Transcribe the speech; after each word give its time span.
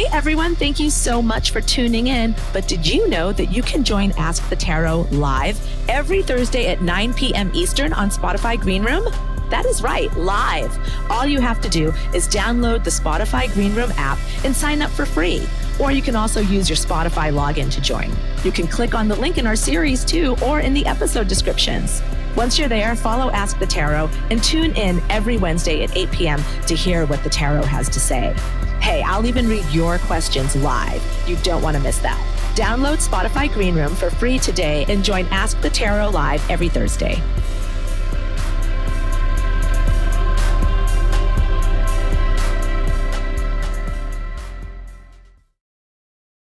Hey 0.00 0.06
everyone, 0.12 0.56
thank 0.56 0.80
you 0.80 0.88
so 0.88 1.20
much 1.20 1.50
for 1.50 1.60
tuning 1.60 2.06
in. 2.06 2.34
But 2.54 2.66
did 2.66 2.86
you 2.86 3.06
know 3.10 3.32
that 3.32 3.52
you 3.52 3.62
can 3.62 3.84
join 3.84 4.12
Ask 4.12 4.48
the 4.48 4.56
Tarot 4.56 5.08
live 5.10 5.60
every 5.90 6.22
Thursday 6.22 6.68
at 6.68 6.80
9 6.80 7.12
p.m. 7.12 7.50
Eastern 7.52 7.92
on 7.92 8.08
Spotify 8.08 8.58
Green 8.58 8.82
Room? 8.82 9.04
That 9.50 9.66
is 9.66 9.82
right, 9.82 10.10
live. 10.16 10.74
All 11.10 11.26
you 11.26 11.38
have 11.42 11.60
to 11.60 11.68
do 11.68 11.92
is 12.14 12.26
download 12.26 12.82
the 12.82 12.88
Spotify 12.88 13.52
Green 13.52 13.74
Room 13.74 13.92
app 13.98 14.16
and 14.42 14.56
sign 14.56 14.80
up 14.80 14.90
for 14.90 15.04
free. 15.04 15.46
Or 15.78 15.92
you 15.92 16.00
can 16.00 16.16
also 16.16 16.40
use 16.40 16.70
your 16.70 16.78
Spotify 16.78 17.30
login 17.30 17.70
to 17.70 17.80
join. 17.82 18.10
You 18.42 18.52
can 18.52 18.68
click 18.68 18.94
on 18.94 19.06
the 19.06 19.16
link 19.16 19.36
in 19.36 19.46
our 19.46 19.54
series 19.54 20.02
too, 20.02 20.34
or 20.42 20.60
in 20.60 20.72
the 20.72 20.86
episode 20.86 21.28
descriptions. 21.28 22.00
Once 22.36 22.58
you're 22.58 22.68
there, 22.68 22.96
follow 22.96 23.30
Ask 23.32 23.58
the 23.58 23.66
Tarot 23.66 24.08
and 24.30 24.42
tune 24.42 24.74
in 24.76 25.02
every 25.10 25.36
Wednesday 25.36 25.84
at 25.84 25.94
8 25.94 26.10
p.m. 26.10 26.42
to 26.68 26.74
hear 26.74 27.04
what 27.04 27.22
the 27.22 27.28
tarot 27.28 27.64
has 27.64 27.90
to 27.90 28.00
say. 28.00 28.34
Hey, 28.80 29.02
I'll 29.02 29.26
even 29.26 29.46
read 29.46 29.64
your 29.66 29.98
questions 29.98 30.56
live. 30.56 31.02
You 31.28 31.36
don't 31.36 31.62
want 31.62 31.76
to 31.76 31.82
miss 31.82 31.98
that. 31.98 32.18
Download 32.54 33.06
Spotify 33.06 33.52
Green 33.52 33.74
Room 33.74 33.94
for 33.94 34.10
free 34.10 34.38
today 34.38 34.84
and 34.88 35.04
join 35.04 35.26
Ask 35.26 35.60
the 35.60 35.70
Tarot 35.70 36.10
live 36.10 36.48
every 36.50 36.68
Thursday. 36.68 37.22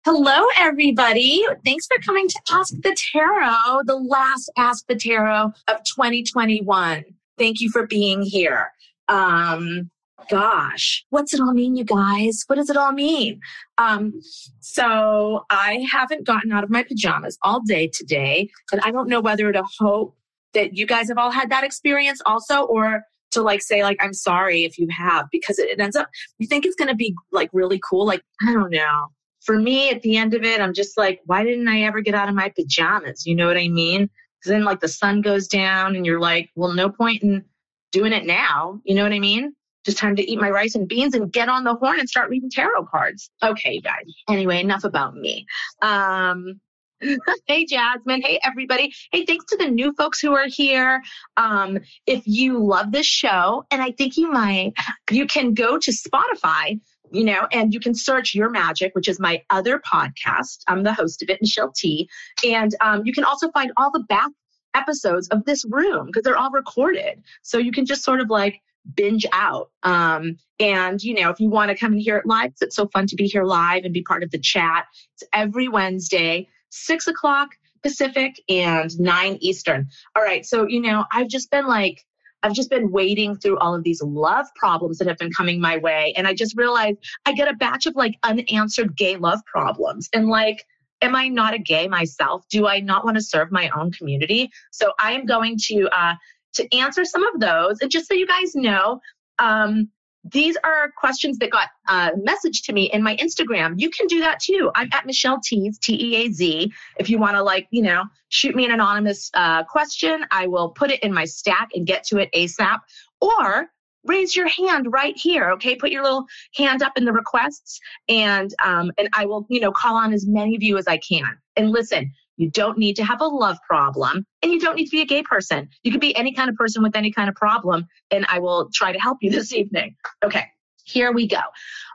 Hello, 0.05 0.47
everybody. 0.57 1.45
Thanks 1.65 1.87
for 1.87 1.97
coming 1.99 2.27
to 2.27 2.39
Ask 2.51 2.73
the 2.81 2.95
Tarot, 3.11 3.83
the 3.85 3.95
last 3.95 4.51
Ask 4.57 4.85
the 4.87 4.95
Tarot 4.95 5.51
of 5.67 5.83
2021. 5.83 7.03
Thank 7.37 7.61
you 7.61 7.69
for 7.69 7.87
being 7.87 8.21
here. 8.21 8.71
Um, 9.07 9.89
gosh, 10.29 11.05
what's 11.09 11.33
it 11.33 11.39
all 11.39 11.53
mean, 11.53 11.75
you 11.75 11.83
guys? 11.83 12.43
What 12.47 12.55
does 12.55 12.69
it 12.69 12.77
all 12.77 12.91
mean? 12.91 13.39
Um, 13.77 14.13
so 14.59 15.45
I 15.49 15.85
haven't 15.91 16.25
gotten 16.25 16.51
out 16.51 16.63
of 16.63 16.69
my 16.69 16.83
pajamas 16.83 17.37
all 17.43 17.61
day 17.61 17.87
today, 17.87 18.49
and 18.71 18.81
I 18.81 18.91
don't 18.91 19.09
know 19.09 19.21
whether 19.21 19.51
to 19.51 19.63
hope 19.79 20.15
that 20.53 20.75
you 20.75 20.85
guys 20.85 21.09
have 21.09 21.17
all 21.17 21.31
had 21.31 21.49
that 21.51 21.63
experience 21.63 22.21
also, 22.25 22.63
or 22.63 23.03
to 23.31 23.41
like 23.41 23.61
say 23.61 23.83
like 23.83 23.97
I'm 24.01 24.13
sorry 24.13 24.63
if 24.63 24.77
you 24.77 24.87
have, 24.89 25.25
because 25.31 25.59
it, 25.59 25.79
ends 25.79 25.95
up 25.95 26.07
you 26.39 26.47
think 26.47 26.65
it's 26.65 26.75
going 26.75 26.89
to 26.89 26.95
be 26.95 27.13
like 27.31 27.49
really 27.53 27.79
cool. 27.87 28.05
Like 28.05 28.21
I 28.47 28.53
don't 28.53 28.71
know 28.71 29.07
for 29.47 29.57
me, 29.57 29.89
at 29.89 30.01
the 30.01 30.17
end 30.17 30.33
of 30.33 30.43
it, 30.43 30.59
I'm 30.59 30.73
just 30.73 30.97
like, 30.97 31.21
why 31.25 31.43
didn't 31.43 31.69
I 31.69 31.83
ever 31.83 32.01
get 32.01 32.13
out 32.13 32.27
of 32.27 32.35
my 32.35 32.49
pajamas? 32.49 33.25
You 33.25 33.33
know 33.33 33.47
what 33.47 33.57
I 33.57 33.69
mean? 33.69 34.09
Because 34.39 34.51
then, 34.51 34.65
like, 34.65 34.81
the 34.81 34.89
sun 34.89 35.21
goes 35.21 35.47
down, 35.47 35.95
and 35.95 36.05
you're 36.05 36.19
like, 36.19 36.49
well, 36.55 36.73
no 36.73 36.89
point 36.89 37.23
in 37.23 37.45
doing 37.93 38.11
it 38.11 38.25
now. 38.25 38.81
You 38.83 38.93
know 38.93 39.03
what 39.03 39.13
I 39.13 39.19
mean? 39.19 39.55
Just 39.87 39.99
time 39.99 40.17
to 40.17 40.29
eat 40.29 40.37
my 40.37 40.49
rice 40.49 40.75
and 40.75 40.85
beans 40.85 41.13
and 41.13 41.31
get 41.31 41.47
on 41.47 41.63
the 41.63 41.73
horn 41.73 41.97
and 41.97 42.09
start 42.09 42.29
reading 42.29 42.49
tarot 42.49 42.87
cards. 42.87 43.31
Okay, 43.41 43.79
guys. 43.79 44.03
Anyway, 44.27 44.59
enough 44.59 44.83
about 44.83 45.15
me. 45.15 45.45
Um, 45.81 46.59
hey 47.45 47.63
jasmine 47.63 48.23
hey 48.23 48.39
everybody 48.43 48.91
hey 49.11 49.23
thanks 49.23 49.45
to 49.45 49.55
the 49.55 49.67
new 49.67 49.93
folks 49.93 50.19
who 50.19 50.33
are 50.33 50.47
here 50.47 50.99
um, 51.37 51.77
if 52.07 52.23
you 52.25 52.57
love 52.57 52.91
this 52.91 53.05
show 53.05 53.63
and 53.69 53.83
i 53.83 53.91
think 53.91 54.17
you 54.17 54.31
might 54.31 54.73
you 55.11 55.27
can 55.27 55.53
go 55.53 55.77
to 55.77 55.91
spotify 55.91 56.79
you 57.11 57.23
know, 57.23 57.47
and 57.51 57.73
you 57.73 57.79
can 57.79 57.95
search 57.95 58.35
Your 58.35 58.49
Magic, 58.49 58.93
which 58.93 59.07
is 59.07 59.17
my 59.17 59.41
other 59.49 59.79
podcast. 59.79 60.63
I'm 60.67 60.83
the 60.83 60.93
host 60.93 61.21
of 61.23 61.29
it, 61.29 61.39
Michelle 61.41 61.71
Tea. 61.71 62.09
And 62.45 62.75
um, 62.81 63.05
you 63.05 63.13
can 63.13 63.23
also 63.23 63.49
find 63.51 63.71
all 63.77 63.91
the 63.91 64.03
back 64.09 64.29
episodes 64.73 65.27
of 65.29 65.43
this 65.45 65.65
room 65.65 66.07
because 66.07 66.23
they're 66.23 66.37
all 66.37 66.51
recorded. 66.51 67.23
So 67.41 67.57
you 67.57 67.71
can 67.71 67.85
just 67.85 68.03
sort 68.03 68.21
of 68.21 68.29
like 68.29 68.61
binge 68.95 69.25
out. 69.31 69.69
Um, 69.83 70.37
and, 70.59 71.01
you 71.03 71.13
know, 71.13 71.29
if 71.29 71.39
you 71.39 71.49
want 71.49 71.69
to 71.69 71.77
come 71.77 71.93
and 71.93 72.01
hear 72.01 72.17
it 72.17 72.25
live, 72.25 72.53
it's 72.61 72.75
so 72.75 72.87
fun 72.87 73.07
to 73.07 73.15
be 73.15 73.27
here 73.27 73.43
live 73.43 73.83
and 73.83 73.93
be 73.93 74.01
part 74.01 74.23
of 74.23 74.31
the 74.31 74.39
chat. 74.39 74.85
It's 75.15 75.23
every 75.33 75.67
Wednesday, 75.67 76.47
six 76.69 77.07
o'clock 77.07 77.49
Pacific 77.83 78.41
and 78.49 78.99
nine 78.99 79.37
Eastern. 79.39 79.87
All 80.15 80.23
right. 80.23 80.45
So, 80.45 80.67
you 80.67 80.81
know, 80.81 81.05
I've 81.11 81.27
just 81.27 81.51
been 81.51 81.67
like, 81.67 82.03
I've 82.43 82.53
just 82.53 82.69
been 82.69 82.91
wading 82.91 83.37
through 83.37 83.57
all 83.59 83.75
of 83.75 83.83
these 83.83 84.01
love 84.01 84.45
problems 84.55 84.97
that 84.97 85.07
have 85.07 85.17
been 85.17 85.31
coming 85.31 85.59
my 85.59 85.77
way. 85.77 86.13
And 86.15 86.27
I 86.27 86.33
just 86.33 86.57
realized 86.57 86.97
I 87.25 87.33
get 87.33 87.47
a 87.47 87.53
batch 87.53 87.85
of 87.85 87.95
like 87.95 88.17
unanswered 88.23 88.95
gay 88.95 89.17
love 89.17 89.39
problems. 89.45 90.09
And 90.13 90.27
like, 90.27 90.63
am 91.01 91.15
I 91.15 91.27
not 91.27 91.53
a 91.53 91.59
gay 91.59 91.87
myself? 91.87 92.43
Do 92.49 92.67
I 92.67 92.79
not 92.79 93.05
want 93.05 93.17
to 93.17 93.23
serve 93.23 93.51
my 93.51 93.69
own 93.75 93.91
community? 93.91 94.51
So 94.71 94.93
I 94.99 95.13
am 95.13 95.25
going 95.25 95.57
to 95.65 95.87
uh, 95.91 96.15
to 96.57 96.75
answer 96.75 97.03
some 97.05 97.23
of 97.23 97.39
those. 97.39 97.79
And 97.81 97.89
just 97.89 98.07
so 98.07 98.13
you 98.13 98.27
guys 98.27 98.53
know, 98.53 98.99
um, 99.39 99.89
these 100.29 100.57
are 100.63 100.91
questions 100.97 101.37
that 101.37 101.51
got 101.51 101.69
uh, 101.87 102.11
messaged 102.29 102.65
to 102.65 102.73
me 102.73 102.91
in 102.91 103.01
my 103.01 103.15
Instagram. 103.15 103.75
You 103.77 103.89
can 103.89 104.07
do 104.07 104.19
that 104.19 104.39
too. 104.41 104.69
I'm 104.75 104.89
at 104.91 105.05
Michelle 105.05 105.39
Teaz, 105.39 105.79
T 105.79 105.93
E 105.93 106.15
A 106.17 106.31
Z. 106.31 106.73
If 106.99 107.09
you 107.09 107.17
want 107.17 107.35
to, 107.37 107.43
like, 107.43 107.67
you 107.71 107.81
know, 107.81 108.03
shoot 108.29 108.53
me 108.53 108.65
an 108.65 108.71
anonymous 108.71 109.31
uh, 109.33 109.63
question, 109.63 110.25
I 110.31 110.47
will 110.47 110.69
put 110.71 110.91
it 110.91 111.01
in 111.01 111.13
my 111.13 111.23
stack 111.23 111.69
and 111.73 111.87
get 111.87 112.03
to 112.07 112.17
it 112.17 112.29
ASAP. 112.35 112.79
Or 113.21 113.69
raise 114.03 114.35
your 114.35 114.47
hand 114.47 114.87
right 114.91 115.15
here. 115.17 115.51
Okay, 115.51 115.75
put 115.75 115.91
your 115.91 116.03
little 116.03 116.25
hand 116.55 116.81
up 116.81 116.93
in 116.97 117.05
the 117.05 117.13
requests, 117.13 117.79
and 118.09 118.53
um, 118.63 118.91
and 118.97 119.07
I 119.13 119.25
will, 119.25 119.45
you 119.49 119.59
know, 119.59 119.71
call 119.71 119.95
on 119.95 120.13
as 120.13 120.25
many 120.27 120.55
of 120.55 120.63
you 120.63 120.77
as 120.77 120.87
I 120.87 120.97
can. 120.97 121.37
And 121.55 121.71
listen, 121.71 122.11
you 122.37 122.49
don't 122.49 122.77
need 122.77 122.95
to 122.95 123.03
have 123.03 123.21
a 123.21 123.25
love 123.25 123.57
problem 123.67 124.25
and 124.41 124.51
you 124.51 124.59
don't 124.59 124.75
need 124.75 124.85
to 124.85 124.91
be 124.91 125.01
a 125.01 125.05
gay 125.05 125.23
person. 125.23 125.67
You 125.83 125.91
can 125.91 125.99
be 125.99 126.15
any 126.15 126.33
kind 126.33 126.49
of 126.49 126.55
person 126.55 126.81
with 126.81 126.95
any 126.95 127.11
kind 127.11 127.29
of 127.29 127.35
problem, 127.35 127.87
and 128.11 128.25
I 128.29 128.39
will 128.39 128.69
try 128.73 128.91
to 128.91 128.99
help 128.99 129.17
you 129.21 129.29
this 129.37 129.53
evening. 129.53 129.95
Okay, 130.23 130.45
here 130.85 131.11
we 131.11 131.27
go. 131.27 131.41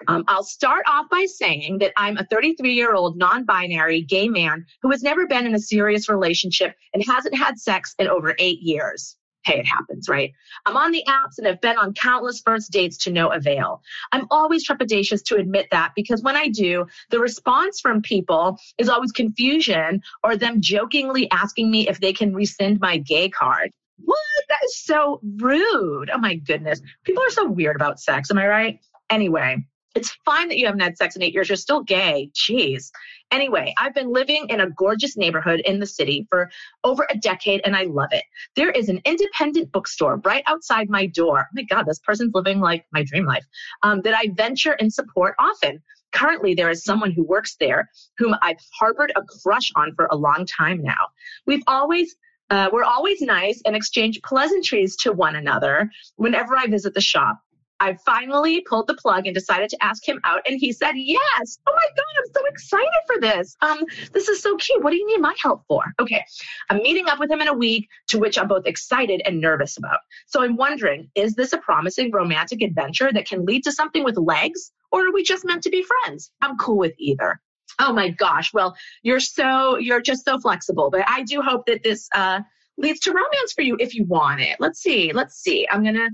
Um, 0.08 0.25
I'll 0.28 0.44
start 0.44 0.84
off 0.86 1.08
by 1.10 1.26
saying 1.26 1.78
that 1.78 1.92
I'm 1.97 2.19
a 2.19 2.25
33 2.25 2.75
year 2.75 2.94
old 2.94 3.16
non 3.16 3.44
binary 3.44 4.02
gay 4.02 4.28
man 4.28 4.66
who 4.82 4.91
has 4.91 5.02
never 5.02 5.26
been 5.26 5.47
in 5.47 5.54
a 5.54 5.60
serious 5.60 6.08
relationship 6.08 6.75
and 6.92 7.02
hasn't 7.04 7.36
had 7.36 7.58
sex 7.58 7.94
in 7.98 8.08
over 8.08 8.34
eight 8.38 8.60
years 8.60 9.16
hey, 9.44 9.58
it 9.58 9.66
happens, 9.66 10.08
right? 10.08 10.32
I'm 10.66 10.76
on 10.76 10.92
the 10.92 11.04
apps 11.08 11.38
and 11.38 11.47
have 11.47 11.60
been 11.60 11.76
on 11.76 11.94
countless 11.94 12.41
first 12.41 12.70
dates 12.70 12.97
to 12.98 13.10
no 13.10 13.28
avail. 13.28 13.82
I'm 14.12 14.26
always 14.30 14.66
trepidatious 14.66 15.25
to 15.25 15.36
admit 15.36 15.69
that 15.70 15.92
because 15.97 16.22
when 16.22 16.36
I 16.36 16.48
do, 16.48 16.86
the 17.10 17.19
response 17.19 17.81
from 17.81 18.02
people 18.02 18.58
is 18.78 18.88
always 18.88 19.12
confusion 19.12 20.02
or 20.22 20.36
them 20.36 20.60
jokingly 20.60 21.31
asking 21.31 21.70
me 21.70 21.88
if 21.88 22.00
they 22.00 22.12
can 22.12 22.34
rescind 22.34 22.81
my 22.81 22.98
gay 22.98 23.28
card. 23.28 23.70
What? 24.04 24.19
That 24.48 24.60
is 24.64 24.78
so 24.78 25.20
rude. 25.36 26.10
Oh 26.12 26.19
my 26.19 26.36
goodness. 26.36 26.81
People 27.04 27.22
are 27.22 27.31
so 27.31 27.48
weird 27.48 27.76
about 27.76 28.00
sex. 28.00 28.31
Am 28.31 28.38
I 28.38 28.47
right? 28.47 28.81
Anyway, 29.10 29.64
it's 29.94 30.10
fine 30.25 30.48
that 30.48 30.58
you 30.58 30.66
haven't 30.66 30.80
had 30.80 30.97
sex 30.97 31.16
in 31.16 31.22
eight 31.22 31.34
years. 31.34 31.48
You're 31.48 31.56
still 31.56 31.82
gay. 31.82 32.30
Jeez. 32.34 32.91
Anyway, 33.30 33.75
I've 33.78 33.94
been 33.94 34.12
living 34.12 34.47
in 34.48 34.60
a 34.60 34.70
gorgeous 34.70 35.16
neighborhood 35.16 35.60
in 35.60 35.80
the 35.80 35.86
city 35.86 36.26
for 36.28 36.50
over 36.84 37.06
a 37.10 37.16
decade 37.16 37.62
and 37.64 37.75
I 37.75 37.84
love 37.84 38.10
it. 38.12 38.25
There 38.56 38.70
is 38.70 38.88
an 38.88 39.00
independent 39.04 39.72
bookstore 39.72 40.16
right 40.25 40.42
outside 40.47 40.91
my 40.91 41.06
door. 41.06 41.47
Oh 41.48 41.52
my 41.54 41.62
God, 41.62 41.86
this 41.86 41.98
person's 41.98 42.34
living 42.34 42.60
like 42.60 42.84
my 42.92 43.02
dream 43.02 43.25
life 43.25 43.44
um, 43.82 44.02
that 44.02 44.14
I 44.14 44.28
venture 44.34 44.72
and 44.72 44.92
support 44.92 45.34
often. 45.38 45.82
Currently, 46.12 46.54
there 46.54 46.69
is 46.69 46.84
someone 46.84 47.10
who 47.10 47.25
works 47.25 47.56
there 47.58 47.91
whom 48.19 48.34
I've 48.42 48.58
harbored 48.78 49.12
a 49.16 49.22
crush 49.42 49.72
on 49.76 49.94
for 49.94 50.08
a 50.10 50.16
long 50.16 50.44
time 50.47 50.82
now. 50.82 51.08
We've 51.47 51.62
always 51.66 52.14
uh, 52.50 52.69
we're 52.70 52.84
always 52.84 53.22
nice 53.22 53.62
and 53.64 53.75
exchange 53.75 54.20
pleasantries 54.22 54.94
to 54.97 55.10
one 55.10 55.36
another 55.36 55.91
whenever 56.16 56.54
I 56.54 56.66
visit 56.66 56.92
the 56.92 57.00
shop. 57.00 57.41
I 57.82 57.94
finally 58.06 58.60
pulled 58.60 58.87
the 58.87 58.94
plug 58.94 59.26
and 59.26 59.34
decided 59.34 59.69
to 59.70 59.84
ask 59.84 60.09
him 60.09 60.20
out, 60.22 60.41
and 60.47 60.56
he 60.56 60.70
said 60.70 60.93
yes. 60.94 61.59
Oh 61.66 61.75
my 61.75 61.88
God, 61.97 62.04
I'm 62.20 62.32
so 62.32 62.47
excited 62.47 62.87
for 63.09 63.20
this. 63.20 63.56
Um, 63.60 63.84
this 64.12 64.28
is 64.28 64.41
so 64.41 64.56
cute. 64.56 64.84
What 64.84 64.93
do 64.93 64.98
you 64.98 65.06
need 65.09 65.20
my 65.20 65.34
help 65.43 65.65
for? 65.66 65.82
Okay, 66.00 66.25
I'm 66.70 66.76
meeting 66.76 67.09
up 67.09 67.19
with 67.19 67.28
him 67.28 67.41
in 67.41 67.48
a 67.48 67.53
week, 67.53 67.88
to 68.10 68.20
which 68.20 68.38
I'm 68.38 68.47
both 68.47 68.66
excited 68.66 69.20
and 69.25 69.41
nervous 69.41 69.78
about. 69.78 69.98
So 70.29 70.44
I'm 70.44 70.56
wondering, 70.56 71.11
is 71.17 71.34
this 71.34 71.52
a 71.52 71.58
promising 71.58 72.12
romantic 72.12 72.62
adventure 72.62 73.12
that 73.12 73.26
can 73.26 73.44
lead 73.44 73.64
to 73.64 73.73
something 73.73 74.05
with 74.05 74.17
legs, 74.17 74.70
or 74.93 75.08
are 75.08 75.12
we 75.12 75.25
just 75.25 75.44
meant 75.44 75.64
to 75.64 75.70
be 75.70 75.85
friends? 76.05 76.31
I'm 76.40 76.56
cool 76.58 76.78
with 76.78 76.94
either. 76.99 77.40
Oh 77.81 77.93
my 77.93 78.11
gosh. 78.11 78.55
Well, 78.55 78.76
you're 79.02 79.19
so 79.19 79.76
you're 79.76 80.00
just 80.00 80.25
so 80.25 80.38
flexible, 80.38 80.88
but 80.88 81.02
I 81.08 81.25
do 81.25 81.43
hope 81.43 81.67
that 81.67 81.82
this 81.82 82.08
uh 82.14 82.43
leads 82.78 83.00
to 83.00 83.11
romance 83.11 83.52
for 83.55 83.62
you 83.62 83.76
if 83.81 83.94
you 83.94 84.05
want 84.05 84.40
it. 84.40 84.56
Let's 84.61 84.81
see. 84.81 85.12
Let's 85.12 85.35
see. 85.35 85.67
I'm 85.70 85.82
going 85.82 85.94
to 85.94 86.08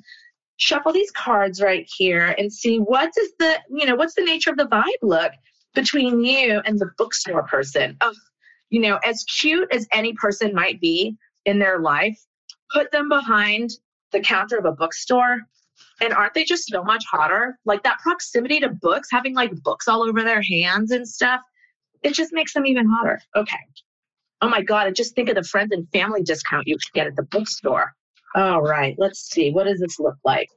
shuffle 0.59 0.93
these 0.93 1.11
cards 1.13 1.63
right 1.63 1.89
here 1.97 2.35
and 2.37 2.53
see 2.53 2.79
what 2.79 3.13
does 3.15 3.31
the, 3.39 3.59
you 3.71 3.87
know, 3.87 3.95
what's 3.95 4.15
the 4.15 4.23
nature 4.23 4.51
of 4.51 4.57
the 4.57 4.67
vibe 4.67 4.85
look 5.03 5.33
between 5.75 6.23
you 6.25 6.61
and 6.65 6.79
the 6.79 6.91
bookstore 6.99 7.45
person. 7.45 7.97
Oh, 8.01 8.13
you 8.71 8.81
know, 8.81 8.99
as 9.05 9.25
cute 9.25 9.69
as 9.73 9.87
any 9.93 10.13
person 10.15 10.55
might 10.55 10.81
be 10.81 11.17
in 11.47 11.59
their 11.59 11.79
life, 11.79 12.19
put 12.73 12.91
them 12.91 13.09
behind 13.09 13.71
the 14.13 14.21
counter 14.21 14.59
of 14.59 14.65
a 14.65 14.73
bookstore. 14.73 15.41
And 16.01 16.13
aren't 16.13 16.35
they 16.35 16.45
just 16.45 16.69
so 16.69 16.83
much 16.83 17.05
hotter? 17.11 17.59
Like 17.65 17.83
that 17.85 18.01
proximity 18.01 18.61
to 18.61 18.69
books, 18.69 19.09
having 19.11 19.35
like 19.35 19.53
books 19.63 19.89
all 19.89 20.03
over 20.03 20.23
their 20.23 20.43
hands 20.43 20.91
and 20.91 21.09
stuff, 21.09 21.41
it 22.03 22.15
just 22.15 22.33
makes 22.33 22.53
them 22.53 22.67
even 22.67 22.89
hotter. 22.89 23.21
Okay. 23.37 23.57
Oh 24.41 24.49
my 24.49 24.63
God. 24.63 24.89
And 24.89 24.97
just 24.97 25.15
think 25.15 25.29
of 25.29 25.37
the 25.37 25.43
friends 25.43 25.73
and 25.73 25.89
family 25.93 26.23
discount 26.23 26.67
you 26.67 26.77
could 26.77 26.93
get 26.93 27.07
at 27.07 27.17
the 27.17 27.23
bookstore. 27.23 27.95
All 28.35 28.63
right, 28.63 28.95
let's 28.99 29.21
see. 29.31 29.51
What 29.51 29.65
does 29.65 29.81
this 29.81 29.99
look 29.99 30.17
like? 30.25 30.49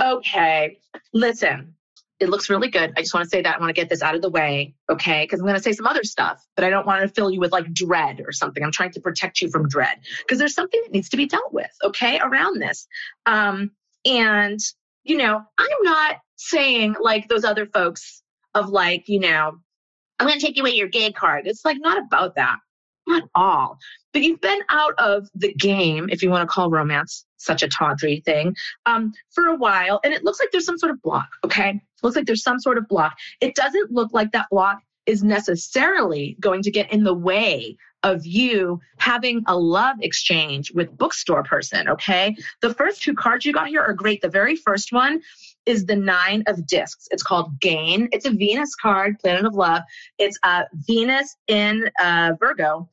Okay, 0.00 0.78
listen. 1.12 1.74
it 2.18 2.30
looks 2.30 2.48
really 2.48 2.68
good. 2.68 2.92
I 2.96 3.02
just 3.02 3.12
want 3.12 3.24
to 3.24 3.30
say 3.30 3.42
that 3.42 3.56
I 3.56 3.58
want 3.58 3.68
to 3.68 3.74
get 3.74 3.90
this 3.90 4.02
out 4.02 4.14
of 4.14 4.22
the 4.22 4.30
way, 4.30 4.74
okay? 4.90 5.24
Because 5.24 5.40
I'm 5.40 5.46
going 5.46 5.56
to 5.56 5.62
say 5.62 5.72
some 5.72 5.86
other 5.86 6.04
stuff, 6.04 6.42
but 6.54 6.64
I 6.64 6.70
don't 6.70 6.86
want 6.86 7.02
to 7.02 7.08
fill 7.08 7.30
you 7.30 7.40
with 7.40 7.52
like 7.52 7.70
dread 7.74 8.22
or 8.24 8.32
something. 8.32 8.62
I'm 8.64 8.72
trying 8.72 8.92
to 8.92 9.00
protect 9.00 9.42
you 9.42 9.50
from 9.50 9.68
dread 9.68 9.98
because 10.20 10.38
there's 10.38 10.54
something 10.54 10.80
that 10.84 10.92
needs 10.92 11.10
to 11.10 11.16
be 11.16 11.26
dealt 11.26 11.52
with, 11.52 11.70
okay, 11.84 12.18
around 12.20 12.60
this. 12.60 12.86
Um, 13.26 13.72
and 14.06 14.58
you 15.04 15.16
know, 15.18 15.40
I'm 15.58 15.82
not 15.82 16.16
saying 16.36 16.96
like 17.02 17.28
those 17.28 17.44
other 17.44 17.66
folks 17.66 18.22
of 18.54 18.70
like, 18.70 19.08
you 19.08 19.20
know, 19.20 19.52
I'm 20.18 20.26
going 20.26 20.38
to 20.38 20.44
take 20.46 20.58
away 20.58 20.70
your 20.70 20.88
gay 20.88 21.12
card. 21.12 21.46
It's 21.46 21.64
like 21.64 21.76
not 21.78 21.98
about 21.98 22.36
that, 22.36 22.56
not 23.06 23.24
all. 23.34 23.78
But 24.12 24.22
you've 24.22 24.40
been 24.40 24.60
out 24.68 24.94
of 24.98 25.28
the 25.34 25.52
game, 25.54 26.08
if 26.10 26.22
you 26.22 26.30
want 26.30 26.48
to 26.48 26.52
call 26.52 26.70
romance 26.70 27.24
such 27.36 27.62
a 27.62 27.68
tawdry 27.68 28.22
thing, 28.24 28.54
um, 28.86 29.12
for 29.30 29.46
a 29.46 29.56
while, 29.56 30.00
and 30.04 30.12
it 30.12 30.24
looks 30.24 30.40
like 30.40 30.50
there's 30.52 30.64
some 30.64 30.78
sort 30.78 30.92
of 30.92 31.02
block. 31.02 31.28
Okay, 31.44 31.70
it 31.70 32.02
looks 32.02 32.16
like 32.16 32.26
there's 32.26 32.42
some 32.42 32.58
sort 32.58 32.78
of 32.78 32.88
block. 32.88 33.16
It 33.40 33.54
doesn't 33.54 33.90
look 33.90 34.12
like 34.12 34.32
that 34.32 34.46
block 34.50 34.80
is 35.06 35.22
necessarily 35.22 36.36
going 36.40 36.62
to 36.62 36.70
get 36.70 36.92
in 36.92 37.04
the 37.04 37.14
way 37.14 37.76
of 38.02 38.26
you 38.26 38.80
having 38.98 39.42
a 39.46 39.56
love 39.56 39.96
exchange 40.00 40.70
with 40.72 40.96
bookstore 40.98 41.42
person 41.42 41.88
okay 41.88 42.36
the 42.60 42.74
first 42.74 43.02
two 43.02 43.14
cards 43.14 43.46
you 43.46 43.52
got 43.52 43.68
here 43.68 43.80
are 43.80 43.94
great 43.94 44.20
the 44.20 44.28
very 44.28 44.54
first 44.54 44.92
one 44.92 45.20
is 45.66 45.84
the 45.84 45.96
nine 45.96 46.44
of 46.46 46.66
discs. 46.66 47.08
It's 47.10 47.22
called 47.22 47.60
Gain. 47.60 48.08
It's 48.12 48.24
a 48.24 48.30
Venus 48.30 48.74
card, 48.76 49.18
Planet 49.18 49.44
of 49.44 49.54
Love. 49.54 49.82
It's 50.18 50.38
uh, 50.42 50.62
Venus 50.86 51.36
in 51.48 51.90
uh, 52.02 52.32
Virgo. 52.38 52.88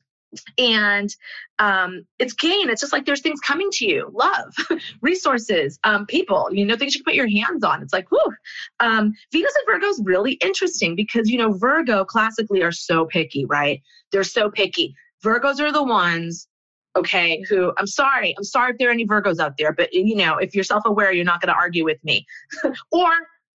And 0.58 1.14
um, 1.58 2.04
it's 2.18 2.32
gain. 2.32 2.70
It's 2.70 2.80
just 2.80 2.92
like 2.92 3.06
there's 3.06 3.20
things 3.20 3.40
coming 3.40 3.68
to 3.72 3.86
you, 3.86 4.10
love, 4.12 4.54
resources, 5.00 5.78
um, 5.84 6.06
people, 6.06 6.48
you 6.52 6.64
know, 6.64 6.76
things 6.76 6.94
you 6.94 7.00
can 7.00 7.12
put 7.12 7.14
your 7.14 7.28
hands 7.28 7.64
on. 7.64 7.82
It's 7.82 7.92
like, 7.92 8.10
whew. 8.10 8.34
Um, 8.80 9.14
Venus 9.32 9.54
and 9.56 9.66
Virgo 9.66 9.86
is 9.86 10.00
really 10.04 10.32
interesting 10.34 10.96
because, 10.96 11.30
you 11.30 11.38
know, 11.38 11.52
Virgo 11.52 12.04
classically 12.04 12.62
are 12.62 12.72
so 12.72 13.06
picky, 13.06 13.44
right? 13.46 13.82
They're 14.12 14.24
so 14.24 14.50
picky. 14.50 14.94
Virgos 15.24 15.60
are 15.60 15.72
the 15.72 15.82
ones 15.84 16.48
okay, 16.96 17.42
who 17.48 17.72
I'm 17.76 17.88
sorry, 17.88 18.34
I'm 18.38 18.44
sorry 18.44 18.70
if 18.70 18.78
there 18.78 18.88
are 18.88 18.92
any 18.92 19.04
Virgos 19.04 19.40
out 19.40 19.54
there, 19.58 19.72
but 19.72 19.92
you 19.92 20.14
know, 20.14 20.36
if 20.36 20.54
you're 20.54 20.62
self 20.62 20.84
aware, 20.86 21.12
you're 21.12 21.24
not 21.24 21.40
going 21.40 21.52
to 21.52 21.58
argue 21.58 21.84
with 21.84 21.98
me. 22.04 22.24
or 22.92 23.10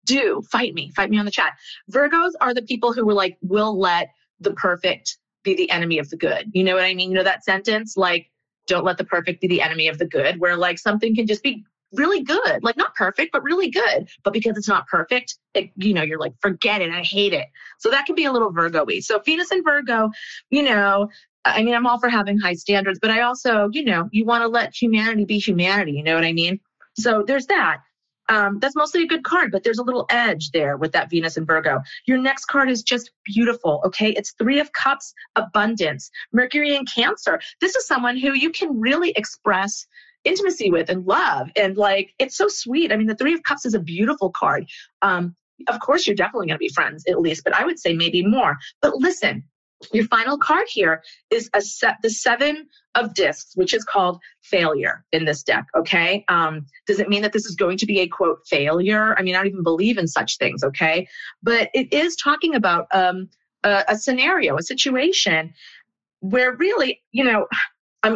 do 0.05 0.41
fight 0.51 0.73
me, 0.73 0.91
fight 0.95 1.09
me 1.09 1.17
on 1.17 1.25
the 1.25 1.31
chat. 1.31 1.53
Virgos 1.91 2.31
are 2.39 2.53
the 2.53 2.61
people 2.61 2.93
who 2.93 3.05
were 3.05 3.13
like, 3.13 3.37
will 3.41 3.77
let 3.77 4.09
the 4.39 4.53
perfect 4.53 5.17
be 5.45 5.55
the 5.55 5.71
enemy 5.71 5.99
of 5.99 6.09
the 6.09 6.17
good. 6.17 6.51
You 6.53 6.65
know 6.65 6.75
what 6.75 6.83
I 6.83 6.93
mean? 6.93 7.09
You 7.11 7.15
know 7.15 7.23
that 7.23 7.45
sentence? 7.45 7.95
Like, 7.95 8.29
don't 8.67 8.83
let 8.83 8.97
the 8.97 9.05
perfect 9.05 9.39
be 9.39 9.47
the 9.47 9.61
enemy 9.61 9.87
of 9.87 9.97
the 9.97 10.05
good, 10.05 10.39
where 10.39 10.57
like 10.57 10.77
something 10.77 11.15
can 11.15 11.27
just 11.27 11.43
be 11.43 11.63
really 11.93 12.21
good, 12.21 12.63
like 12.63 12.75
not 12.75 12.93
perfect, 12.95 13.31
but 13.31 13.43
really 13.43 13.69
good. 13.69 14.09
But 14.23 14.33
because 14.33 14.57
it's 14.57 14.67
not 14.67 14.87
perfect, 14.87 15.37
it, 15.53 15.69
you 15.77 15.93
know, 15.93 16.01
you're 16.01 16.19
like, 16.19 16.33
forget 16.41 16.81
it, 16.81 16.91
I 16.91 17.01
hate 17.01 17.31
it. 17.31 17.47
So 17.79 17.89
that 17.91 18.05
can 18.05 18.15
be 18.15 18.25
a 18.25 18.31
little 18.31 18.51
Virgo 18.51 18.83
y. 18.85 18.99
So 18.99 19.19
Venus 19.19 19.51
and 19.51 19.63
Virgo, 19.63 20.09
you 20.49 20.63
know, 20.63 21.09
I 21.45 21.61
mean, 21.63 21.75
I'm 21.75 21.85
all 21.85 21.99
for 21.99 22.09
having 22.09 22.39
high 22.39 22.55
standards, 22.55 22.99
but 22.99 23.11
I 23.11 23.21
also, 23.21 23.69
you 23.71 23.85
know, 23.85 24.09
you 24.11 24.25
want 24.25 24.41
to 24.41 24.47
let 24.47 24.75
humanity 24.75 25.25
be 25.25 25.37
humanity. 25.37 25.91
You 25.93 26.03
know 26.03 26.15
what 26.15 26.25
I 26.25 26.33
mean? 26.33 26.59
So 26.97 27.23
there's 27.25 27.45
that. 27.47 27.81
Um, 28.29 28.59
that's 28.59 28.75
mostly 28.75 29.03
a 29.03 29.07
good 29.07 29.23
card, 29.23 29.51
but 29.51 29.63
there's 29.63 29.77
a 29.77 29.83
little 29.83 30.05
edge 30.09 30.51
there 30.51 30.77
with 30.77 30.91
that 30.93 31.09
Venus 31.09 31.37
and 31.37 31.45
Virgo. 31.45 31.81
Your 32.07 32.17
next 32.17 32.45
card 32.45 32.69
is 32.69 32.83
just 32.83 33.11
beautiful. 33.23 33.81
Okay. 33.85 34.09
It's 34.11 34.33
Three 34.33 34.59
of 34.59 34.71
Cups, 34.73 35.13
abundance, 35.35 36.09
Mercury 36.31 36.75
and 36.75 36.87
Cancer. 36.91 37.39
This 37.61 37.75
is 37.75 37.87
someone 37.87 38.17
who 38.17 38.33
you 38.33 38.49
can 38.51 38.79
really 38.79 39.11
express 39.11 39.85
intimacy 40.23 40.71
with 40.71 40.89
and 40.89 41.05
love. 41.05 41.49
And 41.55 41.77
like, 41.77 42.13
it's 42.19 42.37
so 42.37 42.47
sweet. 42.47 42.91
I 42.91 42.97
mean, 42.97 43.07
the 43.07 43.15
Three 43.15 43.33
of 43.33 43.43
Cups 43.43 43.65
is 43.65 43.75
a 43.75 43.79
beautiful 43.79 44.31
card. 44.31 44.67
Um, 45.01 45.35
of 45.67 45.79
course, 45.79 46.05
you're 46.05 46.15
definitely 46.15 46.47
going 46.47 46.55
to 46.55 46.59
be 46.59 46.69
friends 46.69 47.05
at 47.07 47.21
least, 47.21 47.43
but 47.43 47.53
I 47.53 47.63
would 47.63 47.79
say 47.79 47.93
maybe 47.93 48.25
more. 48.25 48.57
But 48.81 48.95
listen, 48.95 49.43
your 49.93 50.05
final 50.07 50.37
card 50.37 50.67
here 50.69 51.03
is 51.29 51.49
a 51.53 51.61
set, 51.61 51.97
the 52.01 52.09
seven 52.09 52.67
of 52.95 53.13
discs, 53.13 53.55
which 53.55 53.73
is 53.73 53.83
called 53.83 54.19
failure 54.41 55.03
in 55.11 55.25
this 55.25 55.43
deck. 55.43 55.65
Okay. 55.75 56.23
Um, 56.27 56.65
does 56.87 56.99
it 56.99 57.09
mean 57.09 57.21
that 57.21 57.33
this 57.33 57.45
is 57.45 57.55
going 57.55 57.77
to 57.77 57.85
be 57.85 57.99
a 57.99 58.07
quote 58.07 58.39
failure? 58.47 59.15
I 59.17 59.21
mean, 59.21 59.35
I 59.35 59.39
don't 59.39 59.47
even 59.47 59.63
believe 59.63 59.97
in 59.97 60.07
such 60.07 60.37
things. 60.37 60.63
Okay. 60.63 61.07
But 61.43 61.69
it 61.73 61.91
is 61.91 62.15
talking 62.15 62.55
about 62.55 62.87
um, 62.91 63.29
a, 63.63 63.83
a 63.89 63.97
scenario, 63.97 64.57
a 64.57 64.63
situation 64.63 65.53
where 66.21 66.55
really, 66.55 67.01
you 67.11 67.23
know, 67.23 67.47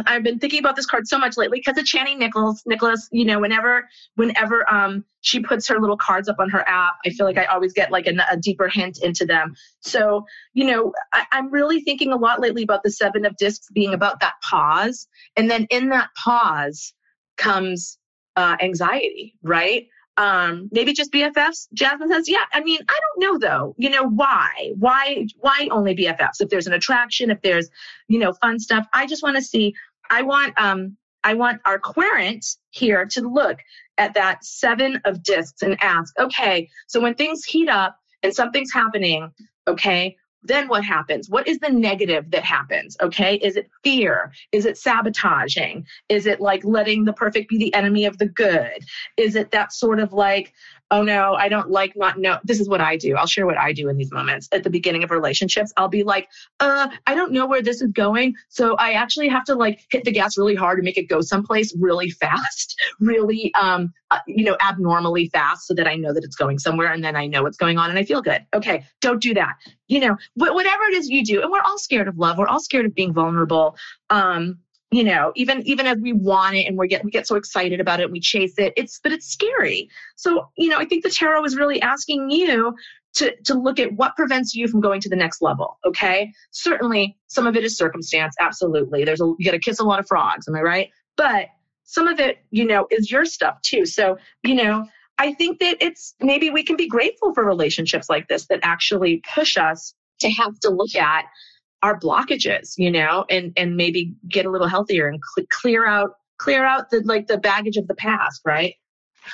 i 0.06 0.14
have 0.14 0.24
been 0.24 0.40
thinking 0.40 0.60
about 0.60 0.76
this 0.76 0.86
card 0.86 1.08
so 1.08 1.18
much 1.18 1.38
lately 1.38 1.60
because 1.60 1.78
of 1.78 1.86
Chani 1.86 2.18
Nichols. 2.18 2.64
Nicholas, 2.66 3.08
you 3.12 3.26
know, 3.26 3.40
whenever 3.40 3.88
whenever 4.16 4.70
um, 4.72 5.04
she 5.22 5.40
puts 5.40 5.68
her 5.68 5.80
little 5.80 5.98
cards 5.98 6.30
up 6.30 6.38
on 6.40 6.50
her 6.50 6.68
app, 6.68 6.96
I 7.06 7.10
feel 7.10 7.26
like 7.26 7.38
I 7.38 7.46
always 7.46 7.74
get 7.74 7.92
like 7.92 8.08
a, 8.08 8.14
a 8.32 8.38
deeper 8.38 8.68
hint 8.68 9.00
into 9.02 9.26
them. 9.26 9.56
So, 9.82 10.26
you 10.54 10.66
know, 10.66 10.94
I, 11.14 11.26
I'm 11.32 11.52
really 11.52 11.82
thinking 11.82 12.12
a 12.12 12.18
lot 12.18 12.40
lately 12.40 12.64
about 12.64 12.84
the 12.84 12.92
Seven 12.92 13.26
of 13.26 13.36
Discs 13.38 13.68
being 13.74 13.94
about 13.94 14.20
that 14.20 14.34
pause, 14.48 15.08
and 15.36 15.50
then 15.50 15.68
in 15.70 15.90
that 15.90 16.10
pause 16.16 16.94
comes 17.38 17.98
uh, 18.36 18.58
anxiety, 18.62 19.36
right? 19.44 19.88
Um, 20.20 20.68
maybe 20.74 20.92
just 20.92 21.14
BFFs. 21.14 21.70
Jasmine 21.74 22.12
says, 22.12 22.28
yeah. 22.28 22.44
I 22.52 22.62
mean, 22.62 22.80
I 22.90 23.00
don't 23.00 23.24
know 23.24 23.40
though. 23.40 23.74
You 23.78 23.90
know 23.90 24.04
why? 24.04 24.74
Why? 24.78 25.26
Why 25.40 25.70
only 25.72 25.96
BFFs? 25.96 26.42
If 26.42 26.50
there's 26.50 26.68
an 26.68 26.74
attraction, 26.74 27.32
if 27.32 27.42
there's, 27.42 27.70
you 28.10 28.20
know, 28.20 28.34
fun 28.34 28.60
stuff. 28.60 28.86
I 28.92 29.08
just 29.08 29.24
want 29.24 29.38
to 29.38 29.42
see. 29.42 29.74
I 30.10 30.22
want 30.22 30.54
um, 30.58 30.98
I 31.24 31.36
want 31.36 31.62
our 31.64 31.80
querent 31.80 32.46
here 32.72 33.06
to 33.06 33.22
look 33.22 33.60
at 33.98 34.14
that 34.16 34.44
seven 34.44 35.00
of 35.06 35.24
discs 35.24 35.62
and 35.62 35.82
ask, 35.82 36.14
okay, 36.20 36.70
so 36.88 37.00
when 37.00 37.16
things 37.16 37.46
heat 37.46 37.70
up 37.70 37.98
and 38.22 38.34
something's 38.34 38.74
happening, 38.74 39.32
okay, 39.68 40.18
then 40.44 40.68
what 40.68 40.84
happens? 40.84 41.30
What 41.30 41.48
is 41.48 41.60
the 41.60 41.70
negative 41.70 42.32
that 42.32 42.44
happens? 42.44 42.96
Okay. 43.02 43.36
Is 43.36 43.58
it 43.58 43.70
fear? 43.84 44.32
Is 44.52 44.66
it 44.66 44.78
sabotaging? 44.78 45.86
Is 46.08 46.26
it 46.26 46.40
like 46.40 46.64
letting 46.64 47.06
the 47.06 47.14
perfect 47.14 47.50
be 47.50 47.58
the 47.58 47.74
enemy 47.74 48.06
of 48.06 48.18
the 48.18 48.28
good? 48.28 48.80
Is 49.18 49.36
it 49.36 49.52
that 49.52 49.74
sort 49.74 50.00
of 50.00 50.14
like, 50.14 50.54
oh 50.92 51.04
no, 51.04 51.34
I 51.34 51.50
don't 51.50 51.70
like 51.70 51.94
not 51.96 52.18
know. 52.18 52.40
This 52.44 52.60
is 52.60 52.68
what 52.68 52.82
I 52.82 52.98
do. 52.98 53.16
I'll 53.16 53.28
share 53.28 53.46
what 53.46 53.58
I 53.58 53.74
do 53.74 53.90
in 53.90 53.98
these 53.98 54.12
moments 54.12 54.48
at 54.52 54.64
the 54.64 54.70
beginning 54.70 55.04
of 55.04 55.12
relationships. 55.12 55.72
I'll 55.78 55.90
be 55.90 56.04
like, 56.04 56.28
uh, 56.60 56.90
I 57.06 57.16
don't 57.16 57.32
know 57.32 57.46
where 57.46 57.62
this 57.62 57.82
is 57.82 57.92
going. 57.92 58.36
So 58.50 58.76
I 58.76 58.94
actually 58.94 59.28
have 59.28 59.44
to 59.46 59.56
like 59.56 59.80
hit 59.92 60.04
the 60.04 60.12
gas 60.12 60.38
really 60.38 60.56
hard 60.56 60.80
and 60.80 60.86
make 60.86 60.98
it 60.98 61.08
go 61.08 61.22
someplace 61.22 61.76
really 61.80 62.10
fast, 62.22 62.76
really, 63.00 63.54
um, 63.60 63.94
uh, 64.12 64.20
you 64.28 64.44
know, 64.44 64.58
abnormally 64.62 65.30
fast 65.30 65.68
so 65.68 65.74
that 65.76 65.88
I 65.88 65.96
know 65.96 66.14
that 66.14 66.24
it's 66.24 66.36
going 66.36 66.58
somewhere 66.58 66.92
and 66.92 67.04
then 67.04 67.16
I 67.16 67.28
know 67.28 67.44
what's 67.44 67.58
going 67.58 67.78
on 67.78 67.90
and 67.90 68.00
I 68.00 68.04
feel 68.04 68.22
good. 68.22 68.46
Okay. 68.56 68.86
Don't 69.02 69.22
do 69.22 69.34
that. 69.36 69.56
You 69.88 70.00
know, 70.00 70.18
whatever 70.36 70.84
it 70.84 70.96
is 70.96 71.10
you 71.10 71.24
do. 71.24 71.42
And 71.42 71.52
we're 71.52 71.62
all 71.62 71.78
scared 71.78 72.08
of 72.08 72.18
love. 72.18 72.38
We're 72.38 72.48
all 72.48 72.60
scared 72.60 72.86
of 72.86 72.96
being 72.96 73.14
vulnerable. 73.14 73.76
Um, 74.10 74.60
you 74.92 75.04
know 75.04 75.32
even 75.36 75.62
even 75.68 75.86
as 75.86 75.98
we 76.02 76.14
want 76.14 76.56
it 76.56 76.66
and 76.66 76.78
we 76.78 76.88
get 76.88 77.04
we 77.04 77.12
get 77.12 77.28
so 77.28 77.36
excited 77.36 77.80
about 77.80 78.00
it 78.00 78.04
and 78.04 78.12
we 78.12 78.20
chase 78.20 78.54
it 78.58 78.74
it's 78.76 79.00
but 79.04 79.12
it's 79.12 79.28
scary. 79.28 79.90
So 80.16 80.48
you 80.58 80.70
know 80.70 80.78
i 80.78 80.86
think 80.86 81.04
the 81.04 81.10
tarot 81.10 81.44
is 81.46 81.56
really 81.56 81.82
asking 81.82 82.30
you 82.30 82.76
to 83.16 83.36
to 83.44 83.54
look 83.54 83.80
at 83.80 83.94
what 83.94 84.16
prevents 84.16 84.54
you 84.54 84.68
from 84.68 84.82
going 84.82 85.02
to 85.02 85.10
the 85.10 85.16
next 85.16 85.42
level 85.42 85.78
okay? 85.86 86.32
Certainly 86.52 87.18
some 87.28 87.48
of 87.48 87.56
it 87.56 87.64
is 87.64 87.78
circumstance 87.78 88.36
absolutely. 88.40 89.04
There's 89.04 89.22
a 89.22 89.34
you 89.38 89.46
got 89.46 89.52
to 89.52 89.60
kiss 89.60 89.80
a 89.80 89.84
lot 89.84 90.00
of 90.00 90.08
frogs 90.08 90.48
am 90.48 90.56
i 90.56 90.62
right? 90.62 90.90
But 91.18 91.48
some 91.84 92.08
of 92.08 92.20
it 92.20 92.38
you 92.52 92.66
know 92.66 92.88
is 92.92 93.12
your 93.12 93.26
stuff 93.26 93.62
too. 93.62 93.86
So 93.86 94.18
you 94.44 94.56
know 94.56 94.86
i 95.20 95.34
think 95.34 95.60
that 95.60 95.78
it's 95.82 96.16
maybe 96.22 96.50
we 96.50 96.64
can 96.64 96.78
be 96.78 96.88
grateful 96.88 97.34
for 97.34 97.46
relationships 97.46 98.10
like 98.10 98.28
this 98.28 98.48
that 98.48 98.60
actually 98.64 99.22
push 99.36 99.58
us 99.58 99.94
to 100.20 100.30
have 100.30 100.60
to 100.62 100.70
look 100.70 100.96
at 100.96 101.26
our 101.82 102.00
blockages, 102.00 102.74
you 102.78 102.92
know, 102.92 103.26
and 103.30 103.54
and 103.58 103.76
maybe 103.78 104.14
get 104.28 104.46
a 104.46 104.50
little 104.50 104.68
healthier 104.68 105.08
and 105.08 105.20
cl- 105.36 105.48
clear 105.50 105.88
out 105.88 106.12
clear 106.38 106.66
out 106.66 106.90
the 106.90 107.02
like 107.06 107.28
the 107.28 107.38
baggage 107.38 107.78
of 107.78 107.88
the 107.88 107.96
past, 107.96 108.42
right? 108.46 108.76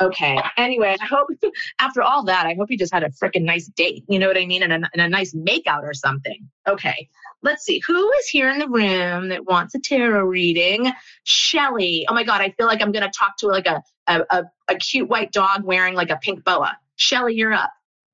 Okay. 0.01 0.39
Anyway, 0.57 0.95
I 0.99 1.05
hope 1.05 1.27
after 1.79 2.01
all 2.01 2.23
that, 2.25 2.45
I 2.45 2.55
hope 2.55 2.69
you 2.69 2.77
just 2.77 2.93
had 2.93 3.03
a 3.03 3.09
freaking 3.09 3.43
nice 3.43 3.67
date. 3.67 4.03
You 4.07 4.19
know 4.19 4.27
what 4.27 4.37
I 4.37 4.45
mean? 4.45 4.63
And 4.63 4.73
a, 4.73 4.89
and 4.93 5.01
a 5.01 5.07
nice 5.07 5.33
makeout 5.33 5.83
or 5.83 5.93
something. 5.93 6.49
Okay. 6.67 7.07
Let's 7.41 7.63
see. 7.63 7.81
Who 7.87 8.11
is 8.13 8.27
here 8.27 8.49
in 8.49 8.59
the 8.59 8.67
room 8.67 9.29
that 9.29 9.45
wants 9.45 9.75
a 9.75 9.79
tarot 9.79 10.25
reading? 10.25 10.91
Shelly. 11.23 12.05
Oh 12.09 12.13
my 12.13 12.23
God. 12.23 12.41
I 12.41 12.49
feel 12.57 12.65
like 12.65 12.81
I'm 12.81 12.91
going 12.91 13.05
to 13.05 13.11
talk 13.17 13.37
to 13.37 13.47
like 13.47 13.67
a, 13.67 13.81
a, 14.07 14.21
a, 14.31 14.43
a 14.69 14.75
cute 14.75 15.07
white 15.07 15.31
dog 15.31 15.63
wearing 15.63 15.93
like 15.93 16.09
a 16.09 16.17
pink 16.17 16.43
boa. 16.43 16.77
Shelly, 16.95 17.35
you're 17.35 17.53
up. 17.53 17.71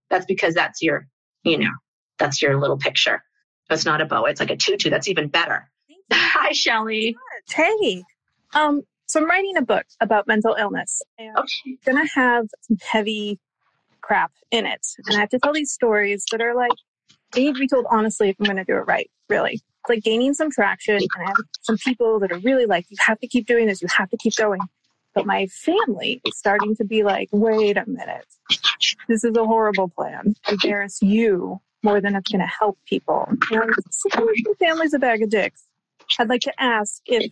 That's 0.10 0.26
because 0.26 0.54
that's 0.54 0.82
your, 0.82 1.08
you 1.44 1.58
know, 1.58 1.72
that's 2.20 2.42
your 2.42 2.60
little 2.60 2.78
picture. 2.78 3.24
It's 3.72 3.86
not 3.86 4.02
a 4.02 4.06
boa. 4.06 4.30
It's 4.30 4.40
like 4.40 4.52
a 4.52 4.58
tutu. 4.58 4.90
That's 4.90 5.08
even 5.08 5.28
better. 5.28 5.70
Hi, 6.14 6.52
Shelly. 6.52 7.16
Hey. 7.50 8.04
Um, 8.54 8.84
so 9.06 9.20
I'm 9.20 9.28
writing 9.28 9.58
a 9.58 9.62
book 9.62 9.86
about 10.02 10.28
mental 10.28 10.56
illness. 10.60 11.02
And 11.18 11.38
okay. 11.38 11.78
I'm 11.88 11.96
gonna 11.96 12.08
have 12.14 12.48
some 12.62 12.78
heavy 12.82 13.40
crap 14.02 14.32
in 14.52 14.66
it. 14.66 14.86
And 15.06 15.18
I 15.18 15.20
have 15.22 15.30
to 15.30 15.40
tell 15.40 15.54
these 15.54 15.72
stories 15.72 16.26
that 16.32 16.42
are 16.42 16.56
like 16.56 16.72
they 17.32 17.46
need 17.46 17.54
to 17.56 17.60
be 17.60 17.68
told 17.68 17.86
honestly 17.90 18.30
if 18.30 18.36
I'm 18.40 18.46
gonna 18.46 18.66
do 18.66 18.76
it 18.76 18.88
right, 18.88 19.10
really. 19.30 19.54
It's 19.54 19.90
like 19.90 20.04
gaining 20.04 20.34
some 20.34 20.52
traction 20.52 20.96
and 20.96 21.08
I 21.18 21.28
have 21.28 21.36
some 21.62 21.78
people 21.78 22.20
that 22.20 22.32
are 22.32 22.40
really 22.40 22.66
like, 22.66 22.86
you 22.90 22.98
have 23.00 23.20
to 23.20 23.28
keep 23.28 23.48
doing 23.48 23.68
this, 23.68 23.82
you 23.82 23.88
have 23.96 24.10
to 24.10 24.18
keep 24.18 24.36
going. 24.36 24.62
But 25.16 25.26
my 25.26 25.48
family 25.48 26.22
is 26.26 26.38
starting 26.38 26.76
to 26.78 26.86
be 26.86 27.04
like, 27.04 27.30
wait 27.32 27.78
a 27.78 27.86
minute. 27.86 28.26
This 29.08 29.24
is 29.24 29.36
a 29.36 29.46
horrible 29.46 29.90
plan. 29.90 30.36
Embarrass 30.50 31.02
you 31.02 31.60
more 31.84 32.02
than 32.02 32.16
it's 32.16 32.32
going 32.32 32.42
to 32.42 32.48
help 32.48 32.78
people. 32.86 33.26
And 33.30 33.74
the 33.74 34.56
family's 34.60 34.94
a 34.94 35.00
bag 35.00 35.22
of 35.22 35.30
dicks. 35.30 35.66
I'd 36.20 36.30
like 36.30 36.42
to 36.42 36.62
ask 36.62 37.02
if 37.06 37.32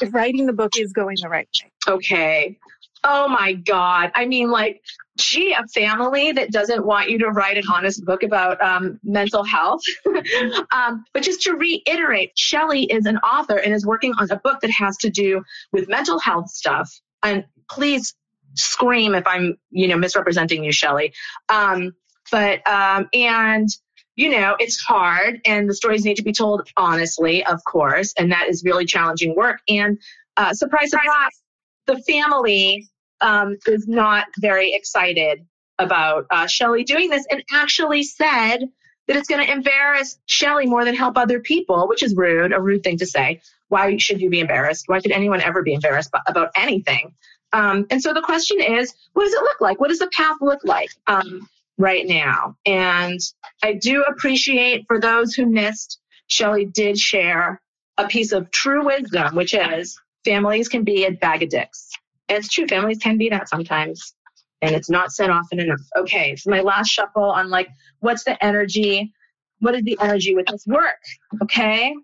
if 0.00 0.14
writing 0.14 0.46
the 0.46 0.52
book 0.52 0.72
is 0.78 0.92
going 0.92 1.16
the 1.20 1.28
right 1.28 1.48
way. 1.62 1.70
Okay. 1.86 2.58
Oh 3.04 3.28
my 3.28 3.54
God. 3.54 4.12
I 4.14 4.26
mean, 4.26 4.50
like, 4.50 4.80
gee, 5.18 5.52
a 5.52 5.66
family 5.68 6.32
that 6.32 6.52
doesn't 6.52 6.86
want 6.86 7.10
you 7.10 7.18
to 7.18 7.30
write 7.30 7.56
an 7.56 7.64
honest 7.70 8.04
book 8.04 8.22
about 8.22 8.60
um, 8.62 9.00
mental 9.02 9.42
health. 9.42 9.82
um, 10.72 11.04
but 11.12 11.22
just 11.22 11.42
to 11.42 11.54
reiterate, 11.54 12.32
Shelley 12.36 12.84
is 12.84 13.06
an 13.06 13.18
author 13.18 13.56
and 13.56 13.74
is 13.74 13.84
working 13.84 14.14
on 14.18 14.30
a 14.30 14.36
book 14.36 14.60
that 14.60 14.70
has 14.70 14.96
to 14.98 15.10
do 15.10 15.42
with 15.72 15.88
mental 15.88 16.18
health 16.20 16.48
stuff. 16.48 16.90
And 17.24 17.44
please 17.68 18.14
scream 18.54 19.14
if 19.14 19.26
I'm, 19.26 19.56
you 19.70 19.88
know, 19.88 19.96
misrepresenting 19.96 20.62
you, 20.62 20.72
Shelley. 20.72 21.12
Um, 21.48 21.94
but, 22.30 22.66
um, 22.68 23.08
and, 23.12 23.68
you 24.16 24.28
know, 24.30 24.56
it's 24.58 24.80
hard 24.80 25.40
and 25.44 25.68
the 25.68 25.74
stories 25.74 26.04
need 26.04 26.16
to 26.16 26.22
be 26.22 26.32
told 26.32 26.68
honestly, 26.76 27.44
of 27.44 27.62
course. 27.64 28.12
And 28.18 28.30
that 28.32 28.48
is 28.48 28.62
really 28.64 28.84
challenging 28.84 29.34
work. 29.34 29.60
And 29.68 29.98
uh, 30.36 30.52
surprise, 30.52 30.90
surprise, 30.90 31.42
the 31.86 31.98
family 32.02 32.88
um, 33.20 33.56
is 33.66 33.88
not 33.88 34.26
very 34.38 34.72
excited 34.74 35.46
about 35.78 36.26
uh, 36.30 36.46
Shelley 36.46 36.84
doing 36.84 37.08
this 37.08 37.26
and 37.30 37.42
actually 37.52 38.02
said 38.02 38.68
that 39.08 39.16
it's 39.16 39.28
going 39.28 39.44
to 39.44 39.52
embarrass 39.52 40.18
Shelley 40.26 40.66
more 40.66 40.84
than 40.84 40.94
help 40.94 41.16
other 41.16 41.40
people, 41.40 41.88
which 41.88 42.02
is 42.02 42.14
rude, 42.14 42.52
a 42.52 42.60
rude 42.60 42.82
thing 42.84 42.98
to 42.98 43.06
say. 43.06 43.40
Why 43.68 43.96
should 43.96 44.20
you 44.20 44.28
be 44.30 44.40
embarrassed? 44.40 44.84
Why 44.86 45.00
should 45.00 45.12
anyone 45.12 45.40
ever 45.40 45.62
be 45.62 45.72
embarrassed 45.72 46.10
about 46.26 46.50
anything? 46.54 47.14
Um, 47.52 47.86
and 47.90 48.02
so 48.02 48.14
the 48.14 48.20
question 48.20 48.60
is, 48.60 48.94
what 49.14 49.24
does 49.24 49.34
it 49.34 49.42
look 49.42 49.60
like? 49.60 49.80
What 49.80 49.88
does 49.88 49.98
the 49.98 50.10
path 50.14 50.36
look 50.40 50.60
like 50.64 50.90
um, 51.06 51.48
right 51.82 52.06
now? 52.06 52.56
And 52.64 53.20
I 53.62 53.74
do 53.74 54.02
appreciate 54.04 54.84
for 54.86 55.00
those 55.00 55.34
who 55.34 55.46
missed, 55.46 55.98
Shelley 56.28 56.64
did 56.64 56.98
share 56.98 57.60
a 57.98 58.06
piece 58.06 58.32
of 58.32 58.50
true 58.50 58.86
wisdom, 58.86 59.34
which 59.34 59.52
is 59.52 59.98
families 60.24 60.68
can 60.68 60.84
be 60.84 61.04
a 61.04 61.10
bag 61.10 61.42
of 61.42 61.50
dicks. 61.50 61.90
And 62.28 62.38
it's 62.38 62.48
true, 62.48 62.66
families 62.66 62.98
can 62.98 63.18
be 63.18 63.28
that 63.28 63.48
sometimes. 63.48 64.14
And 64.62 64.74
it's 64.74 64.88
not 64.88 65.12
said 65.12 65.28
often 65.28 65.58
enough. 65.58 65.80
Okay, 65.98 66.36
so 66.36 66.48
my 66.48 66.60
last 66.60 66.88
shuffle 66.88 67.24
on 67.24 67.50
like, 67.50 67.68
what's 67.98 68.22
the 68.24 68.42
energy? 68.42 69.12
What 69.58 69.74
is 69.74 69.82
the 69.82 69.98
energy 70.00 70.34
with 70.34 70.46
this 70.46 70.64
work? 70.66 71.02
Okay. 71.42 71.94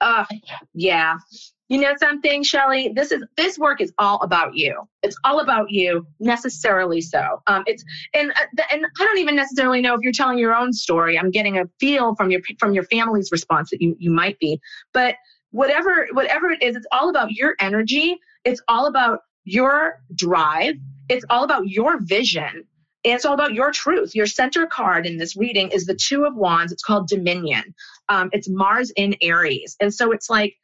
Uh, 0.00 0.24
yeah. 0.74 1.16
You 1.68 1.80
know 1.80 1.92
something, 1.98 2.42
Shelley? 2.42 2.92
This 2.94 3.12
is 3.12 3.22
this 3.36 3.58
work 3.58 3.82
is 3.82 3.92
all 3.98 4.20
about 4.22 4.54
you. 4.54 4.88
It's 5.02 5.16
all 5.24 5.40
about 5.40 5.70
you, 5.70 6.06
necessarily 6.18 7.02
so. 7.02 7.42
Um, 7.46 7.62
it's 7.66 7.84
and 8.14 8.30
uh, 8.30 8.62
and 8.72 8.86
I 8.86 9.04
don't 9.04 9.18
even 9.18 9.36
necessarily 9.36 9.82
know 9.82 9.94
if 9.94 10.00
you're 10.00 10.12
telling 10.12 10.38
your 10.38 10.54
own 10.54 10.72
story. 10.72 11.18
I'm 11.18 11.30
getting 11.30 11.58
a 11.58 11.64
feel 11.78 12.14
from 12.14 12.30
your 12.30 12.40
from 12.58 12.72
your 12.72 12.84
family's 12.84 13.30
response 13.30 13.68
that 13.70 13.82
you 13.82 13.94
you 13.98 14.10
might 14.10 14.38
be, 14.38 14.58
but 14.94 15.16
whatever 15.50 16.08
whatever 16.12 16.50
it 16.50 16.62
is, 16.62 16.74
it's 16.74 16.86
all 16.90 17.10
about 17.10 17.32
your 17.32 17.54
energy. 17.60 18.16
It's 18.44 18.62
all 18.66 18.86
about 18.86 19.20
your 19.44 20.00
drive. 20.14 20.76
It's 21.10 21.24
all 21.28 21.44
about 21.44 21.68
your 21.68 22.00
vision. 22.00 22.64
It's 23.04 23.24
all 23.24 23.34
about 23.34 23.54
your 23.54 23.72
truth. 23.72 24.14
Your 24.14 24.26
center 24.26 24.66
card 24.66 25.06
in 25.06 25.18
this 25.18 25.36
reading 25.36 25.70
is 25.70 25.86
the 25.86 25.94
Two 25.94 26.24
of 26.24 26.34
Wands. 26.34 26.72
It's 26.72 26.82
called 26.82 27.08
Dominion. 27.08 27.74
Um, 28.08 28.30
it's 28.32 28.48
Mars 28.48 28.92
in 28.96 29.16
Aries, 29.20 29.76
and 29.80 29.92
so 29.92 30.12
it's 30.12 30.30
like, 30.30 30.54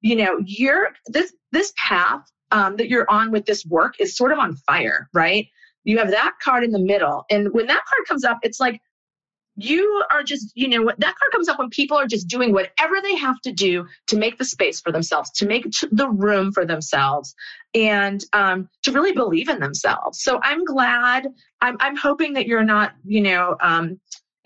you 0.00 0.16
know, 0.16 0.38
you're 0.44 0.90
this 1.06 1.32
this 1.52 1.72
path 1.76 2.22
um, 2.50 2.76
that 2.76 2.88
you're 2.88 3.10
on 3.10 3.30
with 3.30 3.46
this 3.46 3.64
work 3.66 3.94
is 4.00 4.16
sort 4.16 4.32
of 4.32 4.38
on 4.38 4.56
fire, 4.56 5.08
right? 5.12 5.46
You 5.84 5.98
have 5.98 6.10
that 6.10 6.34
card 6.42 6.64
in 6.64 6.72
the 6.72 6.78
middle, 6.78 7.24
and 7.30 7.52
when 7.52 7.66
that 7.66 7.82
card 7.88 8.06
comes 8.06 8.24
up, 8.24 8.38
it's 8.42 8.60
like 8.60 8.80
you 9.60 10.04
are 10.12 10.22
just, 10.22 10.52
you 10.54 10.68
know, 10.68 10.84
that 10.86 11.14
card 11.18 11.32
comes 11.32 11.48
up 11.48 11.58
when 11.58 11.68
people 11.70 11.96
are 11.96 12.06
just 12.06 12.28
doing 12.28 12.52
whatever 12.52 12.94
they 13.02 13.16
have 13.16 13.40
to 13.40 13.52
do 13.52 13.84
to 14.06 14.16
make 14.16 14.38
the 14.38 14.44
space 14.44 14.80
for 14.80 14.92
themselves, 14.92 15.32
to 15.32 15.46
make 15.46 15.66
the 15.90 16.08
room 16.08 16.52
for 16.52 16.64
themselves, 16.64 17.34
and 17.74 18.24
um, 18.32 18.68
to 18.84 18.92
really 18.92 19.12
believe 19.12 19.48
in 19.48 19.58
themselves. 19.58 20.22
So 20.22 20.38
I'm 20.44 20.64
glad. 20.64 21.26
I'm, 21.60 21.76
I'm 21.80 21.96
hoping 21.96 22.34
that 22.34 22.46
you're 22.46 22.62
not, 22.62 22.92
you 23.04 23.20
know, 23.20 23.56
um, 23.60 23.98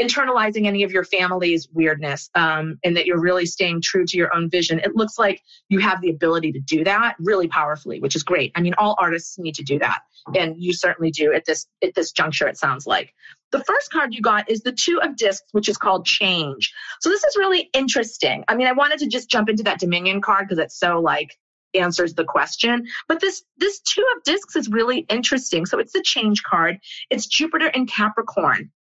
internalizing 0.03 0.67
any 0.67 0.83
of 0.83 0.91
your 0.91 1.05
family's 1.05 1.69
weirdness 1.73 2.31
um, 2.35 2.79
and 2.85 2.97
that 2.97 3.07
you're 3.07 3.21
really 3.21 3.47
staying 3.47 3.81
true 3.81 4.05
to 4.07 4.17
your 4.17 4.35
own 4.35 4.51
vision. 4.51 4.81
It 4.81 4.97
looks 4.97 5.19
like 5.19 5.41
you 5.69 5.79
have 5.79 6.01
the 6.01 6.11
ability 6.11 6.53
to 6.53 6.61
do 6.61 6.85
that 6.85 7.15
really 7.19 7.49
powerfully, 7.49 8.01
which 8.01 8.17
is 8.17 8.23
great. 8.23 8.53
I 8.55 8.61
mean, 8.61 8.75
all 8.79 8.97
artists 8.99 9.39
need 9.39 9.55
to 9.57 9.63
do 9.63 9.79
that, 9.79 10.01
and 10.35 10.57
you 10.59 10.73
certainly 10.73 11.11
do 11.11 11.33
at 11.33 11.45
this 11.45 11.67
at 11.83 11.95
this 11.95 12.13
juncture. 12.13 12.49
It 12.49 12.59
sounds 12.59 12.87
like 12.87 13.15
the 13.53 13.63
first 13.65 13.93
card 13.93 14.15
you 14.15 14.21
got 14.21 14.51
is 14.51 14.63
the 14.63 14.73
two 14.73 15.01
of 15.03 15.17
discs, 15.17 15.47
which 15.53 15.69
is 15.69 15.77
called 15.77 16.07
change. 16.07 16.73
So 17.01 17.09
this 17.09 17.23
is 17.23 17.37
really 17.37 17.71
interesting. 17.73 18.45
I 18.49 18.57
mean, 18.57 18.67
I 18.67 18.73
wanted 18.73 18.99
to 19.01 19.07
just 19.07 19.31
jump 19.31 19.49
into 19.49 19.63
that 19.65 19.79
Dominion 19.79 20.21
card 20.21 20.49
because 20.49 20.59
it's 20.59 20.79
so 20.79 21.01
like 21.01 21.37
answers 21.75 22.15
the 22.15 22.25
question. 22.25 22.87
But 23.09 23.21
this 23.21 23.43
this 23.59 23.81
two 23.81 24.05
of 24.17 24.25
discs 24.25 24.57
is 24.57 24.69
really 24.69 25.01
interesting. 25.09 25.67
So 25.67 25.79
it's 25.79 25.93
the 25.93 26.03
change 26.03 26.43
card. 26.43 26.79
It's 27.11 27.27
Jupiter 27.27 27.69
and 27.69 27.89
Capricorn 27.89 28.71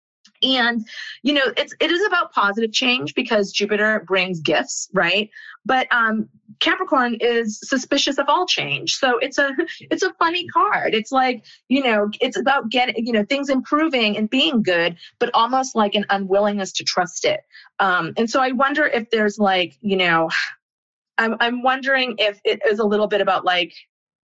and 0.43 0.87
you 1.23 1.33
know 1.33 1.53
it's 1.57 1.75
it 1.81 1.91
is 1.91 2.05
about 2.07 2.33
positive 2.33 2.73
change 2.73 3.15
because 3.15 3.53
jupiter 3.53 4.05
brings 4.07 4.41
gifts 4.41 4.89
right? 4.93 5.31
But 5.65 5.87
um 5.93 6.29
capricorn 6.61 7.17
is 7.21 7.59
suspicious 7.65 8.19
of 8.19 8.27
all 8.29 8.47
change. 8.47 8.95
So 8.97 9.19
it's 9.19 9.39
a 9.39 9.51
it's 9.81 10.03
a 10.03 10.13
funny 10.15 10.47
card. 10.49 10.95
It's 10.95 11.13
like 11.13 11.45
you 11.69 11.83
know 11.83 12.11
it's 12.21 12.39
about 12.39 12.71
getting 12.71 13.05
you 13.05 13.13
know 13.13 13.25
things 13.25 13.49
improving 13.49 14.17
and 14.17 14.29
being 14.29 14.63
good 14.63 14.97
but 15.19 15.31
almost 15.35 15.75
like 15.75 15.95
an 15.95 16.05
unwillingness 16.11 16.73
to 16.73 16.85
trust 16.85 17.25
it. 17.25 17.41
Um 17.79 18.13
and 18.17 18.29
so 18.29 18.41
i 18.41 18.53
wonder 18.53 18.87
if 18.87 19.11
there's 19.11 19.39
like 19.39 19.77
you 19.81 19.97
know 19.97 20.29
i'm 21.19 21.37
i'm 21.41 21.63
wondering 21.63 22.15
if 22.19 22.41
it 22.45 22.61
is 22.69 22.79
a 22.79 22.85
little 22.85 23.07
bit 23.07 23.21
about 23.21 23.45
like 23.45 23.73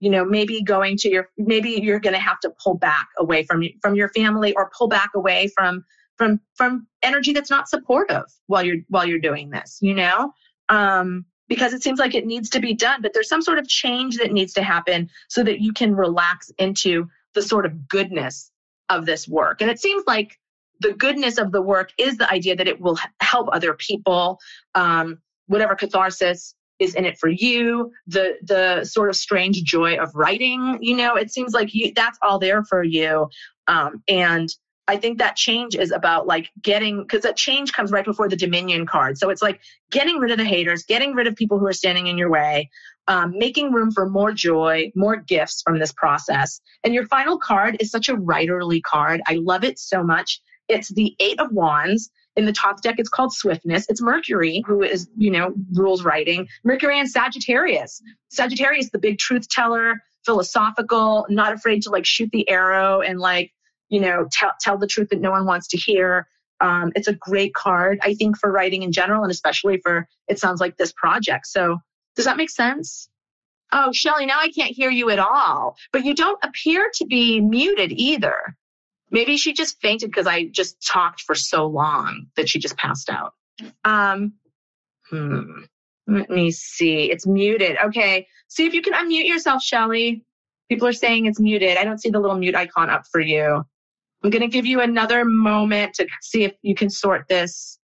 you 0.00 0.10
know 0.10 0.24
maybe 0.24 0.62
going 0.62 0.96
to 0.96 1.10
your 1.10 1.28
maybe 1.36 1.70
you're 1.82 2.00
going 2.00 2.14
to 2.14 2.20
have 2.20 2.40
to 2.40 2.50
pull 2.62 2.74
back 2.74 3.08
away 3.18 3.44
from 3.44 3.62
from 3.82 3.94
your 3.94 4.08
family 4.10 4.54
or 4.54 4.70
pull 4.76 4.88
back 4.88 5.10
away 5.14 5.48
from 5.56 5.84
from 6.18 6.40
from 6.54 6.86
energy 7.02 7.32
that's 7.32 7.50
not 7.50 7.68
supportive 7.68 8.24
while 8.46 8.62
you're 8.62 8.78
while 8.88 9.06
you're 9.06 9.18
doing 9.18 9.50
this 9.50 9.78
you 9.80 9.94
know? 9.94 10.32
Um 10.68 11.24
because 11.48 11.72
it 11.72 11.82
seems 11.82 11.98
like 11.98 12.14
it 12.14 12.26
needs 12.26 12.50
to 12.50 12.60
be 12.60 12.74
done 12.74 13.00
but 13.00 13.12
there's 13.14 13.28
some 13.28 13.42
sort 13.42 13.58
of 13.58 13.66
change 13.66 14.18
that 14.18 14.32
needs 14.32 14.52
to 14.52 14.62
happen 14.62 15.08
so 15.28 15.42
that 15.42 15.60
you 15.60 15.72
can 15.72 15.94
relax 15.94 16.50
into 16.58 17.08
the 17.34 17.42
sort 17.42 17.64
of 17.64 17.88
goodness 17.88 18.50
of 18.88 19.06
this 19.06 19.28
work. 19.28 19.60
And 19.60 19.70
it 19.70 19.80
seems 19.80 20.04
like 20.06 20.38
the 20.80 20.92
goodness 20.92 21.38
of 21.38 21.52
the 21.52 21.62
work 21.62 21.92
is 21.98 22.16
the 22.16 22.30
idea 22.30 22.56
that 22.56 22.68
it 22.68 22.80
will 22.80 22.98
help 23.20 23.48
other 23.52 23.74
people. 23.74 24.38
Um, 24.74 25.18
whatever 25.46 25.74
catharsis 25.74 26.54
is 26.78 26.94
in 26.94 27.04
it 27.04 27.18
for 27.18 27.28
you 27.28 27.90
the 28.06 28.36
the 28.42 28.84
sort 28.84 29.08
of 29.08 29.16
strange 29.16 29.62
joy 29.64 29.96
of 29.96 30.14
writing 30.14 30.78
you 30.80 30.96
know? 30.96 31.16
It 31.16 31.32
seems 31.32 31.52
like 31.52 31.74
you 31.74 31.92
that's 31.94 32.18
all 32.22 32.38
there 32.38 32.64
for 32.64 32.82
you. 32.82 33.28
Um, 33.66 34.02
and 34.08 34.48
I 34.88 34.96
think 34.96 35.18
that 35.18 35.36
change 35.36 35.76
is 35.76 35.92
about 35.92 36.26
like 36.26 36.50
getting, 36.62 37.02
because 37.02 37.22
that 37.22 37.36
change 37.36 37.72
comes 37.72 37.92
right 37.92 38.04
before 38.04 38.28
the 38.28 38.36
Dominion 38.36 38.86
card. 38.86 39.18
So 39.18 39.28
it's 39.28 39.42
like 39.42 39.60
getting 39.90 40.16
rid 40.16 40.30
of 40.30 40.38
the 40.38 40.44
haters, 40.44 40.84
getting 40.84 41.14
rid 41.14 41.26
of 41.26 41.36
people 41.36 41.58
who 41.58 41.66
are 41.66 41.74
standing 41.74 42.06
in 42.06 42.16
your 42.16 42.30
way, 42.30 42.70
um, 43.06 43.34
making 43.36 43.72
room 43.72 43.92
for 43.92 44.08
more 44.08 44.32
joy, 44.32 44.90
more 44.96 45.16
gifts 45.16 45.62
from 45.62 45.78
this 45.78 45.92
process. 45.92 46.60
And 46.84 46.94
your 46.94 47.06
final 47.06 47.38
card 47.38 47.76
is 47.80 47.90
such 47.90 48.08
a 48.08 48.16
writerly 48.16 48.82
card. 48.82 49.20
I 49.26 49.34
love 49.34 49.62
it 49.62 49.78
so 49.78 50.02
much. 50.02 50.40
It's 50.68 50.88
the 50.88 51.14
Eight 51.20 51.38
of 51.38 51.52
Wands. 51.52 52.10
In 52.36 52.44
the 52.44 52.52
Thoth 52.52 52.80
deck, 52.82 52.96
it's 52.98 53.08
called 53.08 53.32
Swiftness. 53.32 53.86
It's 53.88 54.00
Mercury, 54.00 54.62
who 54.66 54.82
is, 54.82 55.08
you 55.16 55.30
know, 55.30 55.52
rules 55.72 56.04
writing. 56.04 56.46
Mercury 56.64 57.00
and 57.00 57.10
Sagittarius. 57.10 58.00
Sagittarius, 58.30 58.90
the 58.90 58.98
big 58.98 59.18
truth 59.18 59.48
teller, 59.48 60.00
philosophical, 60.24 61.26
not 61.28 61.52
afraid 61.52 61.82
to 61.82 61.90
like 61.90 62.06
shoot 62.06 62.30
the 62.32 62.48
arrow 62.48 63.00
and 63.00 63.18
like 63.18 63.50
you 63.88 64.00
know, 64.00 64.28
tell, 64.30 64.52
tell 64.60 64.78
the 64.78 64.86
truth 64.86 65.08
that 65.10 65.20
no 65.20 65.30
one 65.30 65.46
wants 65.46 65.68
to 65.68 65.76
hear. 65.76 66.28
Um, 66.60 66.92
it's 66.96 67.08
a 67.08 67.14
great 67.14 67.54
card, 67.54 67.98
I 68.02 68.14
think, 68.14 68.36
for 68.36 68.50
writing 68.50 68.82
in 68.82 68.92
general, 68.92 69.22
and 69.22 69.30
especially 69.30 69.78
for 69.78 70.08
it 70.26 70.38
sounds 70.38 70.60
like 70.60 70.76
this 70.76 70.92
project. 70.92 71.46
So, 71.46 71.78
does 72.16 72.24
that 72.24 72.36
make 72.36 72.50
sense? 72.50 73.08
Oh, 73.70 73.92
Shelly, 73.92 74.26
now 74.26 74.38
I 74.40 74.50
can't 74.50 74.74
hear 74.74 74.90
you 74.90 75.10
at 75.10 75.18
all. 75.18 75.76
But 75.92 76.04
you 76.04 76.14
don't 76.14 76.42
appear 76.42 76.90
to 76.94 77.06
be 77.06 77.40
muted 77.40 77.92
either. 77.92 78.56
Maybe 79.10 79.36
she 79.36 79.52
just 79.52 79.80
fainted 79.80 80.10
because 80.10 80.26
I 80.26 80.46
just 80.46 80.84
talked 80.86 81.22
for 81.22 81.34
so 81.34 81.66
long 81.66 82.26
that 82.36 82.48
she 82.48 82.58
just 82.58 82.76
passed 82.76 83.08
out. 83.10 83.34
Um, 83.84 84.34
hmm. 85.10 85.62
Let 86.06 86.30
me 86.30 86.50
see. 86.50 87.10
It's 87.10 87.26
muted. 87.26 87.76
Okay. 87.84 88.26
See 88.48 88.66
if 88.66 88.72
you 88.72 88.80
can 88.80 88.94
unmute 88.94 89.28
yourself, 89.28 89.62
Shelly. 89.62 90.24
People 90.70 90.88
are 90.88 90.92
saying 90.92 91.26
it's 91.26 91.40
muted. 91.40 91.76
I 91.76 91.84
don't 91.84 92.00
see 92.00 92.10
the 92.10 92.20
little 92.20 92.36
mute 92.36 92.54
icon 92.54 92.90
up 92.90 93.06
for 93.06 93.20
you. 93.20 93.64
I'm 94.22 94.30
going 94.30 94.42
to 94.42 94.48
give 94.48 94.66
you 94.66 94.80
another 94.80 95.24
moment 95.24 95.94
to 95.94 96.06
see 96.22 96.44
if 96.44 96.54
you 96.62 96.74
can 96.74 96.90
sort 96.90 97.26
this 97.28 97.78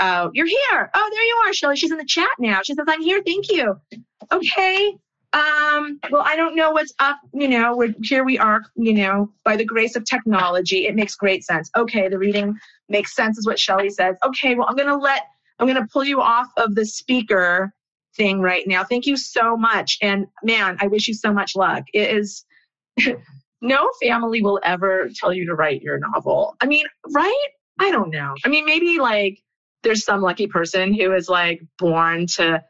out. 0.00 0.32
You're 0.34 0.46
here. 0.46 0.90
Oh, 0.94 1.10
there 1.12 1.24
you 1.24 1.42
are, 1.46 1.52
Shelley. 1.52 1.76
She's 1.76 1.92
in 1.92 1.98
the 1.98 2.04
chat 2.04 2.30
now. 2.38 2.60
She 2.64 2.74
says, 2.74 2.86
I'm 2.88 3.00
here. 3.00 3.22
Thank 3.24 3.50
you. 3.50 3.76
Okay. 4.32 4.96
Um, 5.32 5.98
well, 6.10 6.22
I 6.24 6.36
don't 6.36 6.54
know 6.54 6.72
what's 6.72 6.92
up. 6.98 7.18
You 7.32 7.48
know, 7.48 7.76
we're, 7.76 7.94
here 8.02 8.24
we 8.24 8.38
are, 8.38 8.62
you 8.76 8.92
know, 8.92 9.32
by 9.44 9.56
the 9.56 9.64
grace 9.64 9.96
of 9.96 10.04
technology. 10.04 10.86
It 10.86 10.94
makes 10.94 11.14
great 11.14 11.44
sense. 11.44 11.70
Okay, 11.76 12.08
the 12.08 12.18
reading 12.18 12.58
makes 12.88 13.14
sense, 13.14 13.38
is 13.38 13.46
what 13.46 13.58
Shelly 13.58 13.88
says. 13.88 14.16
Okay, 14.24 14.54
well, 14.54 14.66
I'm 14.68 14.76
going 14.76 14.88
to 14.88 14.96
let, 14.96 15.22
I'm 15.58 15.66
going 15.66 15.80
to 15.80 15.88
pull 15.90 16.04
you 16.04 16.20
off 16.20 16.48
of 16.58 16.74
the 16.74 16.84
speaker 16.84 17.72
thing 18.14 18.40
right 18.40 18.66
now. 18.66 18.84
Thank 18.84 19.06
you 19.06 19.16
so 19.16 19.56
much. 19.56 19.96
And 20.02 20.26
man, 20.42 20.76
I 20.80 20.88
wish 20.88 21.08
you 21.08 21.14
so 21.14 21.32
much 21.32 21.56
luck. 21.56 21.84
It 21.94 22.14
is, 22.14 22.44
no 23.62 23.88
family 24.02 24.42
will 24.42 24.60
ever 24.64 25.08
tell 25.14 25.32
you 25.32 25.46
to 25.46 25.54
write 25.54 25.82
your 25.82 25.98
novel. 25.98 26.56
I 26.60 26.66
mean, 26.66 26.84
right? 27.10 27.48
I 27.78 27.90
don't 27.90 28.10
know. 28.10 28.34
I 28.44 28.48
mean, 28.48 28.66
maybe 28.66 28.98
like 28.98 29.38
there's 29.82 30.04
some 30.04 30.20
lucky 30.20 30.46
person 30.46 30.92
who 30.92 31.14
is 31.14 31.28
like 31.28 31.62
born 31.78 32.26
to 32.26 32.62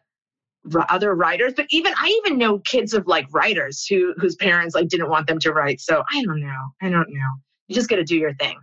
other 0.89 1.15
writers 1.15 1.53
but 1.57 1.67
even 1.71 1.93
i 1.97 2.07
even 2.25 2.39
know 2.39 2.59
kids 2.61 2.95
of 2.95 3.05
like 3.09 3.27
writers 3.33 3.85
who 3.85 4.15
whose 4.19 4.37
parents 4.37 4.77
like 4.77 4.89
didn't 4.89 5.09
want 5.09 5.27
them 5.27 5.39
to 5.39 5.53
write 5.53 5.81
so 5.81 6.05
i 6.13 6.23
don't 6.23 6.41
know 6.41 6.69
i 6.81 6.89
don't 6.89 7.09
know 7.09 7.31
you 7.67 7.75
just 7.75 7.89
got 7.89 7.97
to 7.97 8.05
do 8.05 8.17
your 8.17 8.33
thing 8.35 8.57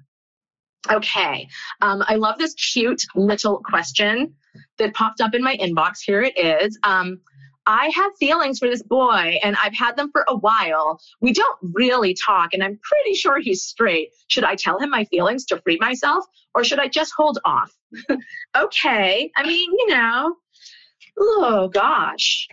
okay 0.89 1.45
um, 1.81 2.01
i 2.07 2.15
love 2.15 2.37
this 2.37 2.53
cute 2.53 3.03
little 3.15 3.61
question 3.65 4.33
that 4.77 4.93
popped 4.93 5.19
up 5.19 5.33
in 5.33 5.43
my 5.43 5.57
inbox 5.57 5.97
here 6.01 6.23
it 6.23 6.37
is 6.37 6.79
um, 6.83 7.19
I 7.69 7.91
have 7.93 8.11
feelings 8.19 8.57
for 8.57 8.67
this 8.67 8.81
boy 8.81 9.37
and 9.43 9.55
I've 9.63 9.75
had 9.75 9.95
them 9.95 10.09
for 10.11 10.25
a 10.27 10.35
while. 10.35 10.99
We 11.21 11.33
don't 11.33 11.57
really 11.61 12.15
talk 12.15 12.53
and 12.53 12.63
I'm 12.63 12.79
pretty 12.81 13.13
sure 13.15 13.39
he's 13.39 13.61
straight. 13.63 14.09
Should 14.27 14.43
I 14.43 14.55
tell 14.55 14.79
him 14.79 14.89
my 14.89 15.05
feelings 15.05 15.45
to 15.45 15.61
free 15.61 15.77
myself 15.79 16.25
or 16.55 16.63
should 16.63 16.79
I 16.79 16.87
just 16.87 17.13
hold 17.15 17.37
off? 17.45 17.71
okay. 18.57 19.31
I 19.35 19.45
mean, 19.45 19.71
you 19.71 19.87
know, 19.89 20.35
Oh 21.19 21.67
gosh. 21.67 22.47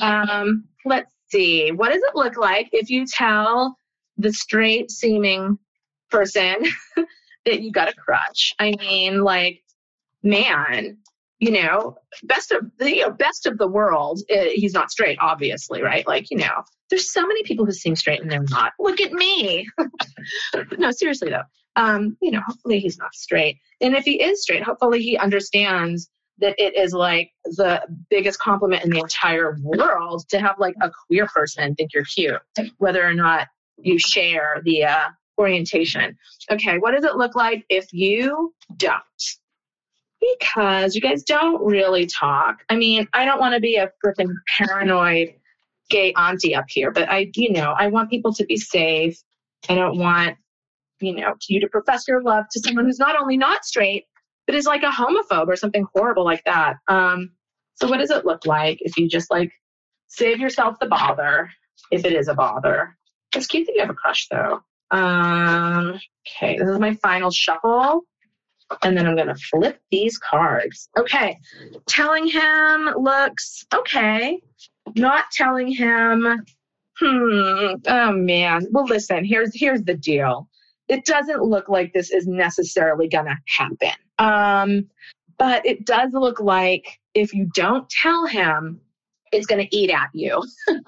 Um, 0.00 0.64
let's 0.84 1.12
see. 1.28 1.72
What 1.72 1.90
does 1.90 2.02
it 2.02 2.16
look 2.16 2.36
like 2.36 2.70
if 2.72 2.90
you 2.90 3.06
tell 3.06 3.76
the 4.16 4.32
straight 4.32 4.90
seeming 4.90 5.58
person 6.10 6.64
that 7.44 7.60
you 7.60 7.70
got 7.70 7.88
a 7.88 7.94
crush? 7.94 8.54
I 8.58 8.74
mean, 8.78 9.22
like, 9.22 9.62
man, 10.22 10.98
you 11.40 11.50
know, 11.50 11.96
best 12.24 12.52
of 12.52 12.70
the 12.78 12.96
you 12.96 13.02
know, 13.02 13.10
best 13.10 13.46
of 13.46 13.58
the 13.58 13.66
world. 13.66 14.20
Uh, 14.30 14.44
he's 14.52 14.74
not 14.74 14.90
straight, 14.90 15.18
obviously, 15.20 15.82
right? 15.82 16.06
Like, 16.06 16.30
you 16.30 16.36
know, 16.36 16.62
there's 16.90 17.12
so 17.12 17.26
many 17.26 17.42
people 17.42 17.64
who 17.64 17.72
seem 17.72 17.96
straight 17.96 18.20
and 18.20 18.30
they're 18.30 18.44
not. 18.50 18.72
Look 18.78 19.00
at 19.00 19.12
me. 19.12 19.66
no, 20.78 20.90
seriously 20.90 21.30
though. 21.30 21.42
Um, 21.76 22.16
you 22.20 22.30
know, 22.30 22.40
hopefully 22.46 22.78
he's 22.78 22.98
not 22.98 23.14
straight. 23.14 23.58
And 23.80 23.94
if 23.94 24.04
he 24.04 24.22
is 24.22 24.42
straight, 24.42 24.62
hopefully 24.62 25.02
he 25.02 25.16
understands 25.16 26.10
that 26.38 26.54
it 26.58 26.76
is 26.76 26.92
like 26.92 27.30
the 27.44 27.82
biggest 28.10 28.38
compliment 28.38 28.84
in 28.84 28.90
the 28.90 28.98
entire 28.98 29.56
world 29.62 30.24
to 30.28 30.40
have 30.40 30.56
like 30.58 30.74
a 30.82 30.90
queer 31.06 31.26
person 31.26 31.74
think 31.74 31.92
you're 31.94 32.04
cute, 32.04 32.40
whether 32.78 33.04
or 33.04 33.14
not 33.14 33.48
you 33.78 33.98
share 33.98 34.60
the 34.64 34.84
uh, 34.84 35.08
orientation. 35.38 36.16
Okay, 36.50 36.78
what 36.78 36.92
does 36.92 37.04
it 37.04 37.16
look 37.16 37.34
like 37.34 37.64
if 37.70 37.86
you 37.92 38.52
don't? 38.76 39.02
Because 40.20 40.94
you 40.94 41.00
guys 41.00 41.22
don't 41.22 41.64
really 41.64 42.06
talk. 42.06 42.62
I 42.68 42.76
mean, 42.76 43.08
I 43.14 43.24
don't 43.24 43.40
want 43.40 43.54
to 43.54 43.60
be 43.60 43.76
a 43.76 43.90
freaking 44.04 44.32
paranoid 44.46 45.34
gay 45.88 46.12
auntie 46.12 46.54
up 46.54 46.66
here, 46.68 46.90
but 46.90 47.10
I, 47.10 47.30
you 47.34 47.52
know, 47.52 47.74
I 47.76 47.88
want 47.88 48.10
people 48.10 48.32
to 48.34 48.44
be 48.44 48.56
safe. 48.56 49.18
I 49.68 49.74
don't 49.74 49.98
want, 49.98 50.36
you 51.00 51.14
know, 51.14 51.34
you 51.48 51.60
to 51.60 51.68
profess 51.68 52.06
your 52.06 52.22
love 52.22 52.44
to 52.52 52.60
someone 52.60 52.84
who's 52.84 52.98
not 52.98 53.20
only 53.20 53.36
not 53.36 53.64
straight, 53.64 54.04
but 54.46 54.54
is 54.54 54.66
like 54.66 54.82
a 54.82 54.90
homophobe 54.90 55.48
or 55.48 55.56
something 55.56 55.86
horrible 55.94 56.24
like 56.24 56.44
that. 56.44 56.76
Um, 56.88 57.30
so 57.74 57.88
what 57.88 57.98
does 57.98 58.10
it 58.10 58.26
look 58.26 58.46
like 58.46 58.78
if 58.80 58.96
you 58.96 59.08
just 59.08 59.30
like 59.30 59.52
save 60.08 60.38
yourself 60.38 60.78
the 60.80 60.86
bother, 60.86 61.50
if 61.90 62.04
it 62.04 62.12
is 62.12 62.28
a 62.28 62.34
bother? 62.34 62.96
It's 63.34 63.46
cute 63.46 63.66
that 63.66 63.74
you 63.74 63.80
have 63.80 63.90
a 63.90 63.94
crush 63.94 64.28
though. 64.28 64.60
Um, 64.90 66.00
okay, 66.26 66.58
this 66.58 66.68
is 66.68 66.78
my 66.78 66.94
final 66.96 67.30
shuffle. 67.30 68.02
And 68.82 68.96
then 68.96 69.06
I'm 69.06 69.16
going 69.16 69.28
to 69.28 69.34
flip 69.34 69.80
these 69.90 70.18
cards. 70.18 70.88
Okay, 70.98 71.38
telling 71.86 72.26
him 72.26 72.90
looks 72.96 73.66
okay. 73.74 74.40
Not 74.96 75.24
telling 75.32 75.68
him, 75.68 76.44
hmm, 76.98 77.74
oh 77.86 78.12
man. 78.12 78.66
Well, 78.70 78.84
listen, 78.84 79.24
here's 79.24 79.50
here's 79.54 79.82
the 79.82 79.94
deal. 79.94 80.48
It 80.88 81.04
doesn't 81.04 81.42
look 81.42 81.68
like 81.68 81.92
this 81.92 82.10
is 82.10 82.26
necessarily 82.26 83.08
going 83.08 83.26
to 83.26 83.38
happen. 83.46 83.92
Um, 84.18 84.88
but 85.38 85.64
it 85.64 85.86
does 85.86 86.12
look 86.12 86.40
like 86.40 87.00
if 87.14 87.32
you 87.32 87.48
don't 87.54 87.88
tell 87.88 88.26
him, 88.26 88.80
it's 89.32 89.46
going 89.46 89.64
to 89.64 89.76
eat 89.76 89.90
at 89.90 90.10
you. 90.12 90.42
it 90.68 90.78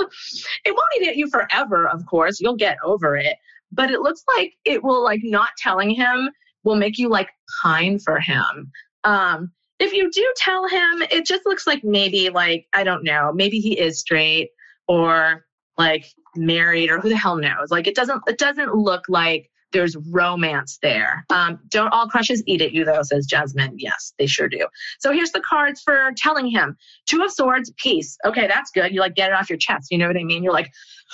won't 0.66 1.00
eat 1.00 1.08
at 1.08 1.16
you 1.16 1.28
forever, 1.28 1.88
of 1.88 2.04
course. 2.06 2.40
You'll 2.40 2.56
get 2.56 2.76
over 2.84 3.16
it. 3.16 3.36
But 3.70 3.90
it 3.90 4.00
looks 4.00 4.22
like 4.36 4.54
it 4.64 4.82
will, 4.82 5.02
like, 5.02 5.20
not 5.22 5.50
telling 5.56 5.90
him 5.90 6.28
will 6.64 6.76
make 6.76 6.98
you, 6.98 7.08
like, 7.08 7.30
pine 7.62 7.98
for 7.98 8.20
him. 8.20 8.70
Um, 9.04 9.52
if 9.78 9.92
you 9.92 10.10
do 10.10 10.32
tell 10.36 10.68
him, 10.68 11.02
it 11.10 11.26
just 11.26 11.44
looks 11.44 11.66
like 11.66 11.82
maybe, 11.82 12.30
like, 12.30 12.66
I 12.72 12.84
don't 12.84 13.04
know, 13.04 13.32
maybe 13.32 13.58
he 13.58 13.78
is 13.78 13.98
straight 13.98 14.50
or 14.86 15.46
like 15.78 16.04
married 16.36 16.90
or 16.90 17.00
who 17.00 17.08
the 17.08 17.16
hell 17.16 17.36
knows. 17.36 17.70
Like, 17.70 17.86
it 17.86 17.94
doesn't, 17.94 18.22
it 18.26 18.38
doesn't 18.38 18.74
look 18.74 19.04
like 19.08 19.50
there's 19.72 19.96
romance 20.10 20.78
there. 20.82 21.24
Um, 21.30 21.58
don't 21.68 21.88
all 21.88 22.08
crushes 22.08 22.42
eat 22.46 22.62
at 22.62 22.72
you, 22.72 22.84
though, 22.84 23.02
says 23.02 23.26
Jasmine. 23.26 23.74
Yes, 23.78 24.12
they 24.18 24.26
sure 24.26 24.48
do. 24.48 24.66
So 25.00 25.12
here's 25.12 25.32
the 25.32 25.40
cards 25.40 25.82
for 25.82 26.12
telling 26.16 26.46
him 26.46 26.76
Two 27.06 27.22
of 27.22 27.32
Swords, 27.32 27.72
peace. 27.76 28.16
Okay, 28.24 28.46
that's 28.46 28.70
good. 28.70 28.92
You 28.92 29.00
like 29.00 29.14
get 29.14 29.30
it 29.30 29.34
off 29.34 29.50
your 29.50 29.58
chest. 29.58 29.88
You 29.90 29.98
know 29.98 30.06
what 30.06 30.16
I 30.16 30.24
mean? 30.24 30.42
You're 30.42 30.52
like, 30.52 30.70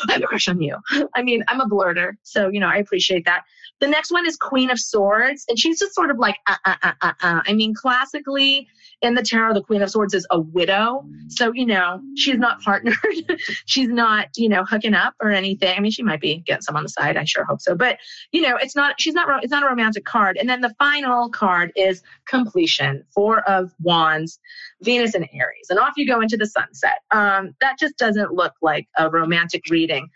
I 0.08 0.12
have 0.12 0.22
a 0.22 0.26
crush 0.26 0.48
on 0.48 0.60
you. 0.60 0.76
I 1.14 1.22
mean, 1.22 1.42
I'm 1.48 1.60
a 1.60 1.66
blurter, 1.66 2.12
so, 2.22 2.48
you 2.48 2.60
know, 2.60 2.68
I 2.68 2.76
appreciate 2.76 3.24
that. 3.24 3.42
The 3.80 3.88
next 3.88 4.10
one 4.10 4.26
is 4.26 4.36
Queen 4.36 4.70
of 4.70 4.78
Swords, 4.78 5.44
and 5.48 5.58
she's 5.58 5.78
just 5.78 5.94
sort 5.94 6.10
of 6.10 6.18
like, 6.18 6.36
uh, 6.46 6.56
uh, 6.64 6.74
uh, 6.82 6.92
uh, 7.00 7.12
uh. 7.22 7.40
I 7.46 7.52
mean, 7.52 7.74
classically, 7.74 8.68
in 9.00 9.14
the 9.14 9.22
tarot, 9.22 9.54
the 9.54 9.62
Queen 9.62 9.82
of 9.82 9.90
Swords 9.90 10.12
is 10.12 10.26
a 10.30 10.40
widow. 10.40 11.04
So, 11.28 11.52
you 11.52 11.66
know, 11.66 12.00
she's 12.16 12.38
not 12.38 12.60
partnered. 12.62 12.96
she's 13.66 13.88
not, 13.88 14.28
you 14.36 14.48
know, 14.48 14.64
hooking 14.64 14.94
up 14.94 15.14
or 15.20 15.30
anything. 15.30 15.76
I 15.76 15.80
mean, 15.80 15.92
she 15.92 16.02
might 16.02 16.20
be 16.20 16.38
getting 16.38 16.62
some 16.62 16.76
on 16.76 16.82
the 16.82 16.88
side. 16.88 17.16
I 17.16 17.24
sure 17.24 17.44
hope 17.44 17.60
so. 17.60 17.76
But, 17.76 17.98
you 18.32 18.42
know, 18.42 18.56
it's 18.56 18.74
not, 18.74 19.00
she's 19.00 19.14
not, 19.14 19.44
it's 19.44 19.52
not 19.52 19.62
a 19.62 19.66
romantic 19.66 20.04
card. 20.04 20.36
And 20.36 20.48
then 20.48 20.60
the 20.60 20.74
final 20.78 21.28
card 21.28 21.72
is 21.76 22.02
completion, 22.26 23.04
Four 23.14 23.48
of 23.48 23.72
Wands, 23.80 24.40
Venus 24.82 25.14
and 25.14 25.28
Aries. 25.32 25.66
And 25.70 25.78
off 25.78 25.94
you 25.96 26.06
go 26.06 26.20
into 26.20 26.36
the 26.36 26.46
sunset. 26.46 26.98
Um, 27.12 27.54
that 27.60 27.78
just 27.78 27.96
doesn't 27.98 28.32
look 28.32 28.54
like 28.62 28.88
a 28.96 29.08
romantic 29.08 29.64
reading. 29.70 30.08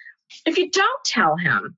If 0.45 0.59
you 0.59 0.71
don't 0.71 1.05
tell 1.05 1.37
him, 1.37 1.77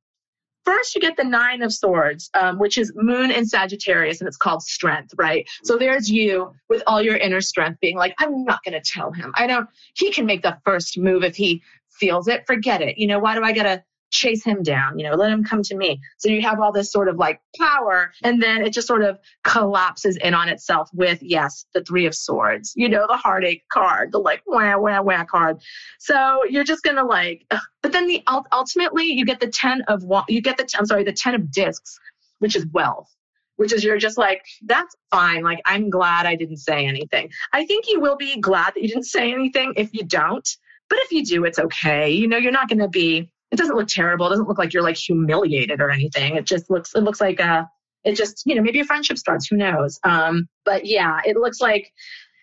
First, 0.64 0.94
you 0.94 1.00
get 1.00 1.16
the 1.16 1.24
Nine 1.24 1.62
of 1.62 1.72
Swords, 1.72 2.30
um, 2.34 2.58
which 2.58 2.78
is 2.78 2.92
Moon 2.96 3.30
in 3.30 3.46
Sagittarius, 3.46 4.20
and 4.20 4.28
it's 4.28 4.36
called 4.36 4.62
Strength, 4.62 5.14
right? 5.18 5.48
So 5.62 5.76
there's 5.76 6.08
you 6.08 6.52
with 6.68 6.82
all 6.86 7.02
your 7.02 7.16
inner 7.16 7.40
strength 7.40 7.80
being 7.80 7.96
like, 7.96 8.14
I'm 8.18 8.44
not 8.44 8.64
going 8.64 8.80
to 8.80 8.80
tell 8.80 9.12
him. 9.12 9.32
I 9.36 9.46
don't, 9.46 9.68
he 9.94 10.10
can 10.10 10.26
make 10.26 10.42
the 10.42 10.58
first 10.64 10.98
move 10.98 11.22
if 11.22 11.36
he 11.36 11.62
feels 11.90 12.28
it. 12.28 12.46
Forget 12.46 12.80
it. 12.80 12.98
You 12.98 13.06
know, 13.06 13.18
why 13.18 13.34
do 13.34 13.42
I 13.42 13.52
got 13.52 13.64
to 13.64 13.84
chase 14.10 14.44
him 14.44 14.62
down, 14.62 14.98
you 14.98 15.04
know, 15.04 15.14
let 15.14 15.30
him 15.30 15.44
come 15.44 15.62
to 15.62 15.76
me. 15.76 16.00
So 16.18 16.28
you 16.28 16.40
have 16.42 16.60
all 16.60 16.72
this 16.72 16.92
sort 16.92 17.08
of 17.08 17.16
like 17.16 17.40
power, 17.58 18.12
and 18.22 18.42
then 18.42 18.62
it 18.62 18.70
just 18.70 18.86
sort 18.86 19.02
of 19.02 19.18
collapses 19.42 20.16
in 20.18 20.34
on 20.34 20.48
itself 20.48 20.88
with, 20.92 21.22
yes, 21.22 21.66
the 21.74 21.82
Three 21.82 22.06
of 22.06 22.14
Swords, 22.14 22.72
you 22.76 22.88
know, 22.88 23.06
the 23.08 23.16
heartache 23.16 23.64
card, 23.68 24.12
the 24.12 24.18
like 24.18 24.42
wah, 24.46 24.76
wah, 24.78 25.02
wah 25.02 25.24
card. 25.24 25.60
So 25.98 26.40
you're 26.48 26.64
just 26.64 26.82
gonna 26.82 27.04
like, 27.04 27.44
ugh. 27.50 27.60
but 27.82 27.92
then 27.92 28.06
the 28.06 28.22
ultimately 28.52 29.06
you 29.06 29.24
get 29.24 29.40
the 29.40 29.48
10 29.48 29.82
of, 29.88 30.04
you 30.28 30.40
get 30.40 30.56
the, 30.56 30.68
I'm 30.78 30.86
sorry, 30.86 31.04
the 31.04 31.12
10 31.12 31.34
of 31.34 31.50
discs, 31.50 31.98
which 32.38 32.56
is 32.56 32.66
wealth 32.72 33.10
which 33.56 33.72
is 33.72 33.84
you're 33.84 33.98
just 33.98 34.18
like, 34.18 34.44
that's 34.64 34.96
fine. 35.10 35.42
Like, 35.42 35.60
I'm 35.64 35.90
glad 35.90 36.26
I 36.26 36.34
didn't 36.34 36.56
say 36.56 36.86
anything. 36.86 37.30
I 37.52 37.64
think 37.66 37.86
you 37.88 38.00
will 38.00 38.16
be 38.16 38.40
glad 38.40 38.74
that 38.74 38.82
you 38.82 38.88
didn't 38.88 39.04
say 39.04 39.32
anything 39.32 39.74
if 39.76 39.94
you 39.94 40.02
don't. 40.04 40.48
But 40.90 40.98
if 41.02 41.12
you 41.12 41.24
do, 41.24 41.44
it's 41.44 41.58
okay. 41.58 42.10
You 42.10 42.28
know, 42.28 42.36
you're 42.36 42.52
not 42.52 42.68
going 42.68 42.80
to 42.80 42.88
be 42.88 43.30
it 43.54 43.58
doesn't 43.58 43.76
look 43.76 43.86
terrible. 43.86 44.26
It 44.26 44.30
doesn't 44.30 44.48
look 44.48 44.58
like 44.58 44.72
you're 44.72 44.82
like 44.82 44.96
humiliated 44.96 45.80
or 45.80 45.90
anything. 45.90 46.34
It 46.34 46.44
just 46.44 46.68
looks 46.70 46.92
it 46.94 47.04
looks 47.04 47.20
like 47.20 47.38
a 47.38 47.44
uh, 47.44 47.64
it 48.02 48.16
just 48.16 48.42
you 48.44 48.56
know 48.56 48.62
maybe 48.62 48.80
a 48.80 48.84
friendship 48.84 49.16
starts. 49.16 49.46
Who 49.46 49.56
knows? 49.56 50.00
Um, 50.02 50.48
but 50.64 50.86
yeah, 50.86 51.20
it 51.24 51.36
looks 51.36 51.60
like 51.60 51.92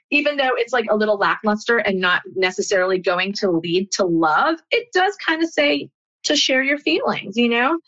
even 0.09 0.37
though 0.37 0.51
it's 0.53 0.71
like 0.71 0.85
a 0.89 0.95
little 0.95 1.17
lackluster 1.17 1.79
and 1.79 1.99
not 1.99 2.21
necessarily 2.35 2.97
going 2.97 3.33
to 3.33 3.51
lead 3.51 3.91
to 3.91 4.05
love, 4.05 4.59
it 4.71 4.87
does 4.93 5.15
kind 5.17 5.43
of 5.43 5.49
say 5.49 5.89
to 6.23 6.35
share 6.37 6.63
your 6.63 6.77
feelings. 6.77 7.35
You 7.35 7.49
know. 7.49 7.79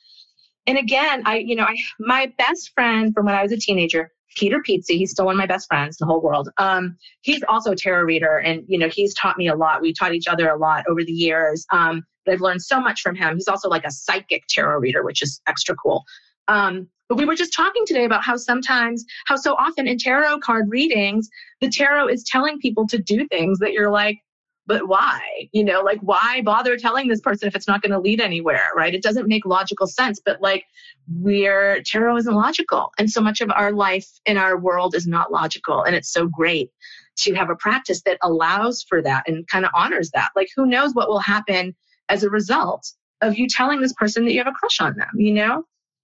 And 0.68 0.78
again, 0.78 1.24
I 1.26 1.38
you 1.38 1.56
know 1.56 1.64
I 1.64 1.78
my 2.00 2.32
best 2.38 2.72
friend 2.76 3.14
from 3.14 3.26
when 3.26 3.36
I 3.36 3.42
was 3.42 3.54
a 3.54 3.58
teenager 3.58 4.12
Peter 4.36 4.62
Pizzi. 4.68 4.98
He's 4.98 5.12
still 5.12 5.26
one 5.26 5.36
of 5.36 5.40
my 5.40 5.46
best 5.46 5.68
friends 5.70 5.98
in 6.00 6.06
the 6.06 6.12
whole 6.12 6.22
world. 6.22 6.50
Um, 6.58 6.98
he's 7.22 7.42
also 7.48 7.72
a 7.72 7.76
tarot 7.76 8.04
reader, 8.04 8.38
and 8.38 8.66
you 8.68 8.78
know 8.78 8.90
he's 8.90 9.14
taught 9.14 9.38
me 9.38 9.48
a 9.48 9.56
lot. 9.56 9.82
We 9.82 9.94
taught 9.94 10.14
each 10.14 10.28
other 10.28 10.50
a 10.50 10.58
lot 10.58 10.84
over 10.90 11.06
the 11.06 11.14
years. 11.14 11.66
Um, 11.72 12.04
I've 12.28 12.42
learned 12.42 12.62
so 12.62 12.80
much 12.80 13.02
from 13.02 13.16
him. 13.16 13.36
He's 13.36 13.48
also 13.48 13.70
like 13.70 13.86
a 13.86 13.92
psychic 13.92 14.46
tarot 14.48 14.80
reader, 14.80 15.04
which 15.04 15.22
is 15.22 15.42
extra 15.48 15.76
cool. 15.76 16.04
Um, 16.48 16.88
but 17.10 17.18
we 17.18 17.26
were 17.26 17.36
just 17.36 17.54
talking 17.54 17.86
today 17.86 18.06
about 18.06 18.24
how 18.24 18.38
sometimes, 18.38 19.06
how 19.26 19.36
so 19.36 19.56
often 19.56 19.88
in 19.88 19.98
tarot 19.98 20.40
card 20.40 20.70
readings, 20.70 21.30
the 21.62 21.70
tarot 21.70 22.08
is 22.08 22.24
telling 22.24 22.60
people 22.60 22.88
to 22.88 22.98
do 22.98 23.28
things 23.28 23.60
that 23.60 23.74
you're 23.74 23.92
like, 23.92 24.18
but 24.66 24.88
why? 24.88 25.20
You 25.52 25.66
know, 25.66 25.82
like 25.82 26.00
why 26.00 26.42
bother 26.42 26.78
telling 26.78 27.08
this 27.08 27.20
person 27.20 27.48
if 27.48 27.56
it's 27.56 27.68
not 27.68 27.82
going 27.82 27.92
to 27.92 28.00
lead 28.00 28.22
anywhere, 28.22 28.70
right? 28.76 28.96
It 28.96 29.04
doesn't 29.04 29.28
make 29.28 29.46
logical 29.46 29.88
sense, 29.88 30.22
but 30.24 30.42
like 30.42 30.66
we're 31.08 31.82
tarot 31.84 32.18
isn't 32.18 32.34
logical. 32.34 32.92
And 32.98 33.10
so 33.10 33.20
much 33.20 33.42
of 33.42 33.52
our 33.52 33.74
life 33.74 34.08
in 34.26 34.38
our 34.38 34.58
world 34.58 34.96
is 34.96 35.06
not 35.06 35.32
logical. 35.32 35.84
And 35.84 35.96
it's 35.96 36.14
so 36.14 36.28
great 36.28 36.72
to 37.18 37.34
have 37.34 37.50
a 37.50 37.56
practice 37.56 38.02
that 38.04 38.18
allows 38.22 38.84
for 38.88 39.02
that 39.02 39.28
and 39.28 39.48
kind 39.48 39.66
of 39.66 39.72
honors 39.76 40.12
that. 40.14 40.30
Like 40.36 40.48
who 40.56 40.66
knows 40.66 40.94
what 40.94 41.10
will 41.10 41.20
happen 41.20 41.76
as 42.10 42.24
a 42.24 42.30
result 42.30 42.92
of 43.22 43.38
you 43.38 43.48
telling 43.48 43.82
this 43.82 43.94
person 43.94 44.26
that 44.26 44.34
you 44.34 44.40
have 44.40 44.48
a 44.48 44.52
crush 44.52 44.80
on 44.82 44.96
them, 44.96 45.10
you 45.16 45.34
know? 45.34 45.64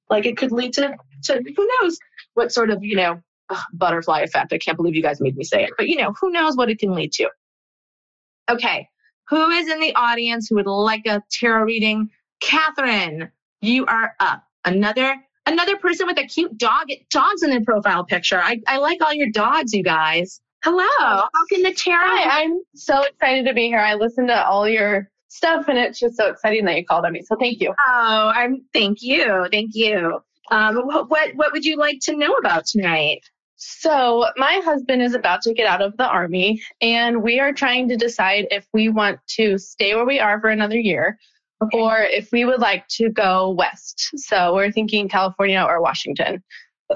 Like 0.09 0.25
it 0.25 0.37
could 0.37 0.51
lead 0.51 0.73
to, 0.73 0.95
to 1.25 1.43
who 1.55 1.69
knows 1.81 1.97
what 2.33 2.51
sort 2.51 2.71
of, 2.71 2.83
you 2.83 2.95
know, 2.95 3.21
ugh, 3.49 3.63
butterfly 3.73 4.21
effect. 4.21 4.53
I 4.53 4.57
can't 4.57 4.77
believe 4.77 4.95
you 4.95 5.03
guys 5.03 5.21
made 5.21 5.35
me 5.35 5.43
say 5.43 5.63
it, 5.63 5.71
but 5.77 5.87
you 5.87 5.97
know, 5.97 6.13
who 6.19 6.31
knows 6.31 6.55
what 6.55 6.69
it 6.69 6.79
can 6.79 6.93
lead 6.93 7.11
to. 7.13 7.29
Okay. 8.49 8.87
Who 9.29 9.49
is 9.49 9.69
in 9.69 9.79
the 9.79 9.93
audience 9.95 10.47
who 10.49 10.55
would 10.55 10.65
like 10.65 11.05
a 11.05 11.21
tarot 11.31 11.63
reading? 11.63 12.09
Catherine, 12.41 13.29
you 13.61 13.85
are 13.85 14.15
up. 14.19 14.43
Another 14.65 15.15
another 15.45 15.77
person 15.77 16.07
with 16.07 16.17
a 16.17 16.25
cute 16.25 16.57
dog. 16.57 16.87
Dogs 17.11 17.43
in 17.43 17.51
their 17.51 17.63
profile 17.63 18.03
picture. 18.03 18.41
I, 18.41 18.59
I 18.67 18.77
like 18.77 19.03
all 19.03 19.13
your 19.13 19.29
dogs, 19.31 19.73
you 19.73 19.83
guys. 19.83 20.41
Hello. 20.63 20.87
How 20.89 21.45
can 21.51 21.61
the 21.61 21.73
tarot? 21.73 21.99
Hi, 22.03 22.41
I'm 22.41 22.59
so 22.75 23.03
excited 23.03 23.45
to 23.45 23.53
be 23.53 23.67
here. 23.67 23.79
I 23.79 23.93
listened 23.93 24.29
to 24.29 24.45
all 24.45 24.67
your 24.67 25.09
stuff 25.29 25.67
and 25.67 25.77
it's 25.77 25.99
just 25.99 26.17
so 26.17 26.27
exciting 26.27 26.65
that 26.65 26.75
you 26.75 26.85
called 26.85 27.05
on 27.05 27.13
me. 27.13 27.21
So 27.21 27.35
thank 27.35 27.61
you. 27.61 27.73
Oh, 27.79 28.31
I'm 28.35 28.65
thank 28.73 29.01
you. 29.01 29.47
Thank 29.51 29.71
you. 29.73 30.19
Um, 30.51 30.77
what 30.77 31.35
what 31.35 31.51
would 31.53 31.63
you 31.63 31.77
like 31.77 31.99
to 32.03 32.17
know 32.17 32.33
about 32.33 32.65
tonight? 32.65 33.21
So, 33.61 34.25
my 34.37 34.61
husband 34.63 35.01
is 35.01 35.13
about 35.13 35.41
to 35.41 35.53
get 35.53 35.67
out 35.67 35.81
of 35.81 35.97
the 35.97 36.07
army, 36.07 36.61
and 36.79 37.21
we 37.21 37.41
are 37.41 37.51
trying 37.51 37.89
to 37.89 37.97
decide 37.97 38.47
if 38.51 38.65
we 38.73 38.87
want 38.87 39.19
to 39.35 39.57
stay 39.57 39.93
where 39.95 40.05
we 40.05 40.17
are 40.17 40.39
for 40.39 40.49
another 40.49 40.79
year 40.79 41.19
okay. 41.61 41.77
or 41.77 41.97
if 41.99 42.31
we 42.31 42.45
would 42.45 42.61
like 42.61 42.87
to 42.87 43.09
go 43.09 43.49
west. 43.49 44.11
So, 44.15 44.55
we're 44.55 44.71
thinking 44.71 45.09
California 45.09 45.61
or 45.61 45.81
Washington. 45.81 46.41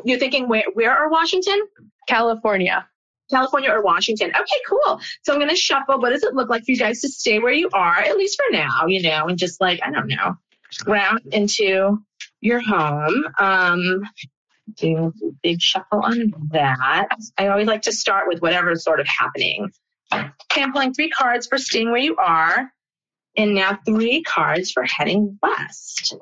You're 0.06 0.20
thinking 0.20 0.48
where, 0.48 0.64
where 0.74 0.92
are 0.92 1.10
Washington? 1.10 1.60
California. 2.08 2.88
California 3.30 3.72
or 3.72 3.82
Washington. 3.82 4.30
Okay, 4.30 4.62
cool. 4.68 5.00
So 5.24 5.34
I'm 5.34 5.40
going 5.40 5.50
to 5.50 5.56
shuffle. 5.56 6.00
What 6.00 6.10
does 6.10 6.24
it 6.24 6.34
look 6.34 6.50
like 6.50 6.66
for 6.66 6.72
you 6.72 6.78
guys 6.78 7.02
to 7.02 7.10
stay 7.10 7.40
where 7.40 7.54
you 7.54 7.70
are, 7.74 7.98
at 7.98 8.18
least 8.18 8.40
for 8.40 8.56
now, 8.56 8.86
you 8.88 9.02
know, 9.02 9.28
and 9.28 9.38
just 9.38 9.60
like, 9.62 9.80
I 9.84 9.92
don't 9.92 10.08
know, 10.08 10.36
ground 10.80 11.22
into 11.32 12.00
your 12.42 12.62
home. 12.62 13.26
Um, 13.38 14.04
do 14.78 15.14
a 15.22 15.32
big 15.42 15.62
shuffle 15.62 16.02
on 16.02 16.34
that. 16.52 17.10
I 17.38 17.48
always 17.48 17.68
like 17.68 17.84
to 17.84 17.92
start 17.92 18.28
with 18.28 18.42
whatever's 18.42 18.84
sort 18.84 19.00
of 19.00 19.08
happening. 19.08 19.72
Okay, 20.14 20.64
I'm 20.64 20.94
three 20.94 21.10
cards 21.10 21.48
for 21.48 21.58
staying 21.58 21.90
where 21.90 22.00
you 22.00 22.16
are, 22.18 22.72
and 23.36 23.56
now 23.56 23.80
three 23.86 24.22
cards 24.22 24.72
for 24.72 24.84
heading 24.84 25.40
west. 25.42 26.16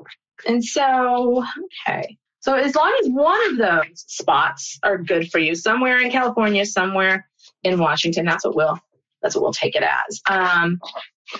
And 0.47 0.63
so, 0.63 1.43
okay. 1.87 2.17
So 2.41 2.55
as 2.55 2.75
long 2.75 2.95
as 3.01 3.09
one 3.09 3.51
of 3.51 3.57
those 3.57 4.03
spots 4.07 4.79
are 4.83 4.97
good 4.97 5.31
for 5.31 5.37
you, 5.37 5.53
somewhere 5.55 5.99
in 6.01 6.11
California, 6.11 6.65
somewhere 6.65 7.29
in 7.63 7.79
Washington, 7.79 8.25
that's 8.25 8.43
what 8.43 8.55
we'll 8.55 8.79
that's 9.21 9.35
what 9.35 9.43
we'll 9.43 9.53
take 9.53 9.75
it 9.75 9.83
as. 9.83 10.21
Um, 10.27 10.79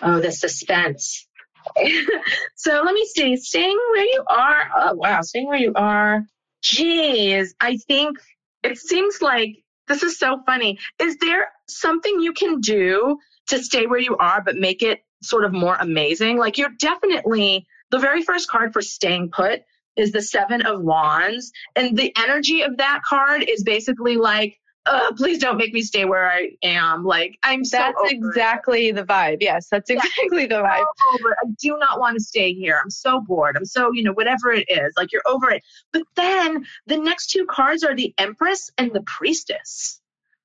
oh, 0.01 0.19
the 0.19 0.31
suspense. 0.31 1.27
so 2.55 2.81
let 2.85 2.93
me 2.93 3.05
see. 3.07 3.35
Staying 3.35 3.79
where 3.91 4.03
you 4.03 4.23
are. 4.29 4.69
Oh 4.75 4.93
wow, 4.93 5.21
staying 5.21 5.47
where 5.47 5.57
you 5.57 5.73
are. 5.75 6.23
Geez, 6.61 7.55
I 7.59 7.77
think 7.77 8.17
it 8.63 8.77
seems 8.77 9.21
like 9.21 9.63
this 9.87 10.03
is 10.03 10.19
so 10.19 10.41
funny. 10.45 10.77
Is 10.99 11.17
there 11.17 11.47
something 11.67 12.21
you 12.21 12.33
can 12.33 12.61
do 12.61 13.17
to 13.47 13.63
stay 13.63 13.87
where 13.87 13.99
you 13.99 14.17
are 14.17 14.43
but 14.43 14.55
make 14.55 14.83
it 14.83 15.03
sort 15.23 15.45
of 15.45 15.51
more 15.51 15.75
amazing? 15.79 16.37
Like 16.37 16.59
you're 16.59 16.73
definitely 16.79 17.65
the 17.89 17.97
very 17.97 18.21
first 18.21 18.47
card 18.47 18.71
for 18.71 18.83
staying 18.83 19.31
put 19.31 19.63
is 19.95 20.11
the 20.11 20.21
seven 20.21 20.61
of 20.61 20.81
wands 20.81 21.51
and 21.75 21.97
the 21.97 22.13
energy 22.17 22.61
of 22.61 22.77
that 22.77 23.01
card 23.03 23.43
is 23.47 23.63
basically 23.63 24.17
like 24.17 24.57
uh, 24.85 25.11
please 25.15 25.37
don't 25.37 25.57
make 25.57 25.73
me 25.73 25.81
stay 25.81 26.05
where 26.05 26.29
I 26.29 26.51
am. 26.63 27.05
Like 27.05 27.37
I'm 27.43 27.63
so 27.63 27.77
That's 27.77 28.11
exactly 28.11 28.87
it. 28.87 28.95
the 28.95 29.03
vibe. 29.03 29.37
Yes, 29.39 29.67
that's 29.69 29.89
exactly 29.89 30.47
the 30.47 30.55
vibe. 30.55 30.79
So 30.79 31.19
over. 31.19 31.35
I 31.43 31.49
do 31.61 31.77
not 31.77 31.99
want 31.99 32.17
to 32.17 32.23
stay 32.23 32.53
here. 32.53 32.79
I'm 32.83 32.89
so 32.89 33.21
bored. 33.21 33.55
I'm 33.57 33.65
so, 33.65 33.91
you 33.93 34.03
know, 34.03 34.13
whatever 34.13 34.51
it 34.51 34.65
is, 34.69 34.93
like 34.97 35.11
you're 35.11 35.21
over 35.25 35.51
it. 35.51 35.63
But 35.93 36.03
then 36.15 36.65
the 36.87 36.97
next 36.97 37.29
two 37.29 37.45
cards 37.45 37.83
are 37.83 37.95
the 37.95 38.13
Empress 38.17 38.71
and 38.77 38.91
the 38.91 39.01
Priestess. 39.01 40.00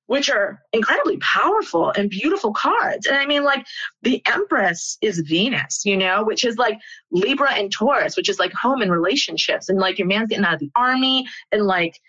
Which 0.07 0.29
are 0.29 0.61
incredibly 0.73 1.17
powerful 1.17 1.91
and 1.91 2.09
beautiful 2.09 2.53
cards. 2.53 3.07
And 3.07 3.17
I 3.17 3.25
mean, 3.25 3.43
like, 3.43 3.65
the 4.01 4.21
Empress 4.25 4.97
is 5.01 5.19
Venus, 5.19 5.85
you 5.85 5.97
know, 5.97 6.23
which 6.23 6.43
is 6.45 6.57
like 6.57 6.79
Libra 7.11 7.53
and 7.53 7.71
Taurus, 7.71 8.17
which 8.17 8.29
is 8.29 8.39
like 8.39 8.53
home 8.53 8.81
and 8.81 8.91
relationships. 8.91 9.69
And 9.69 9.79
like, 9.79 9.99
your 9.99 10.07
man's 10.07 10.29
getting 10.29 10.45
out 10.45 10.55
of 10.55 10.59
the 10.59 10.71
army 10.75 11.25
and 11.51 11.65
like, 11.65 11.99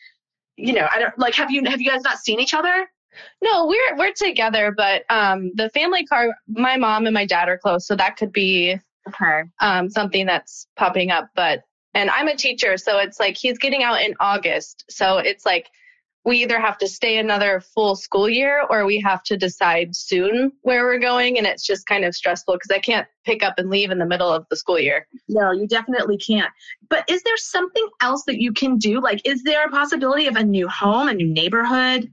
you 0.58 0.72
know, 0.72 0.88
I 0.92 0.98
don't 0.98 1.18
like 1.18 1.34
have 1.37 1.50
you 1.50 1.62
have 1.66 1.80
you 1.80 1.88
guys 1.88 2.02
not 2.02 2.18
seen 2.18 2.40
each 2.40 2.52
other? 2.52 2.88
No, 3.42 3.66
we're 3.66 3.96
we're 3.96 4.12
together, 4.12 4.74
but 4.76 5.04
um 5.08 5.52
the 5.54 5.70
family 5.70 6.04
card. 6.04 6.32
my 6.48 6.76
mom 6.76 7.06
and 7.06 7.14
my 7.14 7.24
dad 7.24 7.48
are 7.48 7.58
close, 7.58 7.87
so 7.87 7.96
that 7.96 8.16
could 8.16 8.32
be 8.32 8.78
okay. 9.08 9.42
um 9.61 9.88
something 9.88 10.26
that's 10.26 10.66
popping 10.76 11.11
up, 11.11 11.30
but 11.34 11.62
and 11.94 12.11
I'm 12.11 12.28
a 12.28 12.37
teacher, 12.37 12.76
so 12.76 12.98
it's 12.98 13.18
like 13.18 13.37
he's 13.37 13.58
getting 13.58 13.82
out 13.82 14.02
in 14.02 14.14
August. 14.20 14.84
So 14.90 15.18
it's 15.18 15.46
like 15.46 15.68
we 16.24 16.42
either 16.42 16.61
have 16.61 16.78
to 16.78 16.88
stay 16.88 17.18
another 17.18 17.61
full 17.61 17.96
school 17.96 18.28
year 18.28 18.64
or 18.68 18.85
we 18.85 19.00
have 19.00 19.22
to 19.22 19.37
decide 19.37 19.94
soon 19.96 20.52
where 20.62 20.85
we're 20.85 20.98
going 20.98 21.38
and 21.38 21.46
it's 21.46 21.64
just 21.64 21.87
kind 21.87 22.04
of 22.04 22.14
stressful 22.14 22.54
because 22.54 22.70
i 22.70 22.78
can't 22.78 23.07
pick 23.28 23.42
up 23.42 23.59
and 23.59 23.68
leave 23.68 23.90
in 23.90 23.98
the 23.98 24.07
middle 24.07 24.33
of 24.33 24.46
the 24.48 24.57
school 24.57 24.78
year. 24.78 25.07
No 25.28 25.52
you 25.52 25.68
definitely 25.68 26.16
can't. 26.16 26.50
But 26.88 27.04
is 27.11 27.22
there 27.22 27.37
something 27.37 27.87
else 28.00 28.24
that 28.24 28.40
you 28.40 28.52
can 28.52 28.78
do? 28.78 29.00
Like 29.00 29.20
is 29.26 29.42
there 29.42 29.66
a 29.66 29.70
possibility 29.70 30.26
of 30.26 30.37
a 30.37 30.42
new 30.42 30.66
home 30.66 31.09
a 31.09 31.14
new 31.14 31.28
neighborhood 31.28 32.11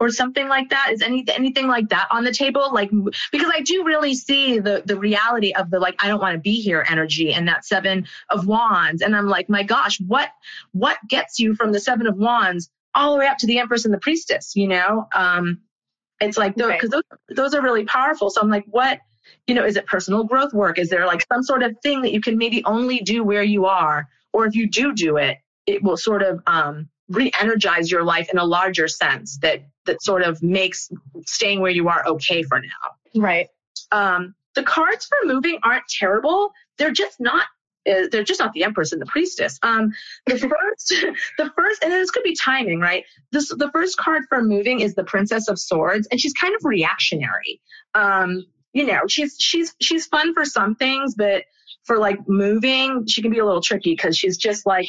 or 0.00 0.10
something 0.10 0.48
like 0.48 0.68
that? 0.70 0.90
Is 0.92 1.00
any, 1.02 1.24
anything 1.28 1.68
like 1.68 1.88
that 1.90 2.08
on 2.10 2.24
the 2.24 2.32
table? 2.32 2.74
Like 2.74 2.90
because 3.30 3.50
i 3.54 3.60
do 3.60 3.84
really 3.84 4.14
see 4.14 4.58
the 4.58 4.82
the 4.84 4.98
reality 4.98 5.52
of 5.52 5.70
the 5.70 5.78
like 5.78 5.94
i 6.02 6.08
don't 6.08 6.20
want 6.20 6.34
to 6.34 6.40
be 6.40 6.60
here 6.60 6.84
energy 6.88 7.32
and 7.32 7.46
that 7.46 7.64
seven 7.64 8.06
of 8.30 8.48
wands. 8.48 9.02
And 9.02 9.14
i'm 9.14 9.28
like 9.28 9.48
my 9.48 9.62
gosh 9.62 10.00
what 10.00 10.30
what 10.72 10.98
gets 11.08 11.38
you 11.38 11.54
from 11.54 11.70
the 11.70 11.80
seven 11.80 12.08
of 12.08 12.16
wands 12.16 12.70
all 12.96 13.12
the 13.12 13.18
way 13.18 13.26
up 13.26 13.38
to 13.38 13.46
the 13.46 13.58
empress 13.58 13.84
and 13.84 13.94
the 13.94 13.98
priestess 13.98 14.56
you 14.56 14.66
know? 14.66 15.06
Um 15.14 15.60
it's 16.20 16.38
like 16.38 16.56
because 16.56 16.70
right. 16.70 16.90
those, 16.90 17.36
those 17.36 17.54
are 17.54 17.62
really 17.62 17.84
powerful. 17.84 18.30
So 18.30 18.40
i'm 18.40 18.50
like 18.50 18.64
what 18.66 19.00
you 19.46 19.54
know 19.54 19.64
is 19.64 19.76
it 19.76 19.86
personal 19.86 20.24
growth 20.24 20.52
work? 20.52 20.78
Is 20.78 20.88
there 20.88 21.06
like 21.06 21.24
some 21.32 21.42
sort 21.42 21.62
of 21.62 21.76
thing 21.82 22.02
that 22.02 22.12
you 22.12 22.20
can 22.20 22.36
maybe 22.38 22.64
only 22.64 22.98
do 23.00 23.22
where 23.22 23.42
you 23.42 23.66
are? 23.66 24.08
Or 24.32 24.46
if 24.46 24.54
you 24.54 24.68
do 24.68 24.92
do 24.92 25.16
it 25.18 25.38
it 25.66 25.82
will 25.82 25.96
sort 25.96 26.22
of 26.22 26.40
um 26.46 26.88
re-energize 27.08 27.90
your 27.90 28.02
life 28.02 28.28
in 28.32 28.38
a 28.38 28.44
larger 28.44 28.88
sense 28.88 29.38
that 29.38 29.62
that 29.84 30.02
sort 30.02 30.22
of 30.22 30.42
makes 30.42 30.90
staying 31.24 31.60
where 31.60 31.70
you 31.70 31.88
are 31.88 32.04
okay 32.06 32.42
for 32.42 32.58
now. 32.58 33.20
Right. 33.22 33.48
Um 33.92 34.34
the 34.54 34.62
cards 34.62 35.06
for 35.06 35.18
moving 35.24 35.58
aren't 35.62 35.86
terrible. 35.88 36.50
They're 36.78 36.90
just 36.90 37.20
not 37.20 37.46
is 37.86 38.10
they're 38.10 38.24
just 38.24 38.40
not 38.40 38.52
the 38.52 38.64
empress 38.64 38.92
and 38.92 39.00
the 39.00 39.06
priestess. 39.06 39.58
Um, 39.62 39.92
the 40.26 40.38
first, 40.38 40.94
the 41.38 41.50
first, 41.56 41.82
and 41.82 41.92
this 41.92 42.10
could 42.10 42.24
be 42.24 42.34
timing, 42.34 42.80
right? 42.80 43.04
This 43.32 43.48
the 43.48 43.70
first 43.72 43.96
card 43.96 44.24
for 44.28 44.42
moving 44.42 44.80
is 44.80 44.94
the 44.94 45.04
Princess 45.04 45.48
of 45.48 45.58
Swords, 45.58 46.06
and 46.10 46.20
she's 46.20 46.32
kind 46.32 46.54
of 46.54 46.64
reactionary. 46.64 47.60
Um, 47.94 48.46
you 48.72 48.84
know, 48.84 49.06
she's 49.08 49.36
she's 49.38 49.74
she's 49.80 50.06
fun 50.06 50.34
for 50.34 50.44
some 50.44 50.74
things, 50.74 51.14
but 51.14 51.44
for 51.84 51.98
like 51.98 52.28
moving, 52.28 53.06
she 53.06 53.22
can 53.22 53.30
be 53.30 53.38
a 53.38 53.44
little 53.44 53.62
tricky 53.62 53.92
because 53.92 54.18
she's 54.18 54.36
just 54.36 54.66
like, 54.66 54.88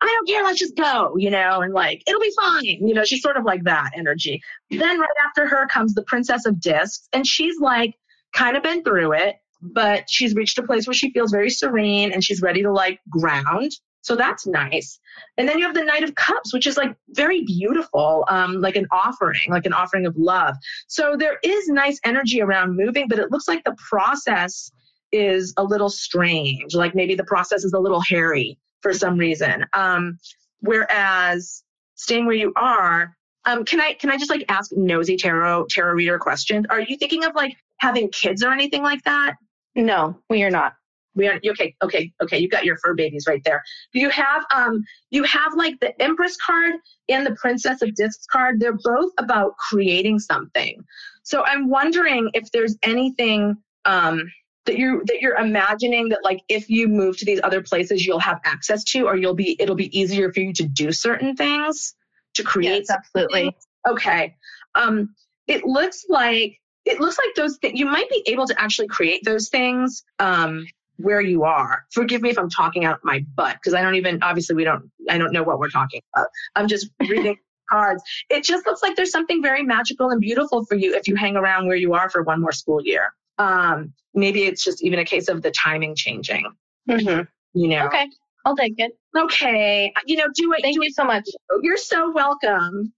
I 0.00 0.06
don't 0.06 0.28
care, 0.28 0.44
let's 0.44 0.58
just 0.58 0.76
go, 0.76 1.16
you 1.16 1.30
know, 1.30 1.62
and 1.62 1.72
like 1.72 2.02
it'll 2.06 2.20
be 2.20 2.32
fine, 2.36 2.86
you 2.86 2.94
know. 2.94 3.04
She's 3.04 3.22
sort 3.22 3.36
of 3.36 3.44
like 3.44 3.64
that 3.64 3.90
energy. 3.96 4.42
Then 4.70 5.00
right 5.00 5.08
after 5.26 5.48
her 5.48 5.66
comes 5.66 5.94
the 5.94 6.04
Princess 6.04 6.46
of 6.46 6.60
Discs, 6.60 7.08
and 7.12 7.26
she's 7.26 7.58
like 7.58 7.94
kind 8.34 8.56
of 8.56 8.62
been 8.62 8.84
through 8.84 9.12
it 9.12 9.36
but 9.60 10.08
she's 10.08 10.34
reached 10.34 10.58
a 10.58 10.62
place 10.62 10.86
where 10.86 10.94
she 10.94 11.10
feels 11.10 11.30
very 11.30 11.50
serene 11.50 12.12
and 12.12 12.22
she's 12.22 12.42
ready 12.42 12.62
to 12.62 12.72
like 12.72 13.00
ground. 13.10 13.72
So 14.02 14.16
that's 14.16 14.46
nice. 14.46 14.98
And 15.36 15.48
then 15.48 15.58
you 15.58 15.66
have 15.66 15.74
the 15.74 15.84
Knight 15.84 16.04
of 16.04 16.14
Cups, 16.14 16.54
which 16.54 16.66
is 16.66 16.76
like 16.76 16.94
very 17.10 17.44
beautiful, 17.44 18.24
um, 18.28 18.60
like 18.60 18.76
an 18.76 18.86
offering, 18.90 19.50
like 19.50 19.66
an 19.66 19.72
offering 19.72 20.06
of 20.06 20.16
love. 20.16 20.54
So 20.86 21.16
there 21.18 21.38
is 21.42 21.68
nice 21.68 22.00
energy 22.04 22.40
around 22.40 22.76
moving, 22.76 23.08
but 23.08 23.18
it 23.18 23.30
looks 23.30 23.48
like 23.48 23.64
the 23.64 23.76
process 23.88 24.70
is 25.12 25.52
a 25.56 25.64
little 25.64 25.90
strange. 25.90 26.74
Like 26.74 26.94
maybe 26.94 27.14
the 27.14 27.24
process 27.24 27.64
is 27.64 27.72
a 27.72 27.78
little 27.78 28.00
hairy 28.00 28.58
for 28.80 28.92
some 28.92 29.18
reason. 29.18 29.66
Um, 29.72 30.18
whereas 30.60 31.62
staying 31.96 32.26
where 32.26 32.36
you 32.36 32.52
are, 32.56 33.14
um, 33.44 33.64
can 33.64 33.80
I 33.80 33.94
can 33.94 34.10
I 34.10 34.16
just 34.16 34.30
like 34.30 34.44
ask 34.48 34.70
nosy 34.74 35.16
tarot 35.16 35.66
tarot 35.70 35.94
reader 35.94 36.18
questions? 36.18 36.66
Are 36.70 36.80
you 36.80 36.96
thinking 36.96 37.24
of 37.24 37.34
like 37.34 37.56
having 37.78 38.10
kids 38.10 38.42
or 38.42 38.52
anything 38.52 38.82
like 38.82 39.02
that? 39.04 39.36
No, 39.78 40.18
we 40.28 40.42
are 40.42 40.50
not. 40.50 40.74
We 41.14 41.28
are 41.28 41.40
okay. 41.50 41.74
Okay. 41.82 42.12
Okay. 42.22 42.38
You 42.38 42.48
got 42.48 42.64
your 42.64 42.76
fur 42.78 42.94
babies 42.94 43.24
right 43.26 43.42
there. 43.44 43.62
You 43.92 44.10
have 44.10 44.44
um. 44.54 44.84
You 45.10 45.22
have 45.24 45.54
like 45.54 45.78
the 45.80 46.00
Empress 46.02 46.36
card 46.44 46.74
and 47.08 47.24
the 47.24 47.34
Princess 47.36 47.80
of 47.80 47.94
Discs 47.94 48.26
card. 48.26 48.60
They're 48.60 48.78
both 48.82 49.12
about 49.18 49.56
creating 49.56 50.18
something. 50.18 50.84
So 51.22 51.44
I'm 51.44 51.68
wondering 51.68 52.30
if 52.34 52.50
there's 52.52 52.76
anything 52.82 53.56
um, 53.84 54.22
that 54.66 54.78
you're 54.78 55.02
that 55.06 55.20
you're 55.20 55.36
imagining 55.36 56.08
that 56.10 56.20
like 56.24 56.40
if 56.48 56.68
you 56.68 56.88
move 56.88 57.16
to 57.18 57.24
these 57.24 57.40
other 57.42 57.62
places 57.62 58.06
you'll 58.06 58.20
have 58.20 58.38
access 58.44 58.84
to 58.84 59.06
or 59.06 59.16
you'll 59.16 59.34
be 59.34 59.56
it'll 59.58 59.74
be 59.74 59.98
easier 59.98 60.30
for 60.30 60.40
you 60.40 60.52
to 60.52 60.64
do 60.64 60.92
certain 60.92 61.34
things 61.34 61.94
to 62.34 62.42
create 62.42 62.84
yes, 62.86 62.90
absolutely 62.90 63.56
okay 63.88 64.36
um 64.74 65.14
it 65.46 65.64
looks 65.64 66.04
like 66.10 66.60
it 66.88 67.00
looks 67.00 67.18
like 67.18 67.34
those 67.36 67.58
th- 67.58 67.74
you 67.74 67.86
might 67.86 68.08
be 68.10 68.22
able 68.26 68.46
to 68.46 68.60
actually 68.60 68.88
create 68.88 69.24
those 69.24 69.48
things 69.48 70.04
um 70.18 70.66
where 70.96 71.20
you 71.20 71.44
are 71.44 71.84
forgive 71.92 72.22
me 72.22 72.30
if 72.30 72.38
i'm 72.38 72.50
talking 72.50 72.84
out 72.84 72.98
my 73.04 73.24
butt 73.36 73.54
because 73.54 73.74
i 73.74 73.80
don't 73.82 73.94
even 73.94 74.22
obviously 74.22 74.56
we 74.56 74.64
don't 74.64 74.90
i 75.08 75.16
don't 75.16 75.32
know 75.32 75.42
what 75.42 75.58
we're 75.58 75.70
talking 75.70 76.00
about 76.14 76.26
i'm 76.56 76.66
just 76.66 76.90
reading 77.08 77.36
cards 77.70 78.02
it 78.30 78.42
just 78.42 78.66
looks 78.66 78.82
like 78.82 78.96
there's 78.96 79.10
something 79.10 79.42
very 79.42 79.62
magical 79.62 80.10
and 80.10 80.20
beautiful 80.20 80.64
for 80.64 80.74
you 80.74 80.94
if 80.94 81.06
you 81.06 81.14
hang 81.14 81.36
around 81.36 81.66
where 81.66 81.76
you 81.76 81.92
are 81.92 82.08
for 82.08 82.22
one 82.22 82.40
more 82.40 82.52
school 82.52 82.82
year 82.82 83.12
um, 83.38 83.92
maybe 84.14 84.44
it's 84.44 84.64
just 84.64 84.82
even 84.82 84.98
a 84.98 85.04
case 85.04 85.28
of 85.28 85.42
the 85.42 85.50
timing 85.50 85.94
changing. 85.94 86.44
Mm-hmm. 86.88 87.22
You 87.54 87.68
know. 87.68 87.86
Okay, 87.86 88.08
I'll 88.44 88.56
take 88.56 88.74
it. 88.78 88.92
Okay, 89.16 89.92
you 90.06 90.16
know, 90.16 90.26
do 90.34 90.52
it. 90.52 90.62
Thank 90.62 90.76
do 90.76 90.82
you 90.82 90.88
it. 90.88 90.94
so 90.94 91.04
much. 91.04 91.28
You're 91.62 91.76
so 91.76 92.12
welcome. 92.12 92.92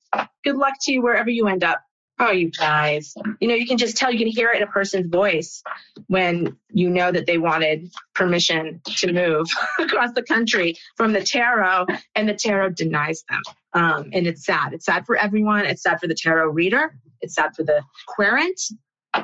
Good 0.44 0.56
luck 0.56 0.74
to 0.82 0.92
you 0.92 1.02
wherever 1.02 1.30
you 1.30 1.46
end 1.46 1.64
up. 1.64 1.82
Oh, 2.22 2.32
you 2.32 2.50
guys. 2.50 3.14
You 3.40 3.48
know, 3.48 3.54
you 3.54 3.66
can 3.66 3.78
just 3.78 3.96
tell, 3.96 4.12
you 4.12 4.18
can 4.18 4.26
hear 4.26 4.50
it 4.50 4.58
in 4.58 4.62
a 4.62 4.66
person's 4.70 5.06
voice 5.06 5.62
when 6.08 6.54
you 6.68 6.90
know 6.90 7.10
that 7.10 7.24
they 7.24 7.38
wanted 7.38 7.90
permission 8.14 8.82
to 8.98 9.12
move 9.12 9.46
across 9.78 10.12
the 10.12 10.22
country 10.22 10.76
from 10.98 11.14
the 11.14 11.22
tarot 11.22 11.86
and 12.14 12.28
the 12.28 12.34
tarot 12.34 12.70
denies 12.70 13.24
them. 13.30 13.40
Um, 13.72 14.10
and 14.12 14.26
it's 14.26 14.44
sad. 14.44 14.74
It's 14.74 14.84
sad 14.84 15.06
for 15.06 15.16
everyone. 15.16 15.64
It's 15.64 15.82
sad 15.82 15.98
for 15.98 16.08
the 16.08 16.14
tarot 16.14 16.50
reader. 16.50 16.94
It's 17.22 17.34
sad 17.34 17.56
for 17.56 17.64
the 17.64 17.82
querent. 18.06 18.60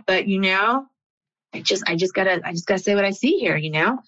But 0.06 0.26
you 0.26 0.40
know, 0.40 0.86
I 1.52 1.60
just 1.60 1.84
I 1.86 1.96
just 1.96 2.14
gotta 2.14 2.40
I 2.44 2.52
just 2.52 2.66
gotta 2.66 2.82
say 2.82 2.94
what 2.94 3.04
I 3.04 3.10
see 3.10 3.38
here, 3.38 3.56
you 3.56 3.70
know? 3.70 3.98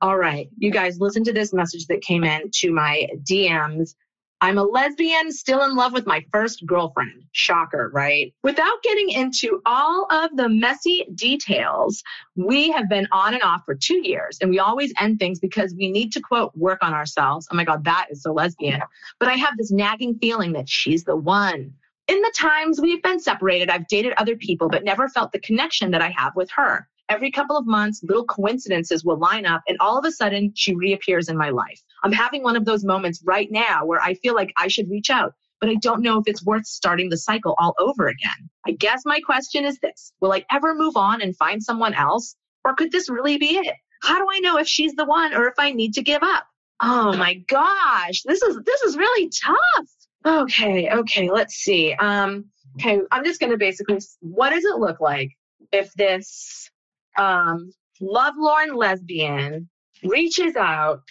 All 0.00 0.16
right, 0.16 0.48
you 0.58 0.70
guys 0.70 0.98
listen 1.00 1.22
to 1.24 1.32
this 1.32 1.52
message 1.52 1.86
that 1.86 2.00
came 2.00 2.24
in 2.24 2.50
to 2.60 2.72
my 2.72 3.08
DMs. 3.30 3.94
I'm 4.42 4.58
a 4.58 4.64
lesbian 4.64 5.32
still 5.32 5.62
in 5.64 5.74
love 5.74 5.94
with 5.94 6.06
my 6.06 6.24
first 6.30 6.66
girlfriend. 6.66 7.24
Shocker, 7.32 7.90
right? 7.94 8.34
Without 8.42 8.82
getting 8.82 9.10
into 9.10 9.62
all 9.64 10.06
of 10.10 10.36
the 10.36 10.48
messy 10.48 11.06
details, 11.14 12.02
we 12.34 12.70
have 12.70 12.88
been 12.88 13.08
on 13.12 13.32
and 13.32 13.42
off 13.42 13.62
for 13.64 13.74
two 13.74 14.06
years 14.06 14.36
and 14.40 14.50
we 14.50 14.58
always 14.58 14.92
end 15.00 15.18
things 15.18 15.40
because 15.40 15.74
we 15.74 15.90
need 15.90 16.12
to 16.12 16.20
quote 16.20 16.54
work 16.54 16.80
on 16.82 16.92
ourselves. 16.92 17.48
Oh 17.50 17.56
my 17.56 17.64
God, 17.64 17.84
that 17.84 18.08
is 18.10 18.22
so 18.22 18.32
lesbian. 18.32 18.82
But 19.18 19.30
I 19.30 19.34
have 19.34 19.56
this 19.56 19.72
nagging 19.72 20.18
feeling 20.18 20.52
that 20.52 20.68
she's 20.68 21.04
the 21.04 21.16
one. 21.16 21.72
In 22.08 22.20
the 22.20 22.32
times 22.36 22.80
we've 22.80 23.02
been 23.02 23.18
separated, 23.18 23.70
I've 23.70 23.88
dated 23.88 24.12
other 24.16 24.36
people, 24.36 24.68
but 24.68 24.84
never 24.84 25.08
felt 25.08 25.32
the 25.32 25.40
connection 25.40 25.90
that 25.92 26.02
I 26.02 26.10
have 26.10 26.36
with 26.36 26.50
her. 26.50 26.86
Every 27.08 27.30
couple 27.30 27.56
of 27.56 27.66
months, 27.66 28.02
little 28.02 28.24
coincidences 28.24 29.04
will 29.04 29.18
line 29.18 29.46
up, 29.46 29.62
and 29.68 29.76
all 29.80 29.96
of 29.96 30.04
a 30.04 30.10
sudden, 30.10 30.52
she 30.54 30.74
reappears 30.74 31.28
in 31.28 31.36
my 31.36 31.50
life. 31.50 31.80
I'm 32.02 32.12
having 32.12 32.42
one 32.42 32.56
of 32.56 32.64
those 32.64 32.84
moments 32.84 33.22
right 33.24 33.50
now 33.50 33.84
where 33.84 34.00
I 34.00 34.14
feel 34.14 34.34
like 34.34 34.52
I 34.56 34.68
should 34.68 34.90
reach 34.90 35.10
out, 35.10 35.34
but 35.60 35.70
I 35.70 35.74
don't 35.76 36.02
know 36.02 36.18
if 36.18 36.24
it's 36.26 36.44
worth 36.44 36.66
starting 36.66 37.08
the 37.08 37.16
cycle 37.16 37.54
all 37.58 37.74
over 37.78 38.08
again. 38.08 38.50
I 38.66 38.72
guess 38.72 39.02
my 39.04 39.20
question 39.20 39.64
is 39.64 39.78
this 39.80 40.12
Will 40.20 40.32
I 40.32 40.44
ever 40.50 40.74
move 40.74 40.96
on 40.96 41.22
and 41.22 41.36
find 41.36 41.62
someone 41.62 41.94
else? 41.94 42.36
Or 42.64 42.74
could 42.74 42.92
this 42.92 43.08
really 43.08 43.38
be 43.38 43.56
it? 43.56 43.74
How 44.02 44.18
do 44.18 44.26
I 44.30 44.40
know 44.40 44.58
if 44.58 44.66
she's 44.66 44.94
the 44.94 45.04
one 45.04 45.34
or 45.34 45.46
if 45.46 45.54
I 45.58 45.72
need 45.72 45.94
to 45.94 46.02
give 46.02 46.22
up? 46.22 46.46
Oh 46.80 47.16
my 47.16 47.34
gosh, 47.48 48.22
this 48.24 48.42
is 48.42 48.58
this 48.64 48.82
is 48.82 48.96
really 48.96 49.30
tough. 49.30 49.88
Okay, 50.26 50.90
okay, 50.90 51.30
let's 51.30 51.54
see. 51.54 51.94
Um, 51.94 52.46
okay, 52.76 53.00
I'm 53.12 53.24
just 53.24 53.40
to 53.40 53.56
basically, 53.56 53.98
what 54.20 54.50
does 54.50 54.64
it 54.64 54.76
look 54.76 55.00
like 55.00 55.30
if 55.72 55.92
this 55.94 56.68
um, 57.16 57.70
lovelorn 58.00 58.74
lesbian 58.74 59.68
reaches 60.02 60.56
out 60.56 61.02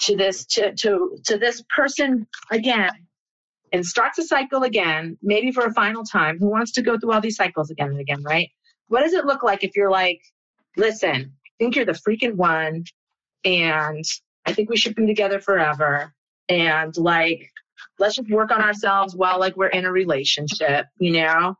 to 0.00 0.16
this 0.16 0.44
to, 0.46 0.74
to 0.74 1.18
to 1.24 1.38
this 1.38 1.62
person 1.74 2.26
again 2.50 2.92
and 3.72 3.84
starts 3.84 4.18
a 4.18 4.22
cycle 4.22 4.62
again, 4.62 5.18
maybe 5.22 5.52
for 5.52 5.64
a 5.64 5.72
final 5.72 6.04
time? 6.04 6.38
Who 6.38 6.48
wants 6.48 6.72
to 6.72 6.82
go 6.82 6.98
through 6.98 7.12
all 7.12 7.20
these 7.20 7.36
cycles 7.36 7.70
again 7.70 7.88
and 7.88 8.00
again, 8.00 8.22
right? 8.22 8.48
What 8.88 9.02
does 9.02 9.14
it 9.14 9.24
look 9.24 9.42
like 9.42 9.64
if 9.64 9.76
you're 9.76 9.90
like, 9.90 10.20
listen, 10.76 11.32
I 11.46 11.50
think 11.58 11.76
you're 11.76 11.84
the 11.84 11.92
freaking 11.92 12.34
one, 12.34 12.84
and 13.44 14.04
I 14.46 14.52
think 14.52 14.70
we 14.70 14.76
should 14.76 14.94
be 14.94 15.06
together 15.06 15.40
forever, 15.40 16.12
and 16.48 16.96
like 16.96 17.50
let's 17.98 18.16
just 18.16 18.30
work 18.30 18.50
on 18.50 18.60
ourselves 18.60 19.14
while 19.14 19.38
like 19.38 19.56
we're 19.56 19.68
in 19.68 19.84
a 19.84 19.92
relationship, 19.92 20.86
you 20.98 21.12
know? 21.12 21.56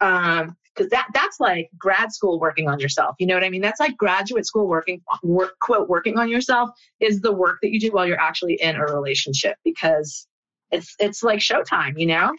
Um, 0.00 0.56
because 0.80 0.90
that 0.90 1.08
that's 1.12 1.38
like 1.40 1.68
grad 1.78 2.10
school 2.10 2.40
working 2.40 2.68
on 2.68 2.80
yourself. 2.80 3.14
You 3.18 3.26
know 3.26 3.34
what 3.34 3.44
I 3.44 3.50
mean? 3.50 3.60
That's 3.60 3.80
like 3.80 3.96
graduate 3.98 4.46
school 4.46 4.66
working 4.66 5.02
work 5.22 5.58
quote 5.60 5.88
working 5.88 6.18
on 6.18 6.30
yourself 6.30 6.70
is 7.00 7.20
the 7.20 7.32
work 7.32 7.58
that 7.62 7.70
you 7.70 7.78
do 7.78 7.92
while 7.92 8.06
you're 8.06 8.20
actually 8.20 8.54
in 8.54 8.76
a 8.76 8.84
relationship 8.84 9.56
because 9.62 10.26
it's 10.70 10.94
it's 10.98 11.22
like 11.22 11.40
showtime, 11.40 11.98
you 11.98 12.06
know? 12.06 12.32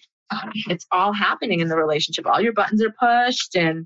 It's 0.68 0.88
all 0.92 1.14
happening 1.14 1.60
in 1.60 1.68
the 1.68 1.76
relationship. 1.76 2.26
All 2.26 2.42
your 2.42 2.54
buttons 2.54 2.82
are 2.82 2.94
pushed 3.00 3.56
and 3.56 3.86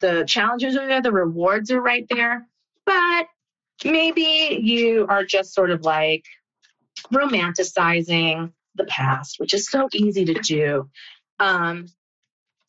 the 0.00 0.24
challenges 0.26 0.76
are 0.76 0.86
there, 0.86 1.00
the 1.00 1.12
rewards 1.12 1.70
are 1.70 1.80
right 1.80 2.04
there. 2.10 2.46
But 2.84 3.26
maybe 3.84 4.58
you 4.60 5.06
are 5.08 5.24
just 5.24 5.54
sort 5.54 5.70
of 5.70 5.82
like 5.82 6.24
romanticizing 7.12 8.52
the 8.74 8.84
past, 8.84 9.36
which 9.38 9.54
is 9.54 9.70
so 9.70 9.88
easy 9.94 10.24
to 10.26 10.34
do. 10.34 10.90
Um, 11.38 11.86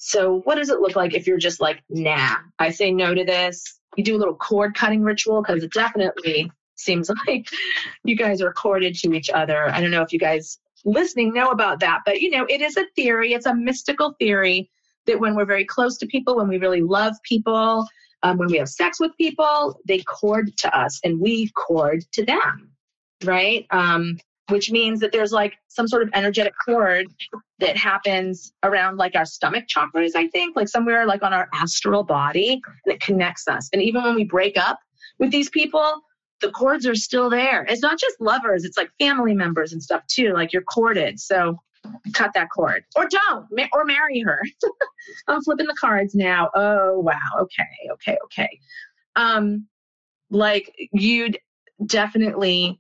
so, 0.08 0.42
what 0.42 0.58
does 0.58 0.70
it 0.70 0.82
look 0.82 0.96
like 0.96 1.16
if 1.16 1.26
you're 1.26 1.40
just 1.40 1.60
like, 1.60 1.82
nah, 1.90 2.36
I 2.60 2.70
say 2.70 2.92
no 2.92 3.16
to 3.16 3.26
this? 3.26 3.80
You 3.98 4.04
do 4.04 4.16
a 4.16 4.20
little 4.20 4.36
cord 4.36 4.76
cutting 4.76 5.02
ritual 5.02 5.42
because 5.42 5.64
it 5.64 5.74
definitely 5.74 6.52
seems 6.76 7.10
like 7.28 7.48
you 8.04 8.16
guys 8.16 8.40
are 8.40 8.54
corded 8.54 8.94
to 8.98 9.14
each 9.14 9.32
other. 9.32 9.68
I 9.72 9.82
don't 9.82 9.90
know 9.90 10.04
if 10.04 10.14
you 10.14 10.20
guys 10.20 10.60
listening 10.86 11.34
know 11.34 11.50
about 11.50 11.80
that, 11.80 12.02
but 12.06 12.22
you 12.22 12.30
know, 12.30 12.46
it 12.48 12.62
is 12.62 12.78
a 12.78 12.86
theory, 12.96 13.34
it's 13.34 13.48
a 13.48 13.56
mystical 13.56 14.14
theory 14.20 14.70
that 15.08 15.20
when 15.20 15.34
we're 15.34 15.44
very 15.44 15.66
close 15.66 15.98
to 15.98 16.06
people, 16.06 16.36
when 16.36 16.50
we 16.50 16.60
really 16.60 16.84
love 16.84 17.16
people, 17.24 17.84
um, 18.22 18.38
when 18.38 18.50
we 18.50 18.60
have 18.60 18.70
sex 18.70 19.00
with 19.00 19.12
people, 19.18 19.82
they 19.88 20.04
cord 20.04 20.56
to 20.58 20.78
us 20.78 21.00
and 21.04 21.20
we 21.20 21.50
cord 21.56 22.04
to 22.12 22.24
them, 22.24 22.70
right? 23.24 23.66
Um, 23.72 24.20
which 24.50 24.72
means 24.72 25.00
that 25.00 25.12
there's 25.12 25.32
like 25.32 25.54
some 25.68 25.88
sort 25.88 26.04
of 26.04 26.10
energetic 26.14 26.54
cord 26.64 27.08
that 27.60 27.76
happens 27.78 28.54
around 28.64 28.98
like 28.98 29.16
our 29.16 29.26
stomach 29.26 29.66
chakras, 29.68 30.12
I 30.16 30.28
think, 30.28 30.56
like 30.56 30.68
somewhere 30.68 31.06
like 31.06 31.24
on 31.24 31.34
our 31.34 31.48
astral 31.54 32.04
body, 32.04 32.62
and 32.86 32.94
it 32.94 33.02
connects 33.02 33.48
us. 33.48 33.70
And 33.74 33.82
even 33.82 34.04
when 34.04 34.16
we 34.16 34.24
break 34.24 34.58
up 34.58 34.80
with 35.20 35.32
these 35.32 35.50
people, 35.50 36.02
the 36.42 36.52
cords 36.52 36.86
are 36.86 36.96
still 36.96 37.30
there. 37.30 37.66
It's 37.68 37.82
not 37.82 38.00
just 38.00 38.20
lovers, 38.20 38.66
it's 38.66 38.78
like 38.78 38.90
family 39.00 39.34
members 39.34 39.74
and 39.74 39.82
stuff 39.82 40.04
too. 40.08 40.34
Like 40.34 40.54
you're 40.54 40.64
corded. 40.64 41.20
So 41.20 41.58
cut 42.14 42.32
that 42.34 42.48
cord 42.54 42.84
or 42.96 43.08
don't 43.08 43.48
or 43.74 43.86
marry 43.86 44.20
her. 44.22 44.42
I'm 45.28 45.42
flipping 45.42 45.68
the 45.68 45.76
cards 45.80 46.16
now. 46.16 46.50
Oh, 46.56 47.00
wow. 47.00 47.18
Okay. 47.42 47.64
Okay. 47.94 48.18
Okay. 48.26 48.60
Um, 49.16 49.68
like 50.30 50.74
you'd 50.94 51.38
definitely 51.86 52.80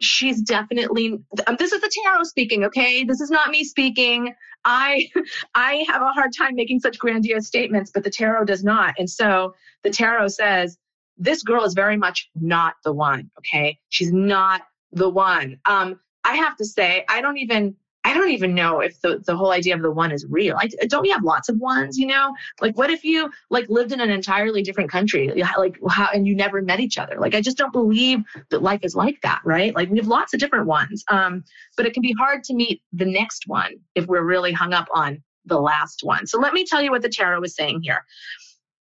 she's 0.00 0.40
definitely 0.42 1.18
um, 1.46 1.56
this 1.58 1.72
is 1.72 1.80
the 1.80 1.90
tarot 2.02 2.24
speaking 2.24 2.64
okay? 2.64 3.04
This 3.04 3.20
is 3.20 3.30
not 3.30 3.50
me 3.50 3.64
speaking. 3.64 4.34
I 4.64 5.08
i 5.54 5.84
have 5.88 6.02
a 6.02 6.12
hard 6.12 6.32
time 6.36 6.54
making 6.54 6.80
such 6.80 6.98
grandiose 6.98 7.46
statements 7.46 7.90
but 7.92 8.04
the 8.04 8.10
tarot 8.10 8.44
does 8.44 8.64
not. 8.64 8.94
And 8.98 9.08
so 9.08 9.54
the 9.82 9.90
tarot 9.90 10.28
says 10.28 10.78
this 11.16 11.42
girl 11.42 11.64
is 11.64 11.74
very 11.74 11.96
much 11.96 12.30
not 12.34 12.74
the 12.84 12.92
one 12.92 13.30
okay? 13.38 13.78
She's 13.90 14.12
not 14.12 14.62
the 14.92 15.08
one. 15.08 15.58
Um 15.66 16.00
i 16.24 16.34
have 16.34 16.56
to 16.56 16.64
say 16.64 17.04
i 17.08 17.20
don't 17.20 17.38
even 17.38 17.74
I 18.04 18.14
don't 18.14 18.30
even 18.30 18.54
know 18.54 18.80
if 18.80 19.00
the, 19.02 19.22
the 19.26 19.36
whole 19.36 19.52
idea 19.52 19.74
of 19.74 19.82
the 19.82 19.90
one 19.90 20.10
is 20.10 20.24
real. 20.28 20.54
Like, 20.54 20.72
don't 20.88 21.02
we 21.02 21.10
have 21.10 21.22
lots 21.22 21.48
of 21.48 21.58
ones, 21.58 21.98
you 21.98 22.06
know? 22.06 22.34
Like, 22.60 22.76
what 22.78 22.90
if 22.90 23.04
you 23.04 23.30
like 23.50 23.68
lived 23.68 23.92
in 23.92 24.00
an 24.00 24.10
entirely 24.10 24.62
different 24.62 24.90
country, 24.90 25.30
like 25.58 25.76
how, 25.88 26.08
and 26.14 26.26
you 26.26 26.34
never 26.34 26.62
met 26.62 26.80
each 26.80 26.96
other? 26.96 27.16
Like, 27.18 27.34
I 27.34 27.42
just 27.42 27.58
don't 27.58 27.72
believe 27.72 28.20
that 28.50 28.62
life 28.62 28.80
is 28.82 28.94
like 28.94 29.20
that, 29.22 29.42
right? 29.44 29.74
Like, 29.74 29.90
we 29.90 29.98
have 29.98 30.06
lots 30.06 30.32
of 30.32 30.40
different 30.40 30.66
ones, 30.66 31.04
um, 31.08 31.44
but 31.76 31.84
it 31.84 31.92
can 31.92 32.00
be 32.00 32.12
hard 32.12 32.42
to 32.44 32.54
meet 32.54 32.82
the 32.92 33.04
next 33.04 33.44
one 33.46 33.74
if 33.94 34.06
we're 34.06 34.24
really 34.24 34.52
hung 34.52 34.72
up 34.72 34.88
on 34.94 35.22
the 35.44 35.60
last 35.60 36.00
one. 36.02 36.26
So 36.26 36.38
let 36.38 36.54
me 36.54 36.64
tell 36.64 36.80
you 36.80 36.90
what 36.90 37.02
the 37.02 37.08
tarot 37.08 37.42
is 37.42 37.54
saying 37.54 37.82
here. 37.82 38.04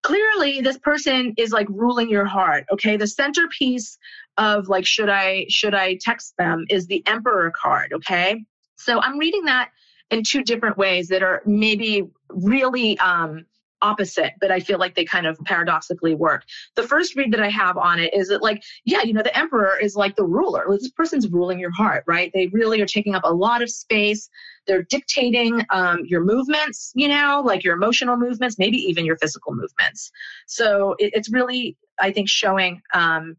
Clearly, 0.01 0.61
this 0.61 0.77
person 0.77 1.33
is 1.37 1.51
like 1.51 1.67
ruling 1.69 2.09
your 2.09 2.25
heart. 2.25 2.65
Okay, 2.71 2.95
the 2.95 3.07
centerpiece 3.07 3.97
of 4.37 4.69
like 4.69 4.85
should 4.85 5.09
I 5.09 5.45
should 5.49 5.75
I 5.75 5.97
text 6.01 6.35
them 6.37 6.65
is 6.69 6.87
the 6.87 7.05
Emperor 7.05 7.51
card. 7.61 7.91
Okay, 7.91 8.45
so 8.79 8.99
I'm 9.01 9.17
reading 9.19 9.45
that 9.45 9.69
in 10.09 10.23
two 10.23 10.43
different 10.43 10.77
ways 10.77 11.07
that 11.09 11.21
are 11.21 11.41
maybe 11.45 12.09
really 12.29 12.97
um, 12.99 13.45
opposite, 13.81 14.33
but 14.41 14.51
I 14.51 14.59
feel 14.59 14.79
like 14.79 14.95
they 14.95 15.05
kind 15.05 15.27
of 15.27 15.37
paradoxically 15.45 16.15
work. 16.15 16.43
The 16.75 16.83
first 16.83 17.15
read 17.15 17.31
that 17.33 17.39
I 17.41 17.49
have 17.49 17.77
on 17.77 17.99
it 17.99 18.13
is 18.13 18.27
that, 18.29 18.41
like, 18.41 18.63
yeah, 18.85 19.03
you 19.03 19.13
know, 19.13 19.21
the 19.23 19.37
emperor 19.37 19.77
is 19.79 19.95
like 19.95 20.15
the 20.15 20.25
ruler. 20.25 20.65
This 20.69 20.89
person's 20.91 21.29
ruling 21.29 21.59
your 21.59 21.71
heart, 21.71 22.03
right? 22.07 22.31
They 22.33 22.47
really 22.47 22.81
are 22.81 22.85
taking 22.85 23.15
up 23.15 23.23
a 23.23 23.33
lot 23.33 23.61
of 23.61 23.69
space. 23.69 24.29
they're 24.69 24.83
dictating 24.83 25.65
um, 25.71 26.05
your 26.05 26.23
movements, 26.23 26.91
you 26.93 27.07
know, 27.07 27.41
like 27.43 27.63
your 27.63 27.75
emotional 27.75 28.15
movements, 28.15 28.59
maybe 28.59 28.77
even 28.77 29.03
your 29.03 29.17
physical 29.17 29.53
movements. 29.53 30.11
So 30.45 30.95
it, 30.99 31.11
it's 31.15 31.29
really, 31.31 31.75
I 31.99 32.11
think, 32.11 32.29
showing 32.29 32.81
um, 32.93 33.35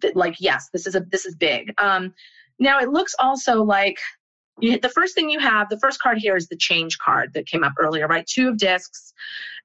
that, 0.00 0.16
like, 0.16 0.36
yes, 0.40 0.70
this 0.72 0.86
is 0.86 0.94
a 0.94 1.00
this 1.00 1.26
is 1.26 1.36
big. 1.36 1.74
Um, 1.78 2.14
now 2.58 2.80
it 2.80 2.88
looks 2.88 3.14
also 3.18 3.62
like 3.62 3.98
you, 4.60 4.78
the 4.78 4.88
first 4.88 5.14
thing 5.14 5.30
you 5.30 5.38
have, 5.38 5.68
the 5.68 5.78
first 5.78 6.00
card 6.00 6.18
here 6.18 6.36
is 6.36 6.48
the 6.48 6.56
change 6.56 6.98
card 6.98 7.34
that 7.34 7.46
came 7.46 7.64
up 7.64 7.74
earlier, 7.78 8.06
right? 8.06 8.26
Two 8.26 8.48
of 8.48 8.58
discs, 8.58 9.12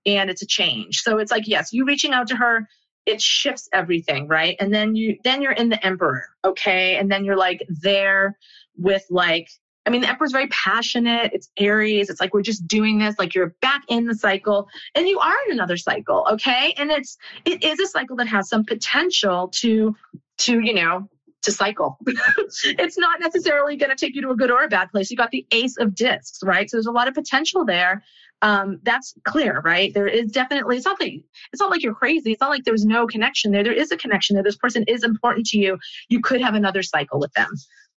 and 0.05 0.29
it's 0.29 0.41
a 0.41 0.47
change. 0.47 1.01
So 1.01 1.17
it's 1.17 1.31
like, 1.31 1.47
yes, 1.47 1.73
you 1.73 1.85
reaching 1.85 2.13
out 2.13 2.27
to 2.27 2.35
her, 2.35 2.67
it 3.05 3.21
shifts 3.21 3.69
everything, 3.71 4.27
right? 4.27 4.55
And 4.59 4.73
then 4.73 4.95
you 4.95 5.17
then 5.23 5.41
you're 5.41 5.51
in 5.51 5.69
the 5.69 5.85
emperor, 5.85 6.25
okay? 6.43 6.95
And 6.97 7.11
then 7.11 7.23
you're 7.23 7.37
like 7.37 7.63
there 7.69 8.37
with 8.77 9.05
like 9.09 9.49
I 9.85 9.91
mean, 9.91 10.01
the 10.01 10.09
emperor's 10.09 10.31
very 10.31 10.47
passionate. 10.47 11.31
It's 11.33 11.49
Aries. 11.57 12.09
It's 12.09 12.19
like 12.19 12.33
we're 12.33 12.41
just 12.41 12.67
doing 12.67 12.97
this. 12.97 13.19
Like 13.19 13.35
you're 13.35 13.53
back 13.61 13.83
in 13.87 14.05
the 14.05 14.15
cycle, 14.15 14.67
and 14.95 15.07
you 15.07 15.19
are 15.19 15.35
in 15.47 15.53
another 15.53 15.77
cycle, 15.77 16.25
okay? 16.31 16.73
And 16.77 16.89
it's 16.89 17.17
it 17.45 17.63
is 17.63 17.79
a 17.79 17.85
cycle 17.85 18.15
that 18.17 18.27
has 18.27 18.49
some 18.49 18.65
potential 18.65 19.49
to 19.55 19.95
to 20.39 20.59
you 20.59 20.73
know 20.73 21.07
to 21.45 21.51
cycle. 21.51 21.97
it's 22.07 22.97
not 22.97 23.19
necessarily 23.19 23.77
going 23.77 23.89
to 23.89 23.95
take 23.95 24.15
you 24.15 24.21
to 24.21 24.31
a 24.31 24.35
good 24.35 24.51
or 24.51 24.63
a 24.63 24.67
bad 24.67 24.91
place. 24.91 25.09
You 25.09 25.17
got 25.17 25.31
the 25.31 25.45
ace 25.51 25.77
of 25.77 25.95
discs, 25.95 26.39
right? 26.43 26.69
So 26.69 26.77
there's 26.77 26.85
a 26.87 26.91
lot 26.91 27.07
of 27.07 27.13
potential 27.13 27.65
there. 27.65 28.03
Um, 28.41 28.79
that's 28.83 29.15
clear, 29.23 29.61
right? 29.61 29.93
There 29.93 30.07
is 30.07 30.31
definitely 30.31 30.79
like 30.79 31.23
it's 31.53 31.59
not 31.59 31.71
like 31.71 31.81
you're 31.81 31.95
crazy. 31.95 32.33
It's 32.33 32.41
not 32.41 32.49
like 32.49 32.63
there's 32.65 32.85
no 32.85 33.07
connection 33.07 33.51
there. 33.51 33.63
There 33.63 33.73
is 33.73 33.91
a 33.91 33.97
connection 33.97 34.35
there. 34.35 34.43
This 34.43 34.57
person 34.57 34.83
is 34.87 35.03
important 35.03 35.45
to 35.47 35.57
you. 35.57 35.79
You 36.09 36.19
could 36.19 36.41
have 36.41 36.53
another 36.53 36.83
cycle 36.83 37.19
with 37.19 37.31
them, 37.33 37.49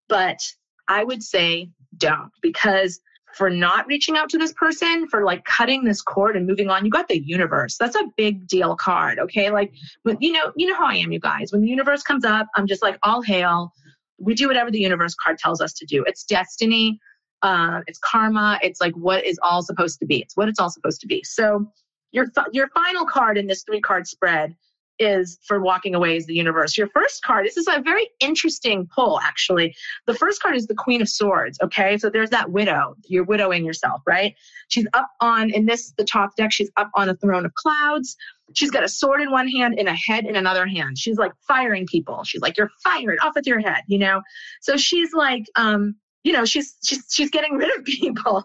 but 0.08 0.38
I 0.86 1.04
would 1.04 1.22
say 1.22 1.70
don't 1.96 2.30
because 2.40 3.00
for 3.38 3.48
not 3.48 3.86
reaching 3.86 4.16
out 4.16 4.28
to 4.30 4.38
this 4.38 4.52
person, 4.52 5.08
for 5.08 5.24
like 5.24 5.44
cutting 5.44 5.84
this 5.84 6.02
cord 6.02 6.36
and 6.36 6.46
moving 6.46 6.68
on, 6.68 6.84
you 6.84 6.90
got 6.90 7.08
the 7.08 7.18
universe. 7.18 7.76
That's 7.78 7.96
a 7.96 8.04
big 8.16 8.46
deal 8.48 8.76
card. 8.76 9.18
Okay. 9.20 9.50
Like, 9.50 9.72
you 10.20 10.32
know, 10.32 10.52
you 10.56 10.66
know 10.66 10.76
how 10.76 10.86
I 10.86 10.96
am, 10.96 11.12
you 11.12 11.20
guys. 11.20 11.52
When 11.52 11.62
the 11.62 11.68
universe 11.68 12.02
comes 12.02 12.24
up, 12.24 12.48
I'm 12.56 12.66
just 12.66 12.82
like, 12.82 12.98
all 13.04 13.22
hail. 13.22 13.72
We 14.18 14.34
do 14.34 14.48
whatever 14.48 14.70
the 14.70 14.80
universe 14.80 15.14
card 15.14 15.38
tells 15.38 15.60
us 15.60 15.72
to 15.74 15.86
do. 15.86 16.04
It's 16.06 16.24
destiny. 16.24 16.98
Uh, 17.42 17.80
it's 17.86 18.00
karma. 18.00 18.58
It's 18.62 18.80
like 18.80 18.94
what 18.94 19.24
is 19.24 19.38
all 19.42 19.62
supposed 19.62 20.00
to 20.00 20.06
be. 20.06 20.20
It's 20.20 20.36
what 20.36 20.48
it's 20.48 20.58
all 20.58 20.70
supposed 20.70 21.00
to 21.02 21.06
be. 21.06 21.22
So 21.22 21.70
your, 22.10 22.26
your 22.52 22.68
final 22.70 23.06
card 23.06 23.38
in 23.38 23.46
this 23.46 23.62
three 23.62 23.80
card 23.80 24.08
spread 24.08 24.56
is 24.98 25.38
for 25.44 25.60
walking 25.60 25.94
away 25.94 26.16
is 26.16 26.26
the 26.26 26.34
universe. 26.34 26.76
Your 26.76 26.88
first 26.88 27.22
card, 27.22 27.46
this 27.46 27.56
is 27.56 27.68
a 27.68 27.80
very 27.80 28.08
interesting 28.20 28.88
pull, 28.94 29.20
actually. 29.20 29.74
The 30.06 30.14
first 30.14 30.42
card 30.42 30.56
is 30.56 30.66
the 30.66 30.74
Queen 30.74 31.00
of 31.00 31.08
Swords. 31.08 31.58
Okay. 31.62 31.98
So 31.98 32.10
there's 32.10 32.30
that 32.30 32.50
widow. 32.50 32.96
You're 33.06 33.24
widowing 33.24 33.64
yourself, 33.64 34.02
right? 34.06 34.34
She's 34.68 34.86
up 34.94 35.08
on, 35.20 35.50
in 35.50 35.66
this, 35.66 35.92
the 35.96 36.04
Thoth 36.04 36.34
deck, 36.36 36.52
she's 36.52 36.70
up 36.76 36.90
on 36.94 37.08
a 37.08 37.14
throne 37.16 37.46
of 37.46 37.54
clouds. 37.54 38.16
She's 38.54 38.70
got 38.70 38.84
a 38.84 38.88
sword 38.88 39.20
in 39.20 39.30
one 39.30 39.48
hand 39.48 39.78
and 39.78 39.88
a 39.88 39.94
head 39.94 40.24
in 40.24 40.36
another 40.36 40.66
hand. 40.66 40.98
She's 40.98 41.18
like 41.18 41.32
firing 41.46 41.86
people. 41.86 42.24
She's 42.24 42.40
like, 42.40 42.56
you're 42.56 42.70
fired 42.82 43.18
off 43.20 43.34
with 43.34 43.46
your 43.46 43.60
head, 43.60 43.82
you 43.86 43.98
know? 43.98 44.22
So 44.60 44.76
she's 44.76 45.12
like, 45.12 45.44
um, 45.54 45.96
you 46.24 46.32
know 46.32 46.44
she's 46.44 46.76
she's 46.84 47.04
she's 47.10 47.30
getting 47.30 47.54
rid 47.56 47.76
of 47.78 47.84
people 47.84 48.44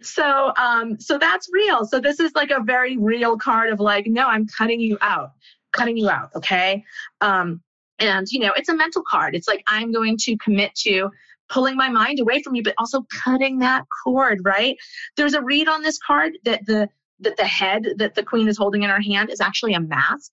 so 0.00 0.52
um 0.56 0.98
so 0.98 1.18
that's 1.18 1.48
real 1.52 1.84
so 1.84 2.00
this 2.00 2.20
is 2.20 2.32
like 2.34 2.50
a 2.50 2.62
very 2.62 2.96
real 2.96 3.36
card 3.36 3.70
of 3.70 3.80
like 3.80 4.06
no 4.06 4.26
i'm 4.26 4.46
cutting 4.46 4.80
you 4.80 4.96
out 5.00 5.32
cutting 5.72 5.96
you 5.96 6.08
out, 6.08 6.30
okay? 6.34 6.84
Um, 7.20 7.60
and, 7.98 8.26
you 8.30 8.40
know, 8.40 8.52
it's 8.56 8.68
a 8.68 8.76
mental 8.76 9.02
card. 9.08 9.34
It's 9.34 9.48
like, 9.48 9.62
I'm 9.66 9.92
going 9.92 10.16
to 10.18 10.36
commit 10.38 10.74
to 10.76 11.10
pulling 11.50 11.76
my 11.76 11.88
mind 11.88 12.20
away 12.20 12.42
from 12.42 12.54
you, 12.54 12.62
but 12.62 12.74
also 12.78 13.04
cutting 13.24 13.58
that 13.58 13.84
cord, 14.04 14.40
right? 14.44 14.76
There's 15.16 15.34
a 15.34 15.42
read 15.42 15.68
on 15.68 15.82
this 15.82 15.98
card 15.98 16.38
that 16.44 16.64
the 16.66 16.88
that 17.22 17.36
the 17.36 17.44
head 17.44 17.86
that 17.96 18.14
the 18.14 18.22
queen 18.22 18.48
is 18.48 18.56
holding 18.56 18.82
in 18.82 18.90
her 18.90 19.00
hand 19.00 19.30
is 19.30 19.40
actually 19.40 19.74
a 19.74 19.80
mask 19.80 20.32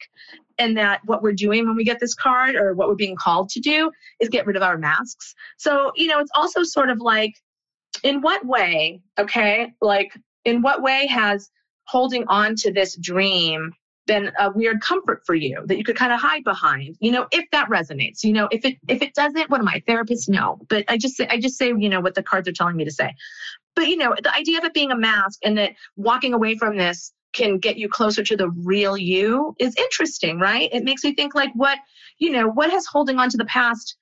and 0.57 0.77
that 0.77 1.01
what 1.05 1.21
we're 1.21 1.33
doing 1.33 1.67
when 1.67 1.75
we 1.75 1.83
get 1.83 1.99
this 1.99 2.15
card 2.15 2.55
or 2.55 2.73
what 2.73 2.87
we're 2.87 2.95
being 2.95 3.15
called 3.15 3.49
to 3.49 3.59
do 3.59 3.91
is 4.19 4.29
get 4.29 4.45
rid 4.45 4.55
of 4.55 4.63
our 4.63 4.77
masks 4.77 5.35
so 5.57 5.91
you 5.95 6.07
know 6.07 6.19
it's 6.19 6.31
also 6.33 6.63
sort 6.63 6.89
of 6.89 6.99
like 6.99 7.33
in 8.03 8.21
what 8.21 8.45
way 8.45 9.01
okay 9.19 9.73
like 9.81 10.17
in 10.45 10.61
what 10.61 10.81
way 10.81 11.05
has 11.07 11.49
holding 11.85 12.23
on 12.27 12.55
to 12.55 12.71
this 12.71 12.95
dream 12.97 13.71
been 14.07 14.31
a 14.39 14.51
weird 14.51 14.81
comfort 14.81 15.21
for 15.25 15.35
you 15.35 15.61
that 15.65 15.77
you 15.77 15.83
could 15.83 15.95
kind 15.95 16.11
of 16.11 16.19
hide 16.19 16.43
behind 16.43 16.97
you 16.99 17.11
know 17.11 17.27
if 17.31 17.45
that 17.51 17.69
resonates 17.69 18.23
you 18.23 18.33
know 18.33 18.47
if 18.51 18.65
it 18.65 18.77
if 18.87 19.01
it 19.01 19.13
doesn't 19.13 19.49
what 19.49 19.59
am 19.59 19.67
i 19.67 19.81
therapist? 19.85 20.29
No 20.29 20.59
but 20.69 20.85
i 20.87 20.97
just 20.97 21.15
say 21.15 21.27
i 21.29 21.39
just 21.39 21.57
say 21.57 21.67
you 21.67 21.89
know 21.89 21.99
what 21.99 22.15
the 22.15 22.23
cards 22.23 22.47
are 22.47 22.53
telling 22.53 22.75
me 22.75 22.85
to 22.85 22.91
say. 22.91 23.13
But 23.75 23.87
you 23.87 23.97
know 23.97 24.15
the 24.21 24.33
idea 24.33 24.57
of 24.57 24.63
it 24.63 24.73
being 24.73 24.91
a 24.91 24.97
mask 24.97 25.39
and 25.43 25.57
that 25.57 25.73
walking 25.95 26.33
away 26.33 26.57
from 26.57 26.77
this 26.77 27.13
can 27.33 27.59
get 27.59 27.77
you 27.77 27.87
closer 27.87 28.23
to 28.23 28.35
the 28.35 28.49
real 28.49 28.97
you 28.97 29.55
is 29.59 29.75
interesting 29.75 30.39
right? 30.39 30.69
It 30.73 30.83
makes 30.83 31.03
me 31.03 31.13
think 31.13 31.35
like 31.35 31.51
what 31.53 31.77
you 32.17 32.31
know 32.31 32.47
what 32.47 32.71
has 32.71 32.87
holding 32.87 33.19
on 33.19 33.29
to 33.29 33.37
the 33.37 33.45
past 33.45 33.95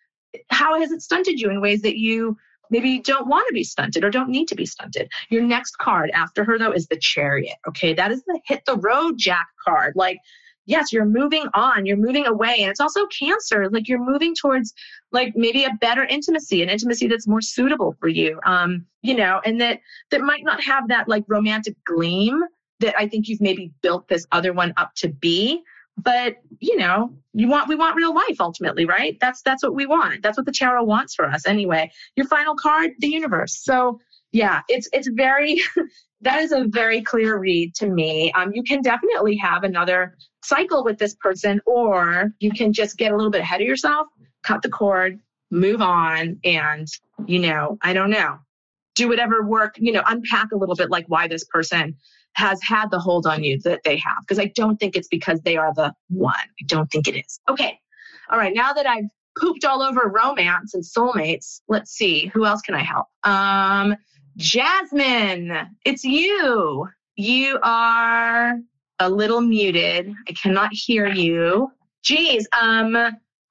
how 0.50 0.80
has 0.80 0.92
it 0.92 1.02
stunted 1.02 1.40
you 1.40 1.50
in 1.50 1.62
ways 1.62 1.82
that 1.82 1.98
you 1.98 2.38
Maybe 2.70 2.90
you 2.90 3.02
don't 3.02 3.28
want 3.28 3.48
to 3.48 3.54
be 3.54 3.64
stunted 3.64 4.04
or 4.04 4.10
don't 4.10 4.30
need 4.30 4.48
to 4.50 4.56
be 4.56 4.66
stunted. 4.66 5.12
Your 5.30 5.42
next 5.42 5.78
card 5.78 6.12
after 6.12 6.44
her, 6.44 6.58
though, 6.58 6.72
is 6.72 6.88
the 6.88 6.98
chariot. 6.98 7.56
Okay, 7.68 7.94
that 7.94 8.12
is 8.12 8.24
the 8.26 8.40
hit 8.46 8.64
the 8.66 8.78
road 8.78 9.18
jack 9.18 9.48
card. 9.64 9.94
Like, 9.96 10.18
yes, 10.66 10.92
you're 10.92 11.06
moving 11.06 11.48
on, 11.54 11.86
you're 11.86 11.98
moving 11.98 12.26
away. 12.26 12.58
And 12.60 12.70
it's 12.70 12.80
also 12.80 13.06
cancer. 13.08 13.70
Like, 13.70 13.88
you're 13.88 14.04
moving 14.04 14.36
towards, 14.36 14.74
like, 15.12 15.36
maybe 15.36 15.64
a 15.64 15.78
better 15.80 16.04
intimacy, 16.06 16.64
an 16.64 16.70
intimacy 16.70 17.08
that's 17.08 17.28
more 17.28 17.42
suitable 17.42 17.96
for 18.00 18.08
you. 18.08 18.40
Um, 18.46 18.86
you 19.02 19.16
know, 19.16 19.40
and 19.46 19.62
that 19.62 19.80
that 20.10 20.22
might 20.22 20.44
not 20.44 20.62
have 20.64 20.88
that 20.88 21.08
like 21.08 21.24
romantic 21.28 21.76
gleam 21.86 22.42
that 22.80 22.96
I 22.98 23.08
think 23.08 23.28
you've 23.28 23.42
maybe 23.42 23.72
built 23.82 24.08
this 24.08 24.26
other 24.32 24.52
one 24.52 24.74
up 24.78 24.94
to 24.96 25.10
be 25.10 25.62
but 25.98 26.38
you 26.60 26.78
know 26.78 27.14
you 27.34 27.48
want 27.48 27.68
we 27.68 27.76
want 27.76 27.96
real 27.96 28.14
life 28.14 28.38
ultimately 28.40 28.86
right? 28.86 29.18
That's 29.20 29.42
that's 29.42 29.64
what 29.64 29.76
we 29.76 29.86
want. 29.86 30.22
That's 30.22 30.38
what 30.38 30.46
the 30.46 30.52
tarot 30.52 30.84
wants 30.84 31.16
for 31.16 31.26
us 31.26 31.48
anyway. 31.48 31.92
Your 32.16 32.28
final 32.28 32.56
card 32.56 32.92
the 33.00 33.08
universe. 33.08 33.64
So 33.64 34.00
yeah 34.32 34.62
it's 34.68 34.90
it's 34.94 35.10
very 35.10 35.62
that 36.22 36.42
is 36.42 36.52
a 36.52 36.66
very 36.68 37.02
clear 37.02 37.38
read 37.38 37.76
to 37.76 37.88
me. 37.88 38.32
Um, 38.34 38.52
you 38.54 38.64
can 38.64 38.82
definitely 38.82 39.38
have 39.38 39.64
another 39.64 40.16
cycle 40.44 40.84
with 40.84 40.98
this 40.98 41.16
person 41.16 41.60
or 41.66 42.32
you 42.40 42.52
can 42.52 42.72
just 42.72 42.98
get 42.98 43.12
a 43.12 43.16
little 43.16 43.32
bit 43.32 43.42
ahead 43.42 43.62
of 43.62 43.68
yourself 43.68 44.08
cut 44.44 44.62
the 44.62 44.70
cord 44.70 45.20
move 45.50 45.82
on 45.82 46.40
and 46.44 46.88
you 47.26 47.40
know 47.40 47.78
i 47.82 47.94
don't 47.94 48.10
know. 48.12 48.38
Do 48.96 49.10
whatever 49.10 49.44
work 49.44 49.76
you 49.78 49.92
know 49.92 50.04
unpack 50.06 50.52
a 50.52 50.58
little 50.58 50.76
bit 50.76 50.90
like 50.90 51.06
why 51.08 51.28
this 51.28 51.44
person 51.46 51.96
has 52.36 52.62
had 52.64 52.92
the 52.92 53.00
hold 53.00 53.26
on 53.26 53.44
you 53.44 53.60
that 53.62 53.82
they 53.84 53.98
have 53.98 54.18
because 54.22 54.40
I 54.40 54.52
don't 54.56 54.78
think 54.78 54.96
it's 54.96 55.08
because 55.08 55.42
they 55.42 55.58
are 55.58 55.74
the 55.74 55.94
one. 56.10 56.34
I 56.36 56.66
don't 56.68 56.90
think 56.92 57.08
it 57.08 57.18
is. 57.18 57.40
Okay. 57.50 57.80
All 58.30 58.38
right. 58.38 58.54
Now 58.54 58.74
that 58.74 58.86
I've 58.86 59.06
pooped 59.38 59.66
all 59.66 59.82
over 59.82 60.10
romance 60.10 60.74
and 60.74 60.84
soulmates, 60.84 61.62
let's 61.68 61.92
see. 61.92 62.28
Who 62.28 62.46
else 62.46 62.62
can 62.62 62.76
I 62.76 62.84
help? 62.84 63.08
Um, 63.24 63.96
Jasmine, 64.38 65.70
it's 65.86 66.04
you. 66.04 66.88
You 67.16 67.60
are 67.64 68.60
a 69.00 69.10
little 69.10 69.42
muted. 69.42 70.14
I 70.28 70.34
cannot 70.34 70.70
hear 70.74 71.08
you. 71.08 71.72
Geez, 72.04 72.48
um, 72.60 72.98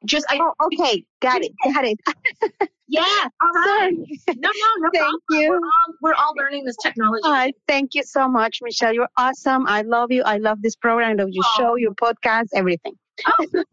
just 0.04 0.26
I. 0.28 0.38
Oh, 0.40 0.52
okay, 0.66 1.04
got 1.20 1.42
it, 1.42 1.52
got 1.64 1.84
it. 1.84 2.68
Yeah. 2.86 3.02
All 3.40 3.50
right. 3.54 3.92
No, 3.96 4.34
no, 4.36 4.50
no. 4.78 4.90
thank 4.92 5.02
problem. 5.04 5.20
you. 5.30 5.48
We're 5.50 5.56
all, 5.56 5.94
we're 6.02 6.14
all 6.14 6.32
learning 6.36 6.64
this 6.64 6.76
technology. 6.82 7.22
Uh, 7.24 7.48
thank 7.66 7.94
you 7.94 8.02
so 8.02 8.28
much, 8.28 8.60
Michelle. 8.62 8.92
You're 8.92 9.08
awesome. 9.16 9.66
I 9.66 9.82
love 9.82 10.12
you. 10.12 10.22
I 10.22 10.36
love 10.38 10.60
this 10.62 10.76
program. 10.76 11.10
I 11.12 11.14
love 11.22 11.28
your 11.32 11.44
Oh. 11.46 11.54
show, 11.56 11.74
your 11.76 11.94
podcast, 11.94 12.48
everything. 12.54 12.92
Oh, 13.26 13.32
so 13.38 13.46
good. 13.52 13.64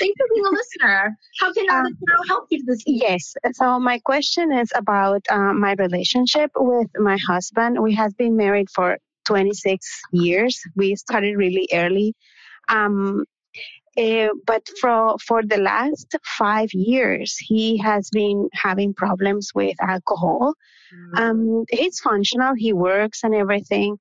Thanks 0.00 0.14
for 0.18 0.26
being 0.34 0.46
a 0.46 0.50
listener. 0.60 1.16
How 1.40 1.52
can 1.52 1.68
Um, 1.70 1.86
um, 1.86 1.92
help 2.28 2.46
you 2.50 2.62
this 2.64 2.82
evening? 2.86 3.08
Yes. 3.08 3.34
So 3.52 3.78
my 3.80 3.98
question 3.98 4.52
is 4.52 4.72
about 4.74 5.22
uh, 5.30 5.52
my 5.52 5.74
relationship 5.78 6.50
with 6.56 6.88
my 6.96 7.18
husband. 7.26 7.80
We 7.82 7.94
have 7.94 8.16
been 8.16 8.36
married 8.36 8.70
for 8.70 8.98
26 9.26 10.00
years. 10.12 10.60
We 10.76 10.94
started 10.96 11.36
really 11.36 11.68
early. 11.72 12.14
Um, 12.68 13.24
eh, 13.96 14.28
but 14.46 14.68
for 14.80 15.16
for 15.18 15.42
the 15.42 15.58
last 15.58 16.14
five 16.24 16.72
years, 16.72 17.36
he 17.36 17.78
has 17.78 18.10
been 18.10 18.48
having 18.52 18.94
problems 18.94 19.52
with 19.54 19.76
alcohol. 19.80 20.54
Um, 21.16 21.64
he's 21.70 22.00
functional. 22.00 22.54
He 22.54 22.72
works 22.72 23.24
and 23.24 23.34
everything, 23.34 23.98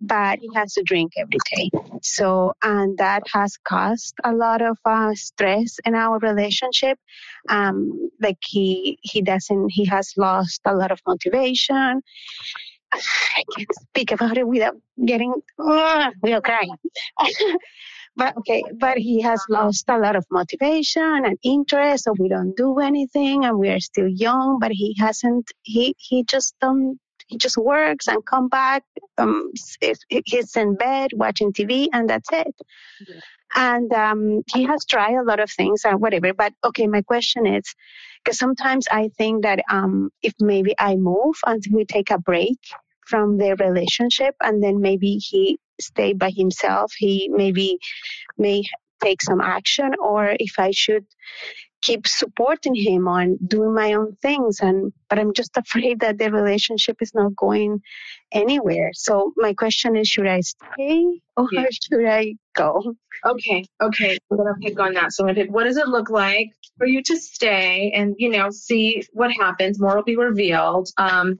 but 0.00 0.40
he 0.40 0.50
has 0.54 0.74
to 0.74 0.82
drink 0.82 1.12
every 1.16 1.38
day. 1.54 1.70
So, 2.02 2.52
and 2.62 2.98
that 2.98 3.22
has 3.32 3.56
caused 3.56 4.14
a 4.24 4.32
lot 4.32 4.60
of 4.62 4.78
uh, 4.84 5.14
stress 5.14 5.78
in 5.84 5.94
our 5.94 6.18
relationship. 6.18 6.98
Um, 7.48 8.10
like 8.20 8.38
he 8.44 8.98
he 9.02 9.22
doesn't 9.22 9.70
he 9.70 9.84
has 9.86 10.14
lost 10.16 10.60
a 10.64 10.74
lot 10.74 10.90
of 10.90 11.00
motivation. 11.06 12.02
I 12.92 13.44
can't 13.56 13.74
speak 13.88 14.12
about 14.12 14.36
it 14.36 14.46
without 14.46 14.76
getting 15.04 15.32
uh, 15.58 16.10
we'll 16.22 16.42
cry. 16.42 16.66
But 18.16 18.36
okay, 18.38 18.62
but 18.78 18.98
he 18.98 19.20
has 19.22 19.42
lost 19.48 19.84
a 19.88 19.98
lot 19.98 20.16
of 20.16 20.26
motivation 20.30 21.24
and 21.24 21.38
interest, 21.42 22.04
so 22.04 22.14
we 22.18 22.28
don't 22.28 22.54
do 22.56 22.78
anything, 22.78 23.44
and 23.44 23.58
we 23.58 23.70
are 23.70 23.80
still 23.80 24.08
young. 24.08 24.58
But 24.60 24.72
he 24.72 24.94
hasn't. 24.98 25.50
He 25.62 25.94
he 25.98 26.24
just 26.24 26.54
don't. 26.60 26.98
he 27.28 27.38
just 27.38 27.56
works 27.56 28.08
and 28.08 28.24
come 28.26 28.48
back. 28.48 28.82
Um, 29.16 29.52
he's 30.26 30.56
in 30.56 30.76
bed 30.76 31.10
watching 31.14 31.52
TV, 31.52 31.88
and 31.92 32.08
that's 32.08 32.28
it. 32.32 32.54
Yeah. 33.08 33.20
And 33.54 33.92
um, 33.92 34.42
he 34.52 34.64
has 34.64 34.84
tried 34.84 35.14
a 35.14 35.22
lot 35.22 35.40
of 35.40 35.50
things 35.50 35.84
and 35.84 36.00
whatever. 36.00 36.32
But 36.34 36.52
okay, 36.64 36.86
my 36.86 37.02
question 37.02 37.46
is, 37.46 37.64
because 38.22 38.38
sometimes 38.38 38.86
I 38.90 39.08
think 39.18 39.42
that 39.42 39.60
um, 39.70 40.10
if 40.22 40.34
maybe 40.40 40.74
I 40.78 40.96
move 40.96 41.36
and 41.46 41.62
we 41.70 41.84
take 41.84 42.10
a 42.10 42.18
break 42.18 42.58
from 43.06 43.38
their 43.38 43.56
relationship, 43.56 44.34
and 44.42 44.62
then 44.62 44.80
maybe 44.80 45.16
he 45.16 45.58
stay 45.80 46.12
by 46.12 46.30
himself, 46.30 46.92
he 46.96 47.28
maybe 47.32 47.78
may 48.38 48.62
take 49.02 49.22
some 49.22 49.40
action, 49.40 49.92
or 50.00 50.36
if 50.38 50.58
I 50.58 50.70
should 50.70 51.06
keep 51.82 52.06
supporting 52.06 52.74
him 52.74 53.08
on 53.08 53.36
doing 53.46 53.74
my 53.74 53.92
own 53.92 54.16
things 54.22 54.60
and 54.60 54.92
but 55.10 55.18
i'm 55.18 55.34
just 55.34 55.56
afraid 55.56 56.00
that 56.00 56.16
the 56.16 56.30
relationship 56.30 56.96
is 57.00 57.12
not 57.14 57.36
going 57.36 57.82
anywhere. 58.32 58.92
So 58.94 59.34
my 59.36 59.52
question 59.52 59.96
is 59.96 60.08
should 60.08 60.26
i 60.26 60.40
stay 60.40 61.20
or 61.36 61.48
yeah. 61.52 61.66
should 61.82 62.06
i 62.06 62.34
go? 62.54 62.94
Okay 63.26 63.64
okay 63.82 64.18
i'm 64.30 64.36
gonna 64.36 64.54
pick 64.62 64.78
on 64.80 64.94
that 64.94 65.12
so 65.12 65.24
i'm 65.24 65.28
gonna 65.28 65.44
pick 65.44 65.52
what 65.52 65.64
does 65.64 65.76
it 65.76 65.88
look 65.88 66.08
like 66.08 66.50
for 66.78 66.86
you 66.86 67.02
to 67.02 67.16
stay 67.16 67.92
and 67.94 68.14
you 68.18 68.30
know 68.30 68.48
see 68.50 69.04
what 69.12 69.30
happens? 69.32 69.80
More 69.80 69.96
will 69.96 70.04
be 70.04 70.16
revealed. 70.16 70.88
Um 70.96 71.38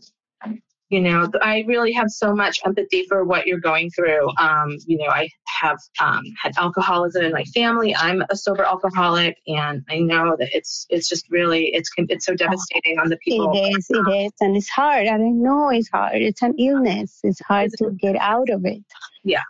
you 0.92 1.00
know 1.00 1.28
i 1.40 1.64
really 1.66 1.92
have 1.92 2.10
so 2.10 2.34
much 2.34 2.60
empathy 2.66 3.04
for 3.08 3.24
what 3.24 3.46
you're 3.46 3.58
going 3.58 3.90
through. 3.90 4.28
Um, 4.38 4.76
you 4.86 4.98
know 4.98 5.08
i 5.08 5.28
have 5.46 5.78
um, 6.00 6.22
had 6.42 6.52
alcoholism 6.58 7.22
in 7.24 7.32
my 7.32 7.44
family. 7.44 7.94
I'm 7.94 8.22
a 8.30 8.36
sober 8.36 8.64
alcoholic 8.64 9.36
and 9.46 9.82
i 9.88 9.98
know 9.98 10.36
that 10.38 10.50
it's 10.52 10.86
it's 10.90 11.08
just 11.08 11.24
really 11.30 11.66
it's 11.74 11.90
it's 11.96 12.26
so 12.26 12.34
devastating 12.34 12.98
on 12.98 13.08
the 13.08 13.16
people. 13.18 13.52
it 13.54 13.78
is 13.78 13.86
it 13.90 14.24
is 14.24 14.32
and 14.40 14.56
it's 14.56 14.68
hard. 14.68 15.06
And 15.06 15.22
i 15.22 15.28
know 15.28 15.70
it's 15.70 15.88
hard. 15.88 16.20
It's 16.20 16.42
an 16.42 16.54
illness. 16.58 17.20
It's 17.24 17.40
hard 17.40 17.70
to 17.78 17.90
get 17.92 18.16
out 18.16 18.50
of 18.50 18.64
it. 18.64 18.84
Yeah 19.24 19.42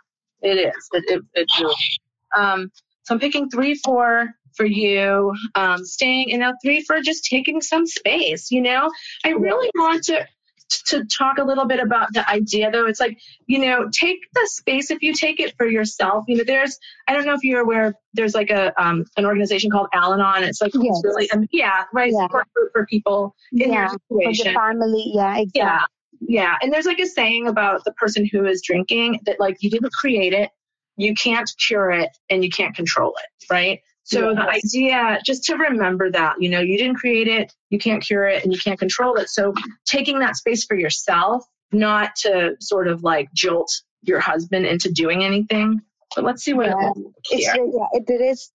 it 0.43 0.57
is. 0.57 0.89
It, 0.93 1.03
it, 1.07 1.21
it 1.33 1.47
really 1.59 1.75
um, 2.35 2.71
so 3.03 3.13
i'm 3.13 3.19
picking 3.19 3.49
three 3.49 3.75
four 3.75 4.29
for 4.55 4.65
you. 4.65 5.33
Um, 5.55 5.83
staying 5.83 6.31
and 6.31 6.41
now 6.41 6.53
three 6.63 6.83
for 6.83 7.01
just 7.01 7.25
taking 7.25 7.59
some 7.61 7.87
space 7.87 8.51
you 8.51 8.61
know? 8.61 8.91
I 9.25 9.29
really 9.29 9.69
want 9.75 10.03
to 10.05 10.25
to 10.81 11.05
talk 11.05 11.37
a 11.37 11.43
little 11.43 11.65
bit 11.65 11.79
about 11.79 12.11
the 12.13 12.27
idea 12.29 12.71
though 12.71 12.85
it's 12.85 12.99
like 12.99 13.19
you 13.45 13.59
know 13.59 13.89
take 13.91 14.19
the 14.33 14.49
space 14.51 14.91
if 14.91 15.01
you 15.01 15.13
take 15.13 15.39
it 15.39 15.55
for 15.57 15.67
yourself 15.67 16.25
you 16.27 16.37
know 16.37 16.43
there's 16.45 16.79
i 17.07 17.13
don't 17.13 17.25
know 17.25 17.33
if 17.33 17.43
you're 17.43 17.61
aware 17.61 17.93
there's 18.13 18.33
like 18.33 18.49
a 18.49 18.73
um, 18.81 19.05
an 19.17 19.25
organization 19.25 19.69
called 19.69 19.87
al-anon 19.93 20.43
it's 20.43 20.61
like 20.61 20.73
yes. 20.73 20.83
it's 20.85 21.01
really 21.03 21.29
um, 21.31 21.47
yeah 21.51 21.83
right 21.93 22.11
yeah. 22.13 22.23
support 22.23 22.47
group 22.53 22.71
for 22.73 22.85
people 22.87 23.35
in 23.51 23.71
yeah. 23.71 23.81
your 23.81 23.89
situation 23.89 24.45
for 24.45 24.51
the 24.51 24.55
family 24.55 25.11
yeah 25.13 25.37
exactly 25.37 25.61
yeah 25.61 25.79
yeah 26.25 26.55
and 26.61 26.71
there's 26.71 26.85
like 26.85 26.99
a 26.99 27.07
saying 27.07 27.47
about 27.47 27.83
the 27.85 27.91
person 27.93 28.27
who 28.31 28.45
is 28.45 28.61
drinking 28.61 29.19
that 29.25 29.39
like 29.39 29.57
you 29.61 29.69
didn't 29.69 29.91
create 29.93 30.33
it 30.33 30.49
you 30.95 31.13
can't 31.13 31.51
cure 31.57 31.91
it 31.91 32.09
and 32.29 32.43
you 32.43 32.49
can't 32.49 32.75
control 32.75 33.13
it 33.17 33.45
right 33.51 33.81
so 34.03 34.31
yes. 34.31 34.37
the 34.37 34.49
idea, 34.49 35.19
just 35.25 35.43
to 35.45 35.55
remember 35.55 36.11
that, 36.11 36.41
you 36.41 36.49
know, 36.49 36.59
you 36.59 36.77
didn't 36.77 36.95
create 36.95 37.27
it, 37.27 37.53
you 37.69 37.79
can't 37.79 38.03
cure 38.03 38.27
it, 38.27 38.43
and 38.43 38.53
you 38.53 38.59
can't 38.59 38.79
control 38.79 39.15
it. 39.15 39.29
So 39.29 39.53
taking 39.85 40.19
that 40.19 40.35
space 40.35 40.65
for 40.65 40.75
yourself, 40.75 41.45
not 41.71 42.15
to 42.17 42.55
sort 42.59 42.87
of 42.87 43.03
like 43.03 43.31
jolt 43.33 43.71
your 44.01 44.19
husband 44.19 44.65
into 44.65 44.91
doing 44.91 45.23
anything. 45.23 45.81
But 46.15 46.25
let's 46.25 46.43
see 46.43 46.53
what 46.53 46.67
yeah. 46.67 46.91
it 47.31 47.41
yeah, 47.41 47.85
it, 47.93 48.03
it 48.07 48.21
is. 48.21 48.51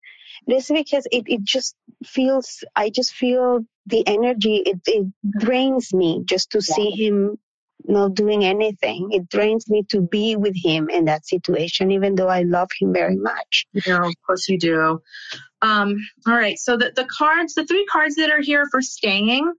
It 0.47 0.55
is 0.55 0.69
because 0.69 1.07
it, 1.11 1.25
it 1.27 1.43
just 1.43 1.75
feels. 2.05 2.63
I 2.77 2.91
just 2.91 3.13
feel 3.13 3.65
the 3.87 4.07
energy. 4.07 4.57
It 4.57 4.81
it 4.87 5.07
drains 5.39 5.93
me 5.93 6.23
just 6.25 6.51
to 6.51 6.59
yeah. 6.59 6.75
see 6.75 6.91
him 6.91 7.39
not 7.85 8.15
doing 8.15 8.45
anything. 8.45 9.09
It 9.13 9.29
drains 9.29 9.69
me 9.69 9.85
to 9.91 10.01
be 10.01 10.37
with 10.37 10.55
him 10.57 10.89
in 10.91 11.07
that 11.07 11.27
situation, 11.27 11.91
even 11.91 12.15
though 12.15 12.29
I 12.29 12.43
love 12.43 12.69
him 12.79 12.93
very 12.93 13.17
much. 13.17 13.67
Yeah, 13.87 14.05
of 14.05 14.15
course 14.27 14.49
you 14.49 14.59
do. 14.59 15.01
Um, 15.63 15.97
all 16.27 16.35
right, 16.35 16.59
so 16.59 16.77
the, 16.77 16.93
the 16.95 17.07
cards, 17.07 17.55
the 17.55 17.67
three 17.67 17.87
cards 17.87 18.17
that 18.17 18.31
are 18.31 18.41
here 18.41 18.67
for 18.71 18.81
staying, 18.81 19.53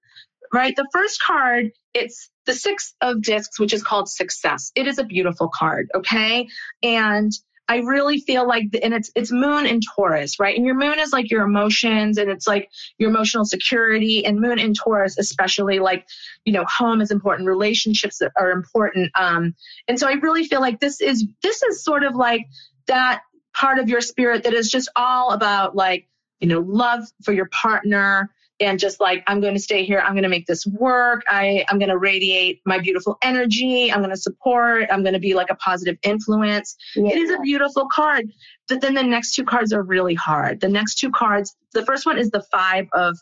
right? 0.54 0.76
The 0.76 0.88
first 0.94 1.22
card, 1.22 1.72
it's 1.94 2.30
the 2.46 2.54
six 2.54 2.96
of 3.02 3.22
discs, 3.22 3.60
which 3.60 3.74
is 3.74 3.84
called 3.84 4.10
success. 4.10 4.72
It 4.76 4.88
is 4.88 4.98
a 4.98 5.04
beautiful 5.04 5.50
card, 5.54 5.90
okay? 5.96 6.48
And 6.82 7.32
I 7.70 7.78
really 7.78 8.20
feel 8.20 8.48
like, 8.48 8.72
the, 8.72 8.84
and 8.84 8.96
it's 8.96 9.12
it's 9.16 9.32
Moon 9.32 9.68
and 9.68 9.82
Taurus, 9.96 10.40
right? 10.40 10.58
And 10.58 10.66
your 10.66 10.74
Moon 10.74 10.98
is 10.98 11.14
like 11.14 11.30
your 11.30 11.44
emotions, 11.44 12.18
and 12.18 12.30
it's 12.30 12.48
like 12.48 12.70
your 12.98 13.10
emotional 13.10 13.46
security. 13.46 14.26
And 14.26 14.42
Moon 14.42 14.58
and 14.58 14.76
Taurus, 14.76 15.20
especially, 15.20 15.78
like 15.78 16.08
you 16.46 16.52
know, 16.52 16.66
home 16.66 17.00
is 17.00 17.12
important, 17.12 17.48
relationships 17.48 18.22
are 18.36 18.52
important. 18.52 19.12
Um, 19.14 19.56
and 19.88 20.00
so 20.00 20.08
I 20.08 20.14
really 20.14 20.46
feel 20.46 20.62
like 20.62 20.80
this 20.80 21.00
is 21.00 21.26
this 21.44 21.62
is 21.62 21.84
sort 21.84 22.04
of 22.04 22.16
like 22.16 22.48
that 22.88 23.22
part 23.56 23.78
of 23.78 23.88
your 23.88 24.02
spirit 24.02 24.44
that 24.44 24.54
is 24.54 24.72
just 24.72 24.90
all 24.96 25.32
about 25.32 25.76
like 25.76 26.08
you 26.40 26.48
know 26.48 26.62
love 26.62 27.04
for 27.24 27.34
your 27.34 27.50
partner 27.52 28.32
and 28.60 28.80
just 28.80 29.00
like 29.00 29.24
i'm 29.28 29.42
going 29.42 29.54
to 29.54 29.60
stay 29.60 29.84
here 29.84 30.00
i'm 30.00 30.14
going 30.14 30.24
to 30.24 30.30
make 30.30 30.46
this 30.46 30.66
work 30.68 31.24
i 31.28 31.66
i'm 31.70 31.80
going 31.80 31.90
to 31.90 31.98
radiate 31.98 32.62
my 32.66 32.80
beautiful 32.80 33.18
energy 33.22 33.92
i'm 33.92 34.00
going 34.00 34.10
to 34.10 34.18
support 34.18 34.86
i'm 34.92 35.04
going 35.04 35.14
to 35.14 35.20
be 35.20 35.34
like 35.34 35.50
a 35.50 35.56
positive 35.56 35.98
influence 36.04 36.76
yeah. 36.96 37.12
it 37.12 37.18
is 37.18 37.32
a 37.32 37.40
beautiful 37.40 37.88
card 37.92 38.30
but 38.68 38.82
then 38.82 38.94
the 38.94 39.04
next 39.04 39.36
two 39.36 39.44
cards 39.44 39.74
are 39.74 39.84
really 39.84 40.16
hard 40.16 40.60
the 40.60 40.70
next 40.70 40.96
two 40.96 41.12
cards 41.12 41.56
the 41.74 41.86
first 41.86 42.06
one 42.06 42.18
is 42.18 42.30
the 42.32 42.44
five 42.52 42.88
of 42.94 43.18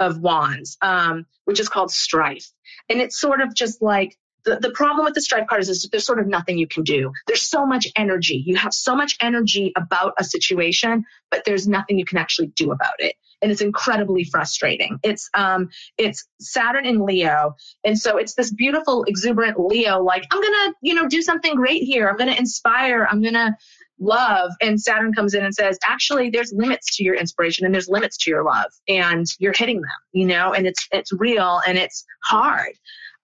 of 0.00 0.18
wands 0.20 0.76
um, 0.82 1.26
which 1.44 1.60
is 1.60 1.68
called 1.68 1.90
strife 1.90 2.50
and 2.88 3.00
it's 3.00 3.20
sort 3.20 3.40
of 3.40 3.54
just 3.54 3.82
like 3.82 4.16
the, 4.44 4.56
the 4.56 4.70
problem 4.70 5.04
with 5.04 5.14
the 5.14 5.20
strife 5.20 5.46
card 5.48 5.60
is, 5.60 5.68
is 5.68 5.88
there's 5.90 6.06
sort 6.06 6.20
of 6.20 6.26
nothing 6.26 6.56
you 6.56 6.68
can 6.68 6.84
do. 6.84 7.12
There's 7.26 7.42
so 7.42 7.66
much 7.66 7.88
energy. 7.96 8.42
You 8.46 8.56
have 8.56 8.72
so 8.72 8.94
much 8.94 9.16
energy 9.20 9.72
about 9.76 10.14
a 10.16 10.24
situation, 10.24 11.04
but 11.30 11.44
there's 11.44 11.68
nothing 11.68 11.98
you 11.98 12.06
can 12.06 12.18
actually 12.18 12.46
do 12.46 12.70
about 12.70 12.94
it 13.00 13.16
and 13.42 13.50
it's 13.50 13.60
incredibly 13.60 14.24
frustrating. 14.24 14.98
It's 15.02 15.28
um 15.34 15.68
it's 15.96 16.26
Saturn 16.40 16.86
in 16.86 17.04
Leo, 17.04 17.54
and 17.84 17.98
so 17.98 18.16
it's 18.16 18.34
this 18.34 18.52
beautiful 18.52 19.04
exuberant 19.04 19.58
Leo 19.58 20.02
like 20.02 20.24
I'm 20.30 20.40
to, 20.40 20.74
you 20.82 20.94
know, 20.94 21.08
do 21.08 21.22
something 21.22 21.54
great 21.54 21.82
here. 21.82 22.08
I'm 22.08 22.16
to 22.18 22.38
inspire. 22.38 23.06
I'm 23.10 23.22
to 23.22 23.56
love 24.00 24.52
and 24.60 24.80
Saturn 24.80 25.12
comes 25.12 25.34
in 25.34 25.44
and 25.44 25.54
says, 25.54 25.78
actually 25.82 26.30
there's 26.30 26.52
limits 26.52 26.96
to 26.96 27.04
your 27.04 27.14
inspiration 27.14 27.66
and 27.66 27.74
there's 27.74 27.88
limits 27.88 28.16
to 28.18 28.30
your 28.30 28.44
love 28.44 28.70
and 28.86 29.26
you're 29.38 29.54
hitting 29.56 29.80
them, 29.80 29.90
you 30.12 30.26
know, 30.26 30.52
and 30.52 30.66
it's 30.66 30.86
it's 30.92 31.12
real 31.12 31.60
and 31.66 31.78
it's 31.78 32.04
hard. 32.22 32.74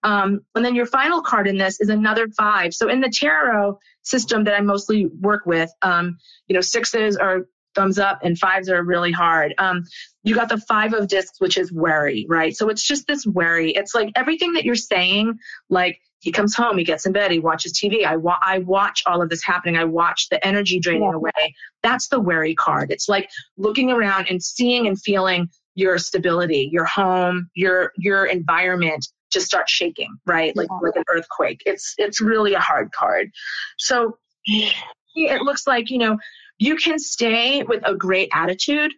Um, 0.03 0.41
and 0.55 0.65
then 0.65 0.75
your 0.75 0.87
final 0.87 1.23
card 1.23 1.49
in 1.49 1.57
this 1.57 1.81
is 1.81 1.89
another 1.89 2.29
five. 2.37 2.75
So 2.75 2.89
in 2.89 3.01
the 3.01 3.09
tarot 3.09 3.79
system 4.03 4.45
that 4.45 4.55
I 4.55 4.61
mostly 4.61 5.07
work 5.07 5.47
with, 5.47 5.71
um, 5.81 6.19
you 6.47 6.55
know, 6.55 6.61
sixes 6.61 7.17
are 7.17 7.47
thumbs 7.75 7.99
up 7.99 8.21
and 8.23 8.39
fives 8.39 8.69
are 8.69 8.83
really 8.83 9.13
hard. 9.13 9.55
Um, 9.59 9.85
you 10.23 10.35
got 10.35 10.49
the 10.49 10.59
five 10.59 10.95
of 10.95 11.09
discs, 11.09 11.41
which 11.41 11.59
is 11.59 11.73
worry, 11.73 12.27
right? 12.29 12.57
So 12.57 12.69
it's 12.69 12.83
just 12.83 13.07
this 13.07 13.27
worry. 13.27 13.73
It's 13.73 13.95
like 13.95 14.11
everything 14.17 14.53
that 14.55 14.65
you're 14.65 14.75
saying, 14.75 15.39
like 15.69 16.01
he 16.21 16.33
comes 16.33 16.55
home, 16.55 16.79
he 16.79 16.85
gets 16.85 17.05
in 17.05 17.13
bed, 17.13 17.31
he 17.31 17.39
watches 17.39 17.73
TV. 17.75 18.07
I, 18.07 18.17
wa- 18.17 18.39
I 18.41 18.59
watch 18.61 19.03
all 19.07 19.21
of 19.21 19.29
this 19.29 19.45
happening. 19.45 19.77
I 19.77 19.85
watch 19.85 20.29
the 20.31 20.45
energy 20.47 20.81
draining 20.81 21.03
yeah. 21.03 21.17
away. 21.17 21.55
That's 21.83 22.09
the 22.09 22.21
worry 22.21 22.55
card. 22.55 22.91
It's 22.91 23.09
like 23.09 23.29
looking 23.59 23.91
around 23.91 24.29
and 24.31 24.43
seeing 24.43 24.87
and 24.87 25.01
feeling 25.01 25.51
your 25.75 25.99
stability, 25.99 26.71
your 26.73 26.85
home, 26.85 27.51
your 27.55 27.93
your 27.97 28.27
environment 28.27 29.07
just 29.33 29.47
start 29.47 29.69
shaking, 29.69 30.17
right? 30.25 30.57
Like 30.57 30.69
yeah. 30.71 30.79
like 30.89 30.97
an 30.97 31.05
earthquake. 31.11 31.63
It's 31.67 31.95
it's 31.99 32.21
really 32.21 32.55
a 32.55 32.61
hard 32.61 32.93
card. 32.93 33.31
So 33.77 34.17
it 34.47 35.43
looks 35.43 35.67
like, 35.67 35.91
you 35.91 35.99
know, 35.99 36.19
you 36.65 36.77
can 36.77 36.99
stay 36.99 37.63
with 37.63 37.83
a 37.85 37.95
great 37.95 38.31
attitude, 38.33 38.93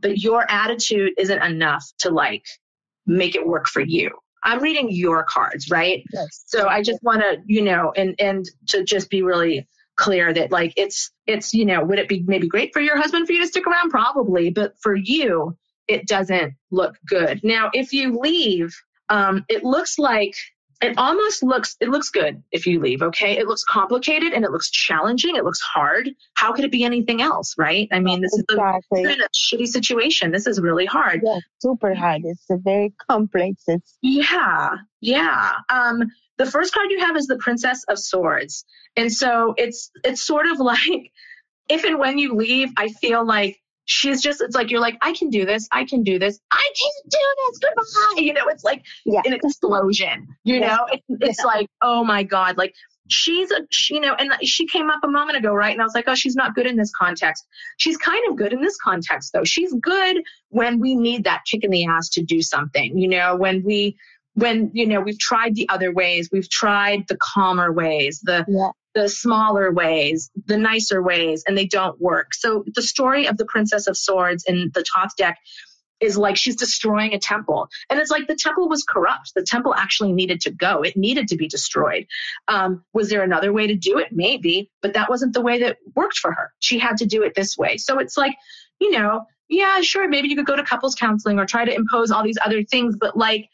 but 0.00 0.18
your 0.18 0.44
attitude 0.50 1.12
isn't 1.18 1.42
enough 1.42 1.84
to 2.00 2.10
like 2.10 2.44
make 3.06 3.34
it 3.34 3.46
work 3.46 3.66
for 3.66 3.80
you. 3.80 4.10
I'm 4.42 4.62
reading 4.62 4.90
your 4.90 5.24
cards, 5.24 5.70
right? 5.70 6.02
Yes. 6.12 6.44
So 6.46 6.66
I 6.66 6.82
just 6.82 7.02
want 7.02 7.20
to, 7.20 7.38
you 7.46 7.62
know, 7.62 7.92
and 7.94 8.14
and 8.18 8.44
to 8.68 8.84
just 8.84 9.10
be 9.10 9.22
really 9.22 9.66
clear 9.96 10.32
that 10.32 10.50
like 10.50 10.72
it's 10.76 11.10
it's 11.26 11.52
you 11.52 11.66
know 11.66 11.84
would 11.84 11.98
it 11.98 12.08
be 12.08 12.22
maybe 12.26 12.48
great 12.48 12.72
for 12.72 12.80
your 12.80 12.96
husband 12.96 13.26
for 13.26 13.34
you 13.34 13.42
to 13.42 13.46
stick 13.46 13.66
around 13.66 13.90
probably 13.90 14.48
but 14.48 14.72
for 14.80 14.94
you 14.94 15.54
it 15.88 16.06
doesn't 16.06 16.54
look 16.70 16.96
good 17.06 17.38
now 17.44 17.68
if 17.74 17.92
you 17.92 18.18
leave 18.18 18.74
um, 19.10 19.44
it 19.50 19.62
looks 19.62 19.98
like 19.98 20.32
it 20.80 20.96
almost 20.96 21.42
looks 21.42 21.76
it 21.80 21.88
looks 21.88 22.10
good 22.10 22.42
if 22.52 22.66
you 22.66 22.80
leave 22.80 23.02
okay? 23.02 23.38
It 23.38 23.46
looks 23.46 23.64
complicated 23.64 24.32
and 24.32 24.44
it 24.44 24.50
looks 24.50 24.70
challenging. 24.70 25.36
It 25.36 25.44
looks 25.44 25.60
hard. 25.60 26.10
How 26.34 26.52
could 26.52 26.64
it 26.64 26.72
be 26.72 26.84
anything 26.84 27.20
else 27.20 27.54
right? 27.58 27.88
I 27.92 28.00
mean 28.00 28.20
this 28.20 28.38
exactly. 28.38 29.02
is 29.02 29.18
a, 29.18 29.24
a 29.24 29.28
shitty 29.36 29.66
situation. 29.66 30.30
This 30.30 30.46
is 30.46 30.60
really 30.60 30.86
hard. 30.86 31.20
Yeah 31.24 31.38
super 31.60 31.94
hard. 31.94 32.22
It's 32.24 32.48
a 32.50 32.56
very 32.56 32.92
complex 33.08 33.62
it's. 33.66 33.98
Yeah 34.02 34.76
yeah. 35.00 35.52
Um 35.68 36.02
the 36.38 36.46
first 36.46 36.72
card 36.72 36.90
you 36.90 37.00
have 37.00 37.16
is 37.16 37.26
the 37.26 37.36
princess 37.36 37.84
of 37.88 37.98
swords. 37.98 38.64
And 38.96 39.12
so 39.12 39.54
it's 39.58 39.90
it's 40.04 40.22
sort 40.22 40.46
of 40.46 40.58
like 40.60 41.12
if 41.68 41.84
and 41.84 41.98
when 41.98 42.18
you 42.18 42.34
leave 42.34 42.70
i 42.76 42.88
feel 42.88 43.24
like 43.24 43.56
she's 43.90 44.22
just 44.22 44.40
it's 44.40 44.54
like 44.54 44.70
you're 44.70 44.80
like 44.80 44.96
i 45.02 45.12
can 45.12 45.30
do 45.30 45.44
this. 45.44 45.68
I 45.72 45.84
can 45.84 46.04
do 46.04 46.18
this. 46.18 46.38
I 46.50 46.72
can 46.76 46.92
do 47.08 47.18
this. 47.38 47.58
Goodbye. 47.58 48.22
You 48.22 48.32
know 48.32 48.46
it's 48.46 48.62
like 48.64 48.84
yeah. 49.04 49.22
an 49.24 49.32
explosion 49.32 50.28
you 50.44 50.56
yeah. 50.56 50.66
know? 50.68 50.86
It, 50.92 51.02
it's 51.08 51.40
yeah. 51.40 51.46
like 51.46 51.66
oh 51.82 52.04
my 52.04 52.22
god 52.22 52.56
like 52.56 52.74
she's 53.08 53.50
a 53.50 53.62
she, 53.70 53.94
you 53.94 54.00
know 54.00 54.14
and 54.14 54.30
she 54.42 54.66
came 54.66 54.90
up 54.90 55.00
a 55.02 55.08
moment 55.08 55.38
ago 55.38 55.52
right? 55.52 55.72
And 55.72 55.80
i 55.80 55.84
was 55.84 55.94
like 55.94 56.04
oh 56.06 56.14
she's 56.14 56.36
not 56.36 56.54
good 56.54 56.66
in 56.66 56.76
this 56.76 56.92
context. 56.92 57.46
She's 57.78 57.96
kind 57.96 58.22
of 58.28 58.36
good 58.36 58.52
in 58.52 58.60
this 58.60 58.76
context 58.76 59.32
though. 59.32 59.44
She's 59.44 59.74
good 59.74 60.22
when 60.50 60.78
we 60.78 60.94
need 60.94 61.24
that 61.24 61.42
kick 61.50 61.64
in 61.64 61.70
the 61.70 61.86
ass 61.86 62.10
to 62.10 62.22
do 62.22 62.42
something 62.42 62.96
you 62.96 63.08
know? 63.08 63.36
When 63.36 63.64
we 63.64 63.96
when 64.34 64.70
you 64.72 64.86
know 64.86 65.00
we've 65.00 65.18
tried 65.18 65.54
the 65.54 65.68
other 65.68 65.92
ways 65.92 66.28
we've 66.32 66.50
tried 66.50 67.06
the 67.08 67.16
calmer 67.16 67.72
ways 67.72 68.20
the 68.22 68.44
yeah. 68.48 68.70
the 68.94 69.08
smaller 69.08 69.72
ways 69.72 70.30
the 70.46 70.56
nicer 70.56 71.02
ways 71.02 71.44
and 71.46 71.56
they 71.58 71.66
don't 71.66 72.00
work 72.00 72.32
so 72.34 72.64
the 72.74 72.82
story 72.82 73.26
of 73.26 73.36
the 73.36 73.46
princess 73.46 73.86
of 73.86 73.96
swords 73.96 74.44
in 74.46 74.70
the 74.74 74.84
Thoth 74.84 75.16
deck 75.16 75.36
is 76.00 76.16
like 76.16 76.36
she's 76.36 76.56
destroying 76.56 77.12
a 77.14 77.18
temple. 77.18 77.68
And 77.88 78.00
it's 78.00 78.10
like 78.10 78.26
the 78.26 78.34
temple 78.34 78.68
was 78.68 78.84
corrupt. 78.84 79.32
The 79.34 79.42
temple 79.42 79.74
actually 79.74 80.12
needed 80.12 80.40
to 80.42 80.50
go. 80.50 80.82
It 80.82 80.96
needed 80.96 81.28
to 81.28 81.36
be 81.36 81.46
destroyed. 81.46 82.06
Um, 82.48 82.84
was 82.92 83.10
there 83.10 83.22
another 83.22 83.52
way 83.52 83.66
to 83.66 83.74
do 83.74 83.98
it? 83.98 84.08
Maybe, 84.10 84.70
but 84.82 84.94
that 84.94 85.10
wasn't 85.10 85.34
the 85.34 85.42
way 85.42 85.60
that 85.60 85.76
worked 85.94 86.18
for 86.18 86.32
her. 86.32 86.52
She 86.58 86.78
had 86.78 86.96
to 86.98 87.06
do 87.06 87.22
it 87.22 87.34
this 87.34 87.56
way. 87.56 87.76
So 87.76 87.98
it's 87.98 88.16
like, 88.16 88.34
you 88.80 88.90
know, 88.92 89.26
yeah, 89.48 89.80
sure, 89.82 90.08
maybe 90.08 90.28
you 90.28 90.36
could 90.36 90.46
go 90.46 90.56
to 90.56 90.62
couples 90.62 90.94
counseling 90.94 91.38
or 91.38 91.44
try 91.44 91.64
to 91.64 91.74
impose 91.74 92.10
all 92.10 92.22
these 92.22 92.38
other 92.42 92.62
things, 92.62 92.96
but 92.98 93.16
like, 93.16 93.48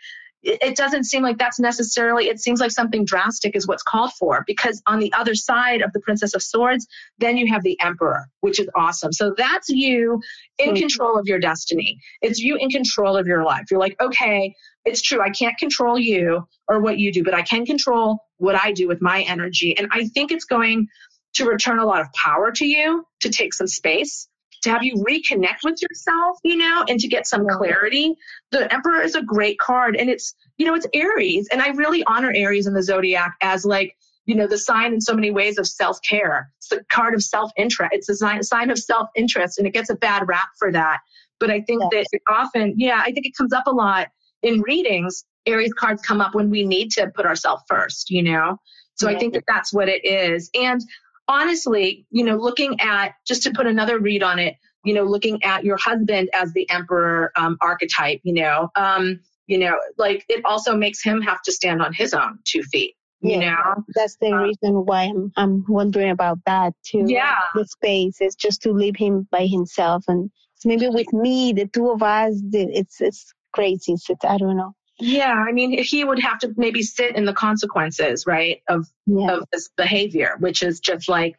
it 0.47 0.77
doesn't 0.77 1.05
seem 1.05 1.23
like 1.23 1.39
that's 1.39 1.59
necessarily 1.59 2.29
it 2.29 2.39
seems 2.39 2.61
like 2.61 2.71
something 2.71 3.05
drastic 3.05 3.57
is 3.57 3.67
what's 3.67 3.83
called 3.83 4.13
for 4.13 4.45
because 4.47 4.81
on 4.87 5.01
the 5.01 5.13
other 5.13 5.35
side 5.35 5.83
of 5.83 5.93
the 5.93 6.01
princess 6.01 6.35
of 6.35 6.43
swords 6.43 6.87
then 7.19 7.37
you 7.37 7.53
have 7.53 7.63
the 7.63 7.79
emperor 7.81 8.29
which 8.41 8.61
is 8.61 8.69
awesome. 8.77 9.13
So 9.13 9.35
that's 9.37 9.69
you 9.69 10.21
in 10.59 10.69
mm-hmm. 10.69 10.77
control 10.77 11.19
of 11.19 11.27
your 11.27 11.41
destiny. 11.41 11.99
It's 12.23 12.39
you 12.39 12.57
in 12.57 12.71
control 12.71 13.17
of 13.17 13.27
your 13.27 13.45
life. 13.45 13.65
You're 13.71 13.81
like 13.81 14.01
okay 14.01 14.55
it's 14.85 15.03
true 15.03 15.21
i 15.21 15.31
can't 15.31 15.59
control 15.59 15.99
you 15.99 16.47
or 16.69 16.81
what 16.81 16.97
you 16.97 17.13
do 17.13 17.25
but 17.25 17.35
i 17.35 17.43
can 17.43 17.67
control 17.67 18.21
what 18.37 18.55
i 18.55 18.71
do 18.73 18.87
with 18.87 19.03
my 19.03 19.23
energy. 19.23 19.77
And 19.77 19.89
i 19.91 20.07
think 20.07 20.31
it's 20.31 20.45
going 20.45 20.87
to 21.35 21.45
return 21.45 21.79
a 21.81 21.85
lot 21.85 22.01
of 22.01 22.13
power 22.13 22.53
to 22.53 22.65
you 22.65 23.05
to 23.21 23.31
take 23.31 23.53
some 23.53 23.67
space 23.67 24.29
to 24.67 24.73
have 24.73 24.83
you 24.83 24.95
reconnect 25.09 25.59
with 25.65 25.81
yourself, 25.81 26.39
you 26.43 26.57
know, 26.57 26.85
and 26.89 26.99
to 27.01 27.09
get 27.09 27.27
some 27.27 27.47
clarity. 27.49 28.15
The 28.51 28.73
Emperor 28.73 29.01
is 29.01 29.15
a 29.15 29.23
great 29.23 29.59
card 29.59 29.97
and 29.97 30.11
it's, 30.11 30.35
you 30.59 30.67
know, 30.67 30.75
it's 30.75 30.87
Aries. 30.93 31.49
And 31.51 31.63
I 31.63 31.69
really 31.69 32.03
honor 32.05 32.33
Aries 32.35 32.67
in 32.67 32.75
the 32.75 32.83
zodiac 32.83 33.35
as 33.41 33.65
like, 33.65 33.97
you 34.25 34.35
know, 34.35 34.49
the 34.49 34.59
sign 34.59 34.93
in 34.93 35.01
so 35.01 35.15
many 35.15 35.31
ways 35.31 35.57
of 35.57 35.69
self 35.69 36.03
care. 36.03 36.51
It's 36.59 36.69
the 36.69 36.85
card 36.91 37.15
of 37.15 37.23
self 37.23 37.53
interest. 37.57 37.93
It's 37.95 38.09
a 38.09 38.17
sign, 38.17 38.43
sign 38.43 38.71
of 38.71 38.79
self 38.79 39.09
interest 39.15 39.59
and 39.59 39.67
it 39.69 39.73
gets 39.73 39.89
a 39.89 39.95
bad 39.95 40.27
rap 40.27 40.49
for 40.59 40.73
that. 40.73 40.99
But 41.39 41.51
I 41.51 41.61
think 41.61 41.83
yes. 41.93 42.07
that 42.11 42.21
often, 42.29 42.75
yeah, 42.77 43.01
I 43.01 43.13
think 43.13 43.27
it 43.27 43.37
comes 43.37 43.53
up 43.53 43.69
a 43.69 43.73
lot 43.73 44.09
in 44.43 44.63
readings. 44.63 45.25
Aries 45.47 45.73
cards 45.75 46.03
come 46.03 46.21
up 46.21 46.35
when 46.35 46.51
we 46.51 46.65
need 46.65 46.91
to 46.93 47.09
put 47.15 47.25
ourselves 47.25 47.63
first, 47.69 48.11
you 48.11 48.23
know? 48.23 48.59
So 48.95 49.09
yeah. 49.09 49.17
I 49.17 49.21
think 49.21 49.35
that 49.35 49.45
that's 49.47 49.73
what 49.73 49.89
it 49.89 50.05
is. 50.05 50.51
And 50.55 50.81
honestly, 51.29 52.07
you 52.11 52.25
know, 52.25 52.37
looking 52.37 52.81
at 52.81 53.15
just 53.27 53.43
to 53.45 53.51
put 53.51 53.67
another 53.67 53.99
read 53.99 54.23
on 54.23 54.39
it, 54.39 54.57
you 54.85 54.95
know, 54.95 55.05
looking 55.05 55.43
at 55.43 55.65
your 55.65 55.77
husband 55.77 56.31
as 56.33 56.53
the 56.53 56.69
emperor 56.71 57.33
um, 57.37 57.57
archetype, 57.61 58.21
you 58.23 58.35
know, 58.35 58.71
um, 58.77 59.21
you 59.47 59.59
know, 59.59 59.79
like 59.99 60.25
it 60.29 60.45
also 60.45 60.77
makes 60.77 61.03
him 61.03 61.21
have 61.23 61.43
to 61.43 61.53
stand 61.53 61.83
on 61.83 61.93
his 61.93 62.15
own 62.15 62.39
two 62.45 62.63
feet. 62.65 62.95
You 63.21 63.41
yeah, 63.41 63.51
know, 63.51 63.85
that's 63.95 64.17
the 64.21 64.31
um, 64.31 64.43
reason 64.43 64.85
why 64.85 65.05
I'm 65.05 65.33
I'm 65.37 65.65
wondering 65.69 66.11
about 66.11 66.39
that 66.47 66.75
too. 66.85 67.05
Yeah, 67.07 67.39
the 67.55 67.65
space 67.65 68.21
is 68.21 68.35
just 68.35 68.63
to 68.63 68.73
leave 68.73 68.97
him 68.97 69.27
by 69.31 69.47
himself, 69.47 70.05
and 70.07 70.31
maybe 70.65 70.89
with 70.89 71.13
me, 71.13 71.53
the 71.53 71.67
two 71.67 71.91
of 71.91 72.03
us, 72.03 72.35
it's 72.53 73.01
it's 73.01 73.33
crazy. 73.53 73.95
It's, 73.95 74.07
I 74.23 74.37
don't 74.37 74.57
know. 74.57 74.75
Yeah, 74.99 75.33
I 75.33 75.53
mean, 75.53 75.83
he 75.83 76.05
would 76.05 76.19
have 76.21 76.39
to 76.41 76.55
maybe 76.57 76.83
sit 76.83 77.17
in 77.17 77.27
the 77.27 77.33
consequences, 77.35 78.27
right, 78.27 78.63
of 78.69 78.87
yeah. 79.07 79.37
of 79.37 79.45
this 79.53 79.69
behavior, 79.77 80.37
which 80.39 80.63
is 80.63 80.81
just 80.81 81.09
like 81.09 81.37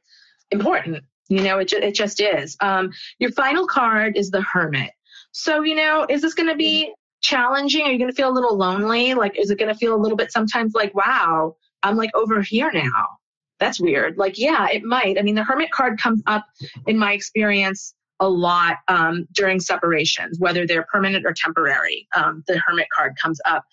important. 0.51 1.03
You 1.29 1.41
know, 1.41 1.57
it 1.57 1.69
ju- 1.69 1.79
it 1.81 1.95
just 1.95 2.21
is. 2.21 2.55
Um, 2.61 2.91
your 3.19 3.31
final 3.31 3.65
card 3.65 4.15
is 4.15 4.29
the 4.29 4.41
Hermit. 4.41 4.91
So, 5.31 5.61
you 5.61 5.75
know, 5.75 6.05
is 6.09 6.21
this 6.21 6.33
going 6.33 6.49
to 6.49 6.55
be 6.55 6.93
challenging? 7.21 7.83
Are 7.83 7.91
you 7.91 7.97
going 7.97 8.11
to 8.11 8.15
feel 8.15 8.29
a 8.29 8.31
little 8.31 8.55
lonely? 8.55 9.13
Like, 9.13 9.37
is 9.37 9.49
it 9.49 9.57
going 9.59 9.73
to 9.73 9.77
feel 9.77 9.95
a 9.95 9.97
little 10.01 10.17
bit 10.17 10.31
sometimes 10.31 10.73
like, 10.73 10.93
wow, 10.95 11.55
I'm 11.83 11.97
like 11.97 12.11
over 12.15 12.41
here 12.41 12.71
now? 12.71 13.17
That's 13.59 13.79
weird. 13.79 14.17
Like, 14.17 14.37
yeah, 14.37 14.67
it 14.69 14.83
might. 14.83 15.17
I 15.17 15.23
mean, 15.23 15.35
the 15.35 15.43
Hermit 15.43 15.71
card 15.71 15.99
comes 15.99 16.21
up 16.27 16.45
in 16.85 16.97
my 16.97 17.13
experience 17.13 17.95
a 18.19 18.27
lot 18.27 18.77
um, 18.87 19.27
during 19.33 19.59
separations, 19.59 20.39
whether 20.39 20.65
they're 20.65 20.85
permanent 20.91 21.25
or 21.25 21.33
temporary. 21.33 22.07
Um, 22.15 22.43
the 22.47 22.59
Hermit 22.65 22.87
card 22.95 23.13
comes 23.21 23.39
up. 23.45 23.63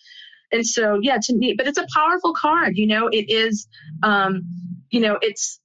And 0.53 0.67
so, 0.67 0.99
yeah, 1.03 1.19
to 1.23 1.35
me, 1.35 1.55
but 1.57 1.67
it's 1.67 1.79
a 1.79 1.87
powerful 1.95 2.35
card. 2.35 2.77
You 2.77 2.87
know, 2.87 3.09
it 3.09 3.31
is, 3.31 3.67
um, 4.03 4.43
you 4.91 5.01
know, 5.01 5.19
it's, 5.23 5.61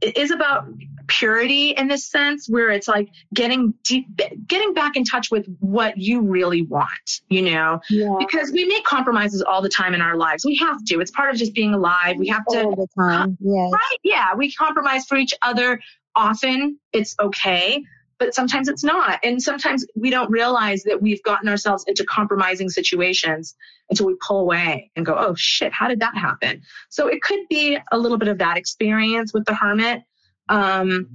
it 0.00 0.16
is 0.16 0.30
about 0.30 0.66
purity 1.06 1.70
in 1.70 1.88
this 1.88 2.06
sense 2.06 2.48
where 2.48 2.70
it's 2.70 2.88
like 2.88 3.08
getting 3.34 3.74
deep, 3.84 4.06
getting 4.46 4.74
back 4.74 4.96
in 4.96 5.04
touch 5.04 5.30
with 5.30 5.46
what 5.60 5.98
you 5.98 6.22
really 6.22 6.62
want, 6.62 7.20
you 7.28 7.42
know, 7.42 7.80
yeah. 7.90 8.14
because 8.18 8.52
we 8.52 8.64
make 8.64 8.84
compromises 8.84 9.42
all 9.42 9.62
the 9.62 9.68
time 9.68 9.94
in 9.94 10.00
our 10.00 10.16
lives. 10.16 10.44
We 10.44 10.56
have 10.56 10.84
to, 10.86 11.00
it's 11.00 11.10
part 11.10 11.30
of 11.30 11.36
just 11.36 11.54
being 11.54 11.74
alive. 11.74 12.16
We 12.18 12.28
have 12.28 12.44
to, 12.50 12.64
all 12.64 12.76
the 12.76 12.88
time. 12.98 13.36
Yes. 13.40 13.70
right? 13.72 13.98
Yeah. 14.02 14.34
We 14.34 14.52
compromise 14.52 15.06
for 15.06 15.16
each 15.16 15.34
other 15.42 15.80
often 16.14 16.78
it's 16.92 17.14
okay, 17.20 17.82
but 18.18 18.34
sometimes 18.34 18.68
it's 18.68 18.84
not. 18.84 19.18
And 19.24 19.42
sometimes 19.42 19.84
we 19.96 20.10
don't 20.10 20.30
realize 20.30 20.82
that 20.84 21.00
we've 21.00 21.22
gotten 21.22 21.48
ourselves 21.48 21.84
into 21.88 22.04
compromising 22.04 22.68
situations 22.68 23.56
until 23.90 24.06
we 24.06 24.16
pull 24.26 24.40
away 24.40 24.90
and 24.96 25.04
go, 25.04 25.16
oh 25.18 25.34
shit, 25.34 25.72
how 25.72 25.88
did 25.88 26.00
that 26.00 26.16
happen? 26.16 26.62
So 26.88 27.08
it 27.08 27.22
could 27.22 27.40
be 27.48 27.78
a 27.90 27.98
little 27.98 28.18
bit 28.18 28.28
of 28.28 28.38
that 28.38 28.56
experience 28.56 29.32
with 29.32 29.44
the 29.44 29.54
hermit. 29.54 30.02
Um, 30.48 31.08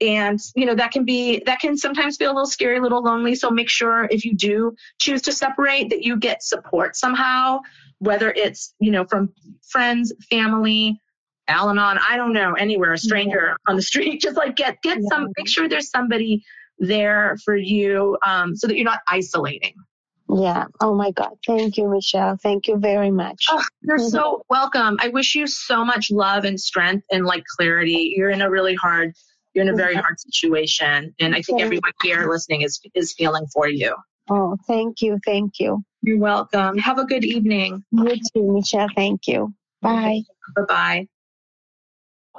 and 0.00 0.40
you 0.56 0.66
know 0.66 0.74
that 0.74 0.90
can 0.90 1.04
be 1.04 1.42
that 1.46 1.60
can 1.60 1.76
sometimes 1.76 2.16
feel 2.16 2.30
a 2.30 2.34
little 2.34 2.46
scary 2.46 2.78
a 2.78 2.82
little 2.82 3.00
lonely 3.00 3.36
so 3.36 3.48
make 3.48 3.70
sure 3.70 4.08
if 4.10 4.24
you 4.24 4.34
do 4.34 4.74
choose 4.98 5.22
to 5.22 5.32
separate 5.32 5.88
that 5.88 6.02
you 6.02 6.16
get 6.16 6.42
support 6.42 6.96
somehow 6.96 7.60
whether 8.00 8.32
it's 8.32 8.74
you 8.80 8.90
know 8.90 9.04
from 9.04 9.32
friends 9.62 10.12
family 10.28 11.00
Al-Anon, 11.48 11.98
I 11.98 12.16
don't 12.16 12.32
know, 12.32 12.54
anywhere, 12.54 12.92
a 12.92 12.98
stranger 12.98 13.48
yeah. 13.48 13.70
on 13.70 13.76
the 13.76 13.82
street, 13.82 14.20
just 14.22 14.36
like 14.36 14.56
get 14.56 14.80
get 14.82 14.98
yeah. 15.00 15.08
some, 15.10 15.28
make 15.36 15.48
sure 15.48 15.68
there's 15.68 15.90
somebody 15.90 16.42
there 16.78 17.36
for 17.44 17.56
you 17.56 18.16
um, 18.26 18.56
so 18.56 18.66
that 18.66 18.76
you're 18.76 18.84
not 18.84 19.00
isolating. 19.08 19.74
Yeah. 20.28 20.66
Oh 20.80 20.94
my 20.94 21.10
God. 21.10 21.32
Thank 21.46 21.76
you, 21.76 21.88
Michelle. 21.88 22.36
Thank 22.42 22.66
you 22.66 22.78
very 22.78 23.10
much. 23.10 23.46
Oh, 23.50 23.62
you're 23.82 23.98
mm-hmm. 23.98 24.08
so 24.08 24.42
welcome. 24.48 24.96
I 25.00 25.08
wish 25.08 25.34
you 25.34 25.46
so 25.46 25.84
much 25.84 26.10
love 26.10 26.44
and 26.44 26.58
strength 26.58 27.04
and 27.10 27.24
like 27.24 27.44
clarity. 27.44 28.14
You're 28.16 28.30
in 28.30 28.40
a 28.40 28.50
really 28.50 28.74
hard, 28.74 29.12
you're 29.52 29.64
in 29.64 29.72
a 29.72 29.76
very 29.76 29.94
hard 29.94 30.18
situation. 30.18 31.14
And 31.20 31.34
I 31.34 31.42
think 31.42 31.60
everyone 31.60 31.92
here 32.02 32.28
listening 32.28 32.62
is 32.62 32.80
is 32.94 33.12
feeling 33.12 33.46
for 33.52 33.68
you. 33.68 33.94
Oh, 34.30 34.56
thank 34.66 35.02
you. 35.02 35.18
Thank 35.24 35.60
you. 35.60 35.82
You're 36.00 36.18
welcome. 36.18 36.78
Have 36.78 36.98
a 36.98 37.04
good 37.04 37.24
evening. 37.24 37.84
You 37.92 38.16
too, 38.34 38.52
Michelle. 38.52 38.88
Thank 38.94 39.26
you. 39.26 39.52
Bye. 39.82 40.22
Bye 40.56 40.62
bye 40.66 41.08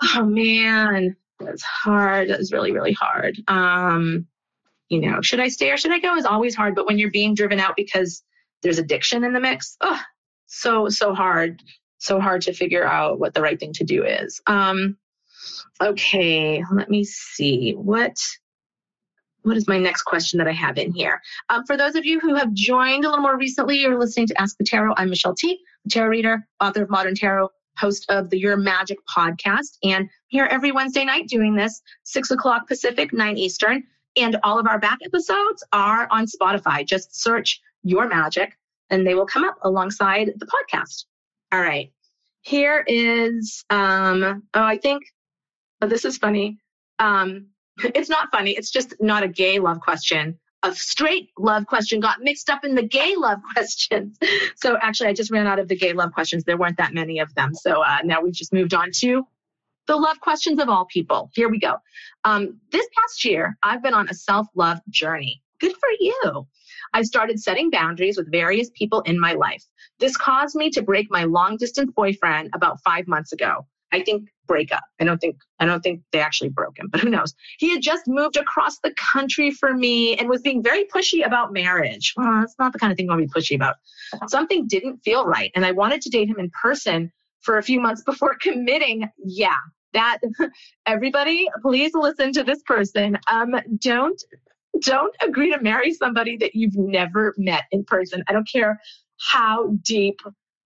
oh 0.02 0.26
man, 0.26 1.16
that's 1.40 1.64
hard. 1.64 2.30
That 2.30 2.40
was 2.40 2.52
really, 2.52 2.72
really 2.72 2.94
hard. 2.94 3.38
Um, 3.48 4.28
you 4.90 5.00
know, 5.00 5.22
should 5.22 5.40
I 5.40 5.48
stay 5.48 5.72
or 5.72 5.78
should 5.78 5.92
I 5.92 6.00
go 6.00 6.16
is 6.16 6.26
always 6.26 6.56
hard. 6.56 6.76
But 6.76 6.86
when 6.86 6.98
you're 6.98 7.12
being 7.12 7.36
driven 7.36 7.60
out 7.60 7.76
because 7.76 8.24
there's 8.62 8.80
addiction 8.80 9.24
in 9.24 9.34
the 9.34 9.40
mix, 9.40 9.78
oh, 9.82 10.02
so, 10.46 10.90
so 10.90 11.14
hard. 11.14 11.62
So 11.98 12.20
hard 12.20 12.44
to 12.44 12.54
figure 12.54 12.86
out 12.86 13.20
what 13.20 13.34
the 13.34 13.42
right 13.42 13.60
thing 13.60 13.74
to 13.74 13.84
do 13.84 14.04
is. 14.04 14.42
Um, 14.48 14.98
okay, 15.82 16.64
let 16.72 16.90
me 16.90 17.04
see. 17.04 17.72
What 17.72 18.18
what 19.46 19.58
is 19.58 19.68
my 19.68 19.78
next 19.78 20.04
question 20.04 20.40
that 20.40 20.48
I 20.48 20.54
have 20.54 20.80
in 20.80 20.92
here? 20.92 21.22
Um, 21.50 21.66
for 21.66 21.78
those 21.78 21.96
of 21.96 22.04
you 22.04 22.20
who 22.20 22.34
have 22.34 22.52
joined 22.54 23.06
a 23.06 23.10
little 23.10 23.22
more 23.22 23.38
recently, 23.38 23.78
you're 23.78 23.98
listening 23.98 24.26
to 24.28 24.42
Ask 24.42 24.58
the 24.58 24.64
Tarot. 24.64 24.96
I'm 24.98 25.10
Michelle 25.10 25.36
Tea, 25.36 25.60
tarot 25.88 26.10
reader, 26.10 26.48
author 26.60 26.82
of 26.82 26.90
Modern 26.90 27.14
Tarot, 27.14 27.50
host 27.78 28.08
of 28.10 28.32
the 28.32 28.40
Your 28.40 28.58
Magic 28.58 28.98
podcast. 29.08 29.78
And 29.84 30.10
here 30.28 30.46
every 30.50 30.72
Wednesday 30.72 31.06
night 31.06 31.28
doing 31.28 31.56
this, 31.56 31.82
6 32.06 32.32
o'clock 32.32 32.68
Pacific, 32.68 33.14
9 33.14 33.38
Eastern. 33.38 33.84
And 34.18 34.38
all 34.44 34.60
of 34.60 34.68
our 34.68 34.80
back 34.80 35.00
episodes 35.04 35.64
are 35.74 36.08
on 36.12 36.26
Spotify. 36.26 36.86
Just 36.86 37.22
search 37.22 37.62
Your 37.84 38.08
Magic 38.08 38.58
and 38.90 39.06
they 39.06 39.16
will 39.16 39.26
come 39.26 39.44
up 39.44 39.58
alongside 39.62 40.32
the 40.38 40.46
podcast. 40.46 41.06
All 41.52 41.62
right. 41.62 41.92
Here 42.42 42.84
is, 42.88 43.66
um, 43.70 44.44
oh, 44.54 44.64
I 44.64 44.78
think, 44.78 45.04
oh, 45.82 45.88
this 45.88 46.06
is 46.06 46.18
funny. 46.18 46.60
Um, 47.00 47.48
it's 47.84 48.10
not 48.10 48.32
funny. 48.32 48.52
It's 48.52 48.72
just 48.72 48.96
not 49.00 49.24
a 49.24 49.28
gay 49.28 49.60
love 49.60 49.82
question 49.82 50.40
a 50.66 50.74
straight 50.74 51.30
love 51.38 51.68
question 51.68 52.00
got 52.00 52.22
mixed 52.22 52.50
up 52.50 52.66
in 52.66 52.76
the 52.76 52.84
gay 52.84 53.16
love 53.16 53.40
questions. 53.54 54.18
So 54.56 54.78
actually, 54.82 55.10
I 55.10 55.14
just 55.14 55.32
ran 55.32 55.48
out 55.48 55.60
of 55.60 55.68
the 55.68 55.76
gay 55.76 55.94
love 55.94 56.12
questions. 56.12 56.44
There 56.44 56.58
weren't 56.58 56.78
that 56.78 56.94
many 56.94 57.20
of 57.20 57.34
them. 57.36 57.54
So 57.54 57.84
uh, 57.84 58.00
now 58.04 58.22
we've 58.22 58.34
just 58.34 58.52
moved 58.52 58.74
on 58.74 58.90
to 58.96 59.26
the 59.88 59.96
love 59.96 60.20
questions 60.20 60.60
of 60.60 60.70
all 60.70 60.86
people. 60.86 61.30
Here 61.34 61.50
we 61.50 61.60
go. 61.60 61.76
Um, 62.24 62.60
this 62.72 62.88
past 62.98 63.24
year, 63.26 63.58
I've 63.64 63.84
been 63.84 63.94
on 63.94 64.10
a 64.10 64.14
self 64.14 64.48
love 64.56 64.80
journey. 64.90 65.42
Good 65.60 65.74
for 65.74 65.90
you. 66.00 66.48
I 66.94 67.04
started 67.04 67.42
setting 67.42 67.70
boundaries 67.70 68.18
with 68.18 68.32
various 68.32 68.70
people 68.74 69.02
in 69.02 69.20
my 69.20 69.34
life. 69.34 69.64
This 70.00 70.18
caused 70.18 70.56
me 70.56 70.70
to 70.72 70.82
break 70.82 71.10
my 71.10 71.24
long 71.24 71.58
distance 71.58 71.92
boyfriend 71.96 72.50
about 72.54 72.82
five 72.84 73.08
months 73.08 73.32
ago. 73.32 73.66
I 73.92 74.02
think 74.04 74.30
breakup. 74.48 74.84
I 75.00 75.06
don't 75.06 75.20
think 75.20 75.38
I 75.60 75.66
don't 75.66 75.82
think 75.82 76.02
they 76.12 76.20
actually 76.20 76.50
broke 76.50 76.78
him, 76.78 76.90
but 76.92 77.02
who 77.02 77.10
knows? 77.10 77.34
He 77.60 77.70
had 77.72 77.82
just 77.82 78.08
moved 78.08 78.36
across 78.38 78.80
the 78.80 78.94
country 78.98 79.52
for 79.52 79.74
me 79.74 80.16
and 80.18 80.30
was 80.30 80.42
being 80.42 80.62
very 80.62 80.86
pushy 80.86 81.26
about 81.26 81.54
marriage. 81.54 82.14
Well, 82.18 82.44
it's 82.44 82.56
not 82.60 82.74
the 82.74 82.80
kind 82.80 82.92
of 82.92 82.98
thing 82.98 83.10
I 83.10 83.16
want 83.16 83.30
to 83.30 83.34
be 83.34 83.40
pushy 83.40 83.56
about. 83.56 83.76
Something 84.28 84.68
didn't 84.68 84.98
feel 84.98 85.26
right, 85.26 85.52
and 85.56 85.66
I 85.66 85.72
wanted 85.72 86.02
to 86.02 86.10
date 86.10 86.28
him 86.28 86.40
in 86.40 86.50
person 86.50 87.12
for 87.42 87.58
a 87.58 87.64
few 87.64 87.80
months 87.80 88.04
before 88.04 88.36
committing. 88.42 89.08
Yeah, 89.24 89.58
that 89.96 90.20
everybody, 90.86 91.48
please 91.62 91.92
listen 91.94 92.32
to 92.34 92.44
this 92.44 92.62
person. 92.64 93.18
Um, 93.28 93.56
don't 93.80 94.22
don't 94.82 95.16
agree 95.22 95.52
to 95.52 95.62
marry 95.62 95.94
somebody 95.94 96.38
that 96.38 96.54
you've 96.54 96.76
never 96.76 97.34
met 97.38 97.64
in 97.72 97.84
person. 97.86 98.24
I 98.28 98.34
don't 98.34 98.48
care 98.48 98.80
how 99.20 99.72
deep 99.84 100.20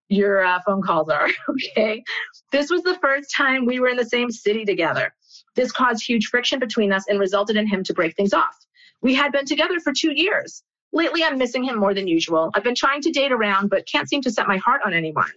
your 0.10 0.44
uh, 0.44 0.60
phone 0.66 0.82
calls 0.82 1.10
are. 1.10 1.30
Okay. 1.50 2.04
This 2.52 2.72
was 2.72 2.82
the 2.82 2.98
first 3.00 3.34
time 3.36 3.66
we 3.66 3.80
were 3.80 3.90
in 3.90 3.98
the 3.98 4.06
same 4.06 4.32
city 4.32 4.66
together. 4.66 5.14
This 5.56 5.72
caused 5.72 6.04
huge 6.04 6.28
friction 6.28 6.60
between 6.60 6.92
us 6.92 7.06
and 7.08 7.20
resulted 7.20 7.56
in 7.58 7.68
him 7.68 7.84
to 7.84 7.94
break 7.94 8.16
things 8.16 8.34
off. 8.34 8.58
We 9.02 9.14
had 9.14 9.32
been 9.32 9.46
together 9.46 9.80
for 9.80 9.94
two 9.94 10.12
years. 10.12 10.64
Lately, 10.92 11.24
I'm 11.24 11.38
missing 11.38 11.64
him 11.64 11.78
more 11.78 11.94
than 11.94 12.08
usual. 12.08 12.50
I've 12.56 12.64
been 12.64 12.76
trying 12.76 13.02
to 13.04 13.12
date 13.12 13.32
around, 13.32 13.70
but 13.70 13.88
can't 13.88 14.10
seem 14.10 14.22
to 14.24 14.32
set 14.32 14.48
my 14.48 14.58
heart 14.58 14.82
on 14.84 14.94
anyone. 14.94 15.30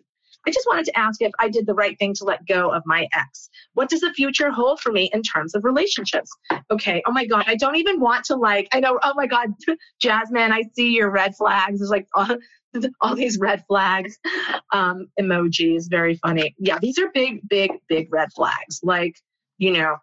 I 0.46 0.50
just 0.50 0.66
wanted 0.66 0.86
to 0.86 0.98
ask 0.98 1.22
if 1.22 1.32
I 1.38 1.48
did 1.48 1.66
the 1.66 1.74
right 1.74 1.98
thing 1.98 2.14
to 2.14 2.24
let 2.24 2.46
go 2.46 2.70
of 2.70 2.82
my 2.86 3.06
ex. 3.12 3.48
What 3.74 3.88
does 3.88 4.00
the 4.00 4.12
future 4.12 4.50
hold 4.50 4.80
for 4.80 4.92
me 4.92 5.10
in 5.12 5.22
terms 5.22 5.54
of 5.54 5.64
relationships? 5.64 6.30
Okay. 6.70 7.02
Oh 7.06 7.12
my 7.12 7.26
God. 7.26 7.44
I 7.46 7.54
don't 7.54 7.76
even 7.76 8.00
want 8.00 8.24
to 8.26 8.36
like, 8.36 8.68
I 8.72 8.80
know, 8.80 8.98
oh 9.02 9.12
my 9.14 9.26
God, 9.26 9.50
Jasmine, 10.00 10.52
I 10.52 10.64
see 10.74 10.90
your 10.90 11.10
red 11.10 11.36
flags. 11.36 11.78
There's 11.78 11.90
like 11.90 12.08
all, 12.14 12.36
all 13.00 13.14
these 13.14 13.38
red 13.38 13.64
flags 13.68 14.18
um, 14.72 15.08
emojis. 15.20 15.88
Very 15.88 16.16
funny. 16.16 16.54
Yeah. 16.58 16.78
These 16.80 16.98
are 16.98 17.10
big, 17.12 17.48
big, 17.48 17.72
big 17.88 18.12
red 18.12 18.32
flags. 18.34 18.80
Like, 18.82 19.16
you 19.58 19.72
know, 19.72 19.96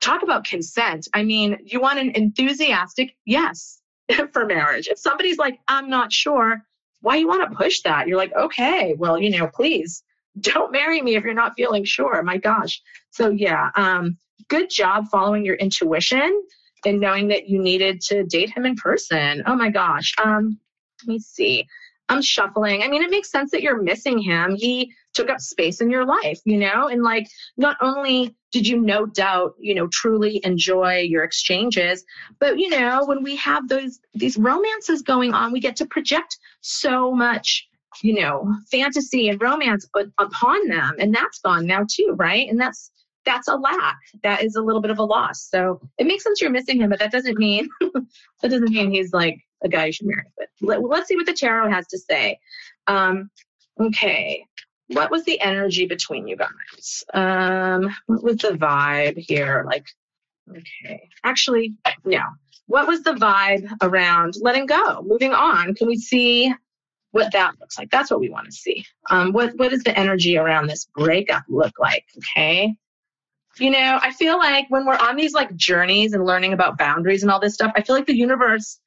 talk 0.00 0.22
about 0.22 0.44
consent. 0.44 1.08
I 1.14 1.22
mean, 1.22 1.58
you 1.64 1.80
want 1.80 1.98
an 1.98 2.10
enthusiastic 2.10 3.16
yes 3.24 3.80
for 4.32 4.46
marriage. 4.46 4.88
If 4.88 4.98
somebody's 4.98 5.38
like, 5.38 5.58
I'm 5.68 5.88
not 5.88 6.12
sure, 6.12 6.62
why 7.00 7.16
you 7.16 7.28
want 7.28 7.48
to 7.48 7.56
push 7.56 7.82
that? 7.82 8.08
You're 8.08 8.16
like, 8.16 8.34
okay, 8.34 8.94
well, 8.98 9.18
you 9.18 9.30
know, 9.36 9.48
please 9.48 10.02
don't 10.40 10.72
marry 10.72 11.00
me 11.00 11.16
if 11.16 11.24
you're 11.24 11.34
not 11.34 11.54
feeling 11.56 11.84
sure. 11.84 12.22
My 12.22 12.38
gosh. 12.38 12.80
So 13.10 13.30
yeah, 13.30 13.70
um, 13.74 14.18
good 14.48 14.70
job 14.70 15.08
following 15.10 15.44
your 15.44 15.56
intuition 15.56 16.42
and 16.84 17.00
knowing 17.00 17.28
that 17.28 17.48
you 17.48 17.60
needed 17.60 18.00
to 18.02 18.24
date 18.24 18.50
him 18.50 18.64
in 18.64 18.76
person. 18.76 19.42
Oh 19.46 19.56
my 19.56 19.70
gosh. 19.70 20.14
Um, 20.22 20.58
let 21.02 21.08
me 21.08 21.18
see. 21.18 21.66
I'm 22.08 22.22
shuffling. 22.22 22.82
I 22.82 22.88
mean, 22.88 23.02
it 23.02 23.10
makes 23.10 23.30
sense 23.30 23.50
that 23.50 23.62
you're 23.62 23.82
missing 23.82 24.18
him. 24.18 24.54
He 24.56 24.92
took 25.18 25.30
up 25.30 25.40
space 25.40 25.80
in 25.80 25.90
your 25.90 26.06
life, 26.06 26.38
you 26.44 26.56
know? 26.56 26.86
And 26.86 27.02
like, 27.02 27.26
not 27.56 27.76
only 27.80 28.36
did 28.52 28.66
you 28.66 28.80
no 28.80 29.04
doubt, 29.04 29.54
you 29.58 29.74
know, 29.74 29.88
truly 29.88 30.40
enjoy 30.44 31.00
your 31.00 31.24
exchanges, 31.24 32.04
but 32.38 32.58
you 32.58 32.70
know, 32.70 33.04
when 33.04 33.22
we 33.22 33.34
have 33.36 33.68
those 33.68 33.98
these 34.14 34.36
romances 34.36 35.02
going 35.02 35.34
on, 35.34 35.52
we 35.52 35.60
get 35.60 35.76
to 35.76 35.86
project 35.86 36.38
so 36.60 37.12
much, 37.12 37.68
you 38.00 38.20
know, 38.20 38.54
fantasy 38.70 39.28
and 39.28 39.42
romance 39.42 39.86
upon 40.18 40.68
them. 40.68 40.94
And 41.00 41.12
that's 41.12 41.40
gone 41.40 41.66
now 41.66 41.84
too, 41.88 42.14
right? 42.16 42.48
And 42.48 42.60
that's 42.60 42.92
that's 43.24 43.48
a 43.48 43.56
lack. 43.56 43.98
That 44.22 44.44
is 44.44 44.54
a 44.54 44.62
little 44.62 44.80
bit 44.80 44.92
of 44.92 45.00
a 45.00 45.04
loss. 45.04 45.48
So 45.50 45.80
it 45.98 46.06
makes 46.06 46.22
sense 46.22 46.40
you're 46.40 46.50
missing 46.50 46.80
him, 46.80 46.90
but 46.90 47.00
that 47.00 47.12
doesn't 47.12 47.38
mean 47.38 47.68
that 47.80 48.50
doesn't 48.50 48.70
mean 48.70 48.92
he's 48.92 49.12
like 49.12 49.38
a 49.64 49.68
guy 49.68 49.86
you 49.86 49.92
should 49.92 50.06
marry. 50.06 50.30
But 50.38 50.48
let, 50.60 51.00
us 51.00 51.08
see 51.08 51.16
what 51.16 51.26
the 51.26 51.32
tarot 51.32 51.70
has 51.70 51.88
to 51.88 51.98
say. 51.98 52.38
Um, 52.86 53.30
okay, 53.80 54.44
what 54.88 55.10
was 55.10 55.24
the 55.24 55.40
energy 55.40 55.86
between 55.86 56.26
you 56.26 56.36
guys? 56.36 57.04
Um, 57.14 57.94
what 58.06 58.22
was 58.22 58.36
the 58.38 58.48
vibe 58.48 59.18
here? 59.18 59.64
Like, 59.66 59.86
okay, 60.50 61.08
actually, 61.24 61.74
no. 62.04 62.22
What 62.66 62.86
was 62.86 63.02
the 63.02 63.12
vibe 63.12 63.66
around 63.80 64.34
letting 64.40 64.66
go, 64.66 65.02
moving 65.02 65.32
on? 65.32 65.74
Can 65.74 65.86
we 65.88 65.96
see 65.96 66.52
what 67.12 67.32
that 67.32 67.54
looks 67.60 67.78
like? 67.78 67.90
That's 67.90 68.10
what 68.10 68.20
we 68.20 68.28
want 68.28 68.46
to 68.46 68.52
see. 68.52 68.84
Um, 69.10 69.32
what 69.32 69.54
what 69.56 69.70
does 69.70 69.82
the 69.82 69.98
energy 69.98 70.36
around 70.36 70.66
this 70.66 70.86
breakup 70.94 71.44
look 71.48 71.78
like? 71.78 72.04
Okay. 72.18 72.74
You 73.58 73.70
know, 73.70 73.98
I 74.00 74.12
feel 74.12 74.38
like 74.38 74.66
when 74.68 74.86
we're 74.86 74.96
on 74.96 75.16
these 75.16 75.32
like 75.32 75.54
journeys 75.56 76.12
and 76.12 76.24
learning 76.24 76.52
about 76.52 76.78
boundaries 76.78 77.22
and 77.22 77.30
all 77.30 77.40
this 77.40 77.54
stuff, 77.54 77.72
I 77.74 77.82
feel 77.82 77.96
like 77.96 78.06
the 78.06 78.16
universe 78.16 78.78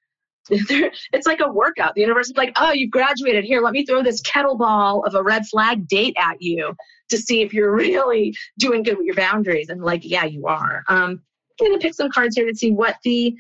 it's 0.50 1.28
like 1.28 1.40
a 1.40 1.52
workout. 1.52 1.96
The 1.96 2.02
universe 2.02 2.28
is 2.28 2.38
like, 2.38 2.52
oh, 2.56 2.72
you've 2.72 2.92
graduated. 2.92 3.44
Here, 3.44 3.62
let 3.62 3.74
me 3.74 3.86
throw 3.86 4.02
this 4.02 4.22
kettlebell 4.22 5.06
of 5.06 5.16
a 5.16 5.24
red 5.24 5.46
flag 5.46 5.88
date 5.88 6.16
at 6.18 6.42
you 6.42 6.76
to 7.10 7.18
see 7.18 7.42
if 7.42 7.54
you're 7.54 7.76
really 7.76 8.36
doing 8.58 8.84
good 8.84 8.98
with 8.98 9.06
your 9.06 9.16
boundaries. 9.16 9.70
And 9.70 9.84
like, 9.84 10.02
yeah, 10.04 10.26
you 10.26 10.48
are. 10.48 10.84
Um, 10.88 11.22
I'm 11.60 11.68
gonna 11.68 11.80
pick 11.80 11.94
some 11.94 12.10
cards 12.10 12.36
here 12.36 12.48
to 12.48 12.56
see 12.56 12.72
what 12.72 12.96
the 13.04 13.36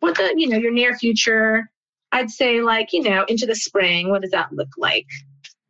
what 0.00 0.16
the 0.16 0.32
you 0.36 0.48
know 0.48 0.58
your 0.58 0.72
near 0.72 0.96
future. 0.96 1.68
I'd 2.12 2.30
say 2.30 2.60
like 2.60 2.92
you 2.92 3.02
know 3.02 3.24
into 3.26 3.46
the 3.46 3.56
spring. 3.56 4.10
What 4.10 4.22
does 4.22 4.30
that 4.30 4.52
look 4.52 4.68
like 4.76 5.06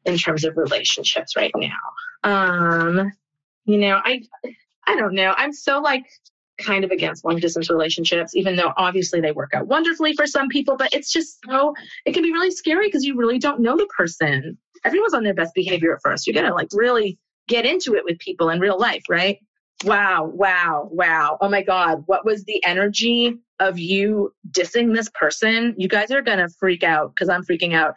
in 0.05 0.19
terms 0.19 0.45
of 0.45 0.57
relationships 0.57 1.35
right 1.35 1.53
now? 1.57 1.79
Um, 2.25 3.11
you 3.65 3.79
know, 3.79 4.01
I 4.05 4.23
I 4.87 4.97
don't 4.97 5.15
know. 5.15 5.33
I'm 5.37 5.53
so 5.53 5.81
like 5.81 6.05
kind 6.59 6.85
of 6.85 6.91
against 6.91 7.25
long 7.25 7.39
distance 7.39 7.71
relationships, 7.71 8.35
even 8.35 8.57
though 8.57 8.73
obviously 8.77 9.21
they 9.21 9.33
work 9.33 9.55
out 9.55 9.67
wonderfully 9.67 10.15
for 10.15 10.27
some 10.27 10.49
people, 10.49 10.77
but 10.77 10.93
it's 10.93 11.13
just 11.13 11.39
so, 11.49 11.75
it 12.05 12.13
can 12.13 12.23
be 12.23 12.33
really 12.33 12.51
scary 12.51 12.87
because 12.89 13.05
you 13.05 13.17
really 13.17 13.39
don't 13.39 13.61
know 13.61 13.77
the 13.77 13.89
person. 13.97 14.57
Everyone's 14.85 15.15
on 15.15 15.25
their 15.25 15.35
best 15.35 15.55
behavior 15.55 15.95
at 15.95 16.03
first. 16.03 16.27
You're 16.27 16.35
going 16.35 16.47
to 16.47 16.55
like 16.55 16.69
really 16.73 17.19
get 17.49 17.67
into 17.67 17.95
it 17.95 18.05
with 18.05 18.19
people 18.19 18.51
in 18.51 18.61
real 18.61 18.79
life, 18.79 19.03
right? 19.09 19.39
Wow, 19.85 20.31
wow, 20.33 20.89
wow. 20.93 21.37
Oh 21.41 21.49
my 21.49 21.63
God. 21.63 22.05
What 22.07 22.25
was 22.25 22.45
the 22.45 22.63
energy 22.65 23.39
of 23.61 23.79
you 23.79 24.33
dissing 24.51 24.95
this 24.95 25.11
person? 25.15 25.75
You 25.77 25.89
guys 25.89 26.11
are 26.11 26.23
going 26.23 26.39
to 26.39 26.49
freak 26.49 26.83
out 26.83 27.15
because 27.15 27.29
I'm 27.29 27.45
freaking 27.45 27.75
out. 27.75 27.95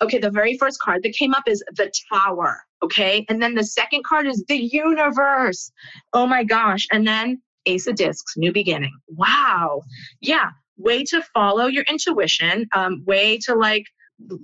Okay, 0.00 0.18
the 0.18 0.30
very 0.30 0.56
first 0.56 0.80
card 0.80 1.02
that 1.02 1.14
came 1.14 1.34
up 1.34 1.44
is 1.46 1.62
the 1.76 1.92
tower. 2.12 2.58
Okay. 2.82 3.24
And 3.28 3.42
then 3.42 3.54
the 3.54 3.64
second 3.64 4.04
card 4.04 4.26
is 4.26 4.44
the 4.48 4.56
universe. 4.56 5.70
Oh 6.12 6.26
my 6.26 6.44
gosh. 6.44 6.86
And 6.92 7.06
then 7.06 7.42
Ace 7.66 7.86
of 7.86 7.96
Discs, 7.96 8.36
New 8.36 8.52
Beginning. 8.52 8.92
Wow. 9.08 9.82
Yeah. 10.20 10.50
Way 10.76 11.04
to 11.04 11.22
follow 11.34 11.66
your 11.66 11.84
intuition. 11.84 12.66
Um, 12.72 13.02
way 13.06 13.38
to 13.44 13.54
like, 13.54 13.84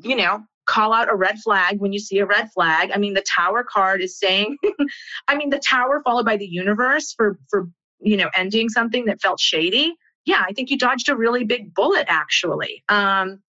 you 0.02 0.16
know, 0.16 0.42
call 0.66 0.92
out 0.92 1.10
a 1.10 1.14
red 1.14 1.38
flag 1.38 1.80
when 1.80 1.92
you 1.92 1.98
see 1.98 2.18
a 2.18 2.26
red 2.26 2.50
flag. 2.52 2.90
I 2.94 2.98
mean, 2.98 3.14
the 3.14 3.22
Tower 3.22 3.64
card 3.64 4.02
is 4.02 4.18
saying, 4.18 4.56
I 5.28 5.36
mean, 5.36 5.50
the 5.50 5.58
Tower 5.58 6.02
followed 6.04 6.26
by 6.26 6.36
the 6.36 6.46
universe 6.46 7.12
for 7.12 7.38
for 7.50 7.68
you 8.00 8.16
know 8.16 8.30
ending 8.34 8.68
something 8.68 9.04
that 9.06 9.20
felt 9.20 9.40
shady. 9.40 9.94
Yeah, 10.24 10.42
I 10.46 10.52
think 10.52 10.70
you 10.70 10.78
dodged 10.78 11.08
a 11.08 11.16
really 11.16 11.44
big 11.44 11.74
bullet 11.74 12.06
actually. 12.08 12.84
Um, 12.88 13.42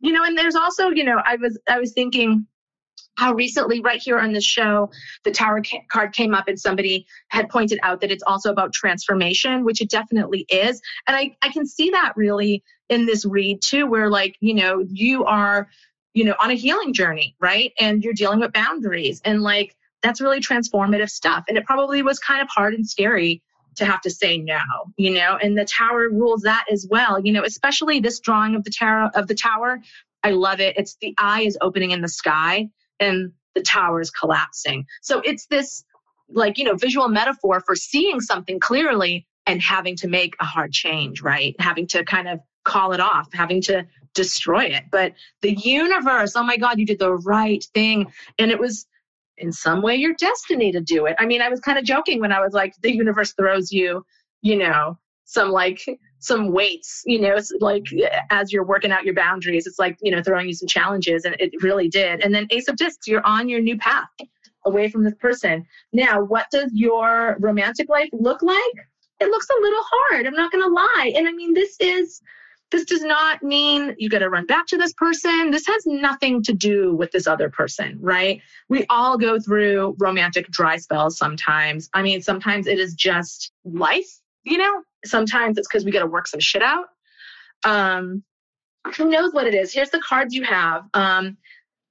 you 0.00 0.12
know, 0.12 0.24
and 0.24 0.36
there's 0.36 0.56
also, 0.56 0.88
you 0.90 1.04
know, 1.04 1.20
I 1.24 1.36
was 1.36 1.58
I 1.68 1.78
was 1.78 1.92
thinking 1.92 2.46
how 3.16 3.34
recently 3.34 3.80
right 3.80 4.00
here 4.00 4.18
on 4.18 4.32
the 4.32 4.40
show 4.40 4.90
the 5.24 5.30
tower 5.30 5.62
ca- 5.62 5.82
card 5.90 6.12
came 6.12 6.34
up 6.34 6.48
and 6.48 6.58
somebody 6.58 7.06
had 7.28 7.48
pointed 7.48 7.78
out 7.82 8.00
that 8.00 8.10
it's 8.10 8.22
also 8.26 8.50
about 8.50 8.72
transformation 8.72 9.64
which 9.64 9.80
it 9.80 9.90
definitely 9.90 10.46
is. 10.48 10.80
And 11.06 11.16
i 11.16 11.36
i 11.42 11.48
can 11.50 11.66
see 11.66 11.90
that 11.90 12.12
really 12.16 12.62
in 12.88 13.06
this 13.06 13.24
read 13.24 13.60
too 13.62 13.86
where 13.86 14.08
like 14.08 14.36
you 14.40 14.54
know 14.54 14.84
you 14.88 15.24
are 15.24 15.68
you 16.14 16.24
know 16.24 16.34
on 16.40 16.50
a 16.50 16.54
healing 16.54 16.92
journey 16.92 17.34
right? 17.40 17.72
And 17.78 18.02
you're 18.02 18.14
dealing 18.14 18.40
with 18.40 18.52
boundaries 18.52 19.20
and 19.24 19.42
like 19.42 19.76
that's 20.02 20.20
really 20.20 20.40
transformative 20.40 21.08
stuff. 21.08 21.44
And 21.48 21.56
it 21.56 21.64
probably 21.64 22.02
was 22.02 22.18
kind 22.18 22.42
of 22.42 22.48
hard 22.48 22.74
and 22.74 22.88
scary 22.88 23.40
to 23.76 23.84
have 23.84 24.00
to 24.02 24.10
say 24.10 24.36
no 24.38 24.58
you 24.96 25.10
know? 25.14 25.38
And 25.42 25.56
the 25.56 25.64
tower 25.64 26.08
rules 26.10 26.42
that 26.42 26.64
as 26.70 26.86
well 26.90 27.20
you 27.20 27.32
know 27.32 27.44
especially 27.44 28.00
this 28.00 28.20
drawing 28.20 28.54
of 28.54 28.64
the 28.64 28.70
tower 28.70 29.10
of 29.14 29.28
the 29.28 29.34
tower. 29.34 29.80
I 30.24 30.30
love 30.30 30.60
it. 30.60 30.76
It's 30.76 30.96
the 31.00 31.14
eye 31.18 31.42
is 31.42 31.58
opening 31.60 31.90
in 31.90 32.00
the 32.00 32.08
sky 32.08 32.68
and 33.02 33.32
the 33.54 33.62
tower 33.62 34.00
is 34.00 34.10
collapsing. 34.10 34.86
So 35.02 35.20
it's 35.20 35.46
this 35.46 35.84
like, 36.28 36.56
you 36.56 36.64
know, 36.64 36.74
visual 36.74 37.08
metaphor 37.08 37.60
for 37.60 37.74
seeing 37.74 38.20
something 38.20 38.58
clearly 38.60 39.26
and 39.46 39.60
having 39.60 39.96
to 39.96 40.08
make 40.08 40.34
a 40.40 40.44
hard 40.44 40.72
change, 40.72 41.20
right? 41.20 41.54
Having 41.58 41.88
to 41.88 42.04
kind 42.04 42.28
of 42.28 42.40
call 42.64 42.92
it 42.92 43.00
off, 43.00 43.28
having 43.32 43.60
to 43.62 43.84
destroy 44.14 44.64
it. 44.64 44.84
But 44.90 45.14
the 45.42 45.52
universe, 45.54 46.34
oh 46.36 46.44
my 46.44 46.56
God, 46.56 46.78
you 46.78 46.86
did 46.86 46.98
the 47.00 47.14
right 47.14 47.62
thing. 47.74 48.10
And 48.38 48.50
it 48.50 48.58
was 48.58 48.86
in 49.36 49.52
some 49.52 49.82
way 49.82 49.96
your 49.96 50.14
destiny 50.14 50.70
to 50.72 50.80
do 50.80 51.06
it. 51.06 51.16
I 51.18 51.26
mean, 51.26 51.42
I 51.42 51.48
was 51.48 51.60
kind 51.60 51.78
of 51.78 51.84
joking 51.84 52.20
when 52.20 52.32
I 52.32 52.40
was 52.40 52.52
like, 52.52 52.74
the 52.82 52.94
universe 52.94 53.32
throws 53.32 53.72
you, 53.72 54.04
you 54.42 54.56
know, 54.56 54.98
some 55.24 55.50
like 55.50 55.84
some 56.22 56.52
weights, 56.52 57.02
you 57.04 57.20
know, 57.20 57.34
it's 57.36 57.52
like 57.60 57.84
as 58.30 58.52
you're 58.52 58.64
working 58.64 58.92
out 58.92 59.04
your 59.04 59.14
boundaries, 59.14 59.66
it's 59.66 59.78
like, 59.78 59.98
you 60.00 60.10
know, 60.10 60.22
throwing 60.22 60.46
you 60.46 60.54
some 60.54 60.68
challenges 60.68 61.24
and 61.24 61.36
it 61.38 61.50
really 61.62 61.88
did. 61.88 62.20
And 62.24 62.34
then 62.34 62.46
Ace 62.50 62.68
of 62.68 62.76
Discs, 62.76 63.06
you're 63.06 63.26
on 63.26 63.48
your 63.48 63.60
new 63.60 63.76
path. 63.76 64.08
away 64.64 64.88
from 64.88 65.04
this 65.04 65.14
person. 65.14 65.66
Now, 65.92 66.22
what 66.22 66.46
does 66.50 66.70
your 66.72 67.36
romantic 67.40 67.88
life 67.88 68.08
look 68.12 68.42
like? 68.42 68.58
It 69.20 69.26
looks 69.26 69.48
a 69.50 69.60
little 69.60 69.82
hard. 69.84 70.26
I'm 70.26 70.34
not 70.34 70.52
going 70.52 70.64
to 70.64 70.70
lie. 70.70 71.12
And 71.16 71.28
I 71.28 71.32
mean, 71.32 71.54
this 71.54 71.76
is 71.80 72.20
this 72.70 72.84
does 72.86 73.02
not 73.02 73.42
mean 73.42 73.94
you 73.98 74.08
got 74.08 74.20
to 74.20 74.30
run 74.30 74.46
back 74.46 74.66
to 74.68 74.78
this 74.78 74.94
person. 74.94 75.50
This 75.50 75.66
has 75.66 75.84
nothing 75.84 76.42
to 76.44 76.54
do 76.54 76.96
with 76.96 77.10
this 77.10 77.26
other 77.26 77.50
person, 77.50 77.98
right? 78.00 78.40
We 78.70 78.86
all 78.88 79.18
go 79.18 79.38
through 79.38 79.94
romantic 79.98 80.46
dry 80.48 80.78
spells 80.78 81.18
sometimes. 81.18 81.90
I 81.92 82.00
mean, 82.00 82.22
sometimes 82.22 82.66
it 82.66 82.78
is 82.78 82.94
just 82.94 83.52
life, 83.64 84.21
you 84.44 84.58
know? 84.58 84.82
Sometimes 85.04 85.58
it's 85.58 85.68
because 85.68 85.84
we 85.84 85.90
got 85.90 86.00
to 86.00 86.06
work 86.06 86.26
some 86.26 86.40
shit 86.40 86.62
out. 86.62 86.86
Um, 87.64 88.22
who 88.96 89.08
knows 89.08 89.32
what 89.32 89.46
it 89.46 89.54
is? 89.54 89.72
Here's 89.72 89.90
the 89.90 90.00
cards 90.00 90.34
you 90.34 90.44
have. 90.44 90.84
Um, 90.94 91.36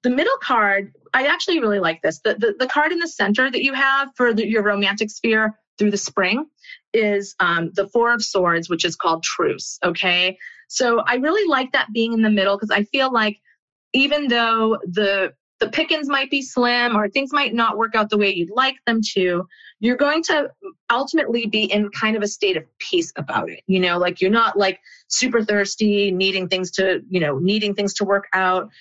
the 0.04 0.10
middle 0.10 0.38
card, 0.42 0.94
I 1.14 1.28
actually 1.28 1.60
really 1.60 1.80
like 1.80 2.02
this. 2.02 2.20
The, 2.24 2.36
the, 2.36 2.56
the 2.58 2.68
card 2.68 2.92
in 2.92 3.00
the 3.00 3.08
center 3.08 3.50
that 3.50 3.64
you 3.64 3.74
have 3.74 4.10
for 4.16 4.34
the, 4.34 4.48
your 4.48 4.64
romantic 4.64 5.10
sphere 5.10 5.58
through 5.78 5.92
the 5.92 5.98
spring 5.98 6.46
is 6.94 7.36
um, 7.40 7.72
the 7.74 7.88
Four 7.88 8.14
of 8.14 8.24
Swords, 8.24 8.70
which 8.70 8.86
is 8.86 8.96
called 8.96 9.24
Truce. 9.24 9.80
Okay. 9.84 10.38
So 10.68 11.00
I 11.00 11.16
really 11.16 11.48
like 11.50 11.72
that 11.74 11.92
being 11.94 12.14
in 12.14 12.22
the 12.22 12.30
middle 12.30 12.58
because 12.58 12.72
I 12.72 12.84
feel 12.84 13.12
like 13.12 13.38
even 13.94 14.28
though 14.28 14.78
the 14.86 15.34
the 15.62 15.70
pickings 15.70 16.10
might 16.10 16.32
be 16.32 16.42
slim 16.42 16.98
or 16.98 17.08
things 17.08 17.32
might 17.32 17.54
not 17.54 17.78
work 17.78 17.96
out 17.96 18.10
the 18.10 18.18
way 18.18 18.34
you'd 18.34 18.50
like 18.50 18.76
them 18.88 19.00
to, 19.14 19.48
you're 19.80 19.96
going 19.96 20.24
to 20.24 20.50
ultimately 20.90 21.46
be 21.46 21.66
in 21.66 21.90
kind 21.92 22.18
of 22.18 22.24
a 22.24 22.28
state 22.28 22.58
of 22.58 22.66
peace 22.80 23.14
about 23.16 23.48
it. 23.50 23.62
You 23.68 23.80
know, 23.80 24.00
like 24.00 24.22
you're 24.22 24.32
not 24.32 24.58
like 24.58 24.80
super 25.08 25.44
thirsty, 25.44 26.10
needing 26.12 26.48
things 26.50 26.72
to, 26.72 27.02
you 27.08 27.20
know, 27.20 27.38
needing 27.38 27.76
things 27.76 27.94
to 27.96 28.06
work 28.06 28.26
out. 28.34 28.72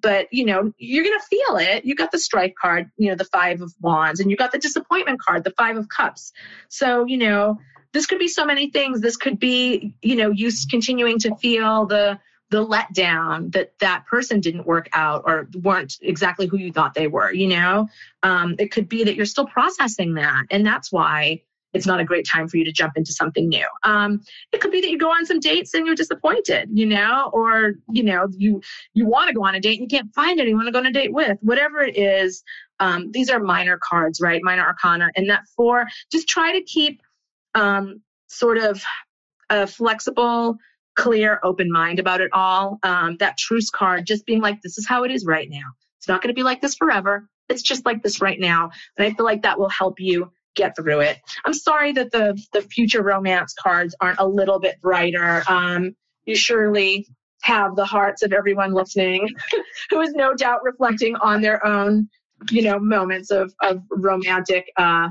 But, 0.00 0.28
you 0.32 0.46
know, 0.46 0.72
you're 0.78 1.04
going 1.04 1.18
to 1.18 1.26
feel 1.26 1.58
it. 1.58 1.84
You 1.84 1.94
got 1.94 2.10
the 2.10 2.18
strife 2.18 2.54
card, 2.58 2.90
you 2.96 3.10
know, 3.10 3.16
the 3.16 3.26
five 3.26 3.60
of 3.60 3.74
wands, 3.78 4.20
and 4.20 4.30
you 4.30 4.36
got 4.38 4.50
the 4.50 4.58
disappointment 4.58 5.20
card, 5.20 5.44
the 5.44 5.52
five 5.58 5.76
of 5.76 5.90
cups. 5.90 6.32
So, 6.70 7.04
you 7.04 7.18
know, 7.18 7.58
this 7.92 8.06
could 8.06 8.18
be 8.18 8.28
so 8.28 8.46
many 8.46 8.70
things. 8.70 9.02
This 9.02 9.18
could 9.18 9.38
be, 9.38 9.94
you 10.00 10.16
know, 10.16 10.30
you 10.30 10.50
continuing 10.70 11.18
to 11.18 11.36
feel 11.36 11.84
the 11.84 12.18
the 12.50 12.66
letdown 12.66 13.52
that 13.52 13.72
that 13.78 14.04
person 14.06 14.40
didn't 14.40 14.66
work 14.66 14.88
out 14.92 15.22
or 15.24 15.48
weren't 15.62 15.96
exactly 16.02 16.46
who 16.46 16.58
you 16.58 16.72
thought 16.72 16.94
they 16.94 17.06
were. 17.06 17.32
You 17.32 17.48
know, 17.48 17.88
um, 18.22 18.56
it 18.58 18.70
could 18.70 18.88
be 18.88 19.04
that 19.04 19.14
you're 19.14 19.26
still 19.26 19.46
processing 19.46 20.14
that, 20.14 20.44
and 20.50 20.66
that's 20.66 20.92
why 20.92 21.42
it's 21.72 21.86
not 21.86 22.00
a 22.00 22.04
great 22.04 22.26
time 22.26 22.48
for 22.48 22.56
you 22.56 22.64
to 22.64 22.72
jump 22.72 22.94
into 22.96 23.12
something 23.12 23.48
new. 23.48 23.66
Um, 23.84 24.20
it 24.52 24.60
could 24.60 24.72
be 24.72 24.80
that 24.80 24.90
you 24.90 24.98
go 24.98 25.10
on 25.10 25.24
some 25.24 25.38
dates 25.38 25.74
and 25.74 25.86
you're 25.86 25.94
disappointed, 25.94 26.68
you 26.72 26.86
know, 26.86 27.30
or 27.32 27.74
you 27.90 28.02
know 28.02 28.26
you 28.36 28.60
you 28.94 29.06
want 29.06 29.28
to 29.28 29.34
go 29.34 29.44
on 29.44 29.54
a 29.54 29.60
date 29.60 29.80
and 29.80 29.90
you 29.90 29.98
can't 29.98 30.12
find 30.14 30.40
anyone 30.40 30.66
to 30.66 30.72
go 30.72 30.78
on 30.78 30.86
a 30.86 30.92
date 30.92 31.12
with. 31.12 31.38
Whatever 31.40 31.80
it 31.80 31.96
is, 31.96 32.42
um, 32.80 33.10
these 33.12 33.30
are 33.30 33.40
minor 33.40 33.78
cards, 33.78 34.20
right? 34.20 34.40
Minor 34.42 34.64
arcana, 34.64 35.10
and 35.16 35.30
that 35.30 35.42
four. 35.56 35.86
Just 36.10 36.28
try 36.28 36.52
to 36.52 36.62
keep 36.62 37.00
um, 37.54 38.02
sort 38.28 38.58
of 38.58 38.82
a 39.48 39.66
flexible, 39.66 40.56
clear, 40.96 41.40
open 41.42 41.70
mind 41.70 41.98
about 41.98 42.20
it 42.20 42.30
all. 42.32 42.78
Um, 42.82 43.16
that 43.18 43.38
truce 43.38 43.70
card, 43.70 44.06
just 44.06 44.26
being 44.26 44.40
like, 44.40 44.60
this 44.62 44.78
is 44.78 44.86
how 44.86 45.04
it 45.04 45.10
is 45.10 45.24
right 45.24 45.48
now. 45.50 45.70
It's 45.98 46.08
not 46.08 46.22
going 46.22 46.28
to 46.28 46.38
be 46.38 46.42
like 46.42 46.60
this 46.60 46.74
forever. 46.74 47.28
It's 47.48 47.62
just 47.62 47.84
like 47.84 48.02
this 48.02 48.20
right 48.20 48.38
now. 48.38 48.70
And 48.96 49.06
I 49.06 49.14
feel 49.14 49.26
like 49.26 49.42
that 49.42 49.58
will 49.58 49.68
help 49.68 50.00
you 50.00 50.30
get 50.54 50.74
through 50.76 51.00
it. 51.00 51.18
I'm 51.44 51.54
sorry 51.54 51.92
that 51.92 52.10
the 52.10 52.40
the 52.52 52.62
future 52.62 53.02
romance 53.02 53.54
cards 53.54 53.94
aren't 54.00 54.18
a 54.18 54.26
little 54.26 54.58
bit 54.58 54.80
brighter. 54.80 55.42
Um, 55.48 55.94
you 56.24 56.36
surely 56.36 57.06
have 57.42 57.76
the 57.76 57.84
hearts 57.84 58.22
of 58.22 58.32
everyone 58.32 58.72
listening, 58.72 59.28
who 59.90 60.00
is 60.00 60.12
no 60.12 60.34
doubt 60.34 60.62
reflecting 60.62 61.16
on 61.16 61.40
their 61.40 61.64
own, 61.64 62.08
you 62.50 62.62
know, 62.62 62.78
moments 62.78 63.30
of 63.30 63.52
of 63.62 63.82
romantic 63.90 64.70
uh, 64.76 65.08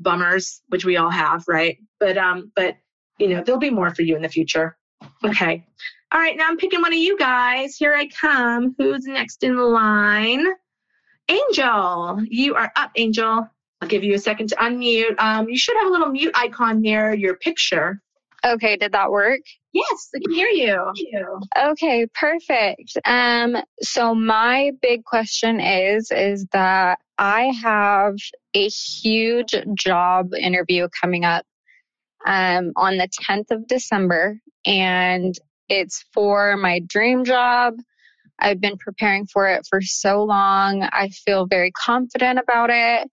bummers, 0.00 0.62
which 0.68 0.84
we 0.84 0.96
all 0.96 1.10
have, 1.10 1.44
right? 1.48 1.78
But 1.98 2.18
um, 2.18 2.52
but 2.54 2.76
you 3.18 3.28
know, 3.28 3.42
there'll 3.44 3.60
be 3.60 3.70
more 3.70 3.94
for 3.94 4.02
you 4.02 4.16
in 4.16 4.22
the 4.22 4.28
future. 4.28 4.76
Okay. 5.24 5.64
All 6.12 6.20
right, 6.20 6.36
now 6.36 6.46
I'm 6.48 6.58
picking 6.58 6.82
one 6.82 6.92
of 6.92 6.98
you 6.98 7.16
guys. 7.16 7.76
Here 7.76 7.94
I 7.94 8.06
come. 8.08 8.74
Who's 8.76 9.06
next 9.06 9.42
in 9.42 9.56
line? 9.56 10.46
Angel, 11.28 12.20
you 12.28 12.54
are 12.54 12.70
up, 12.76 12.90
Angel. 12.96 13.48
I'll 13.80 13.88
give 13.88 14.04
you 14.04 14.14
a 14.14 14.18
second 14.18 14.48
to 14.50 14.56
unmute. 14.56 15.18
Um, 15.18 15.48
you 15.48 15.56
should 15.56 15.76
have 15.78 15.86
a 15.86 15.90
little 15.90 16.08
mute 16.08 16.32
icon 16.34 16.80
near 16.80 17.14
your 17.14 17.36
picture. 17.36 18.02
Okay, 18.44 18.76
did 18.76 18.92
that 18.92 19.10
work? 19.10 19.40
Yes, 19.72 20.10
I 20.14 20.18
can 20.22 20.34
hear 20.34 20.48
you. 20.48 20.92
Okay, 21.56 22.06
perfect. 22.14 22.98
Um, 23.04 23.56
so 23.80 24.14
my 24.14 24.72
big 24.82 25.04
question 25.04 25.60
is 25.60 26.10
is 26.10 26.46
that 26.52 26.98
I 27.18 27.52
have 27.62 28.16
a 28.54 28.68
huge 28.68 29.54
job 29.74 30.34
interview 30.34 30.88
coming 31.00 31.24
up 31.24 31.46
um, 32.26 32.72
on 32.76 32.96
the 32.96 33.08
10th 33.28 33.50
of 33.50 33.66
December, 33.66 34.38
and 34.64 35.34
it's 35.68 36.04
for 36.12 36.56
my 36.56 36.80
dream 36.80 37.24
job. 37.24 37.74
I've 38.38 38.60
been 38.60 38.76
preparing 38.76 39.26
for 39.26 39.48
it 39.48 39.66
for 39.68 39.80
so 39.80 40.24
long. 40.24 40.82
I 40.82 41.08
feel 41.08 41.46
very 41.46 41.70
confident 41.70 42.38
about 42.38 42.70
it. 42.70 43.08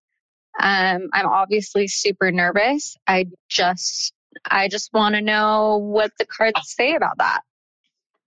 Um, 0.60 1.10
I'm 1.14 1.28
obviously 1.28 1.88
super 1.88 2.32
nervous. 2.32 2.98
I 3.08 3.28
just, 3.48 4.14
I 4.46 4.68
just 4.68 4.92
want 4.94 5.16
to 5.16 5.22
know 5.22 5.78
what 5.78 6.12
the 6.18 6.26
cards 6.26 6.60
say 6.64 6.96
about 6.96 7.18
that. 7.20 7.42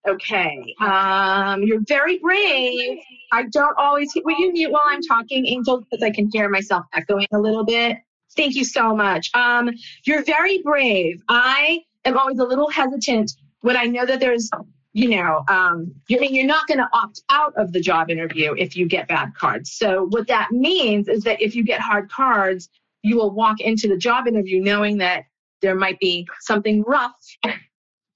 Okay. 0.06 0.74
Um, 0.80 1.62
you're 1.62 1.82
very 1.86 2.18
brave. 2.18 2.98
I 3.32 3.44
don't 3.44 3.76
always. 3.78 4.12
Will 4.24 4.38
you 4.38 4.52
mute 4.52 4.72
while 4.72 4.82
I'm 4.86 5.02
talking, 5.02 5.46
Angel, 5.46 5.80
because 5.80 6.02
I 6.02 6.10
can 6.10 6.28
hear 6.32 6.48
myself 6.48 6.86
echoing 6.92 7.28
a 7.32 7.38
little 7.38 7.64
bit. 7.64 7.98
Thank 8.36 8.54
you 8.54 8.64
so 8.64 8.94
much. 8.94 9.30
Um, 9.34 9.70
you're 10.04 10.24
very 10.24 10.62
brave. 10.62 11.22
I 11.28 11.80
am 12.04 12.16
always 12.16 12.38
a 12.38 12.44
little 12.44 12.70
hesitant 12.70 13.32
when 13.60 13.76
I 13.76 13.84
know 13.84 14.06
that 14.06 14.20
there's, 14.20 14.50
you 14.92 15.10
know, 15.10 15.44
um, 15.48 15.94
you 16.08 16.18
mean 16.20 16.34
you're 16.34 16.46
not 16.46 16.66
going 16.66 16.78
to 16.78 16.88
opt 16.92 17.22
out 17.30 17.52
of 17.56 17.72
the 17.72 17.80
job 17.80 18.10
interview 18.10 18.54
if 18.58 18.76
you 18.76 18.86
get 18.86 19.08
bad 19.08 19.34
cards. 19.38 19.72
So 19.72 20.06
what 20.10 20.26
that 20.28 20.50
means 20.50 21.08
is 21.08 21.24
that 21.24 21.40
if 21.40 21.54
you 21.54 21.64
get 21.64 21.80
hard 21.80 22.10
cards, 22.10 22.68
you 23.02 23.16
will 23.16 23.30
walk 23.30 23.60
into 23.60 23.88
the 23.88 23.96
job 23.96 24.26
interview 24.26 24.62
knowing 24.62 24.98
that 24.98 25.24
there 25.60 25.74
might 25.74 25.98
be 25.98 26.26
something 26.40 26.82
rough 26.82 27.14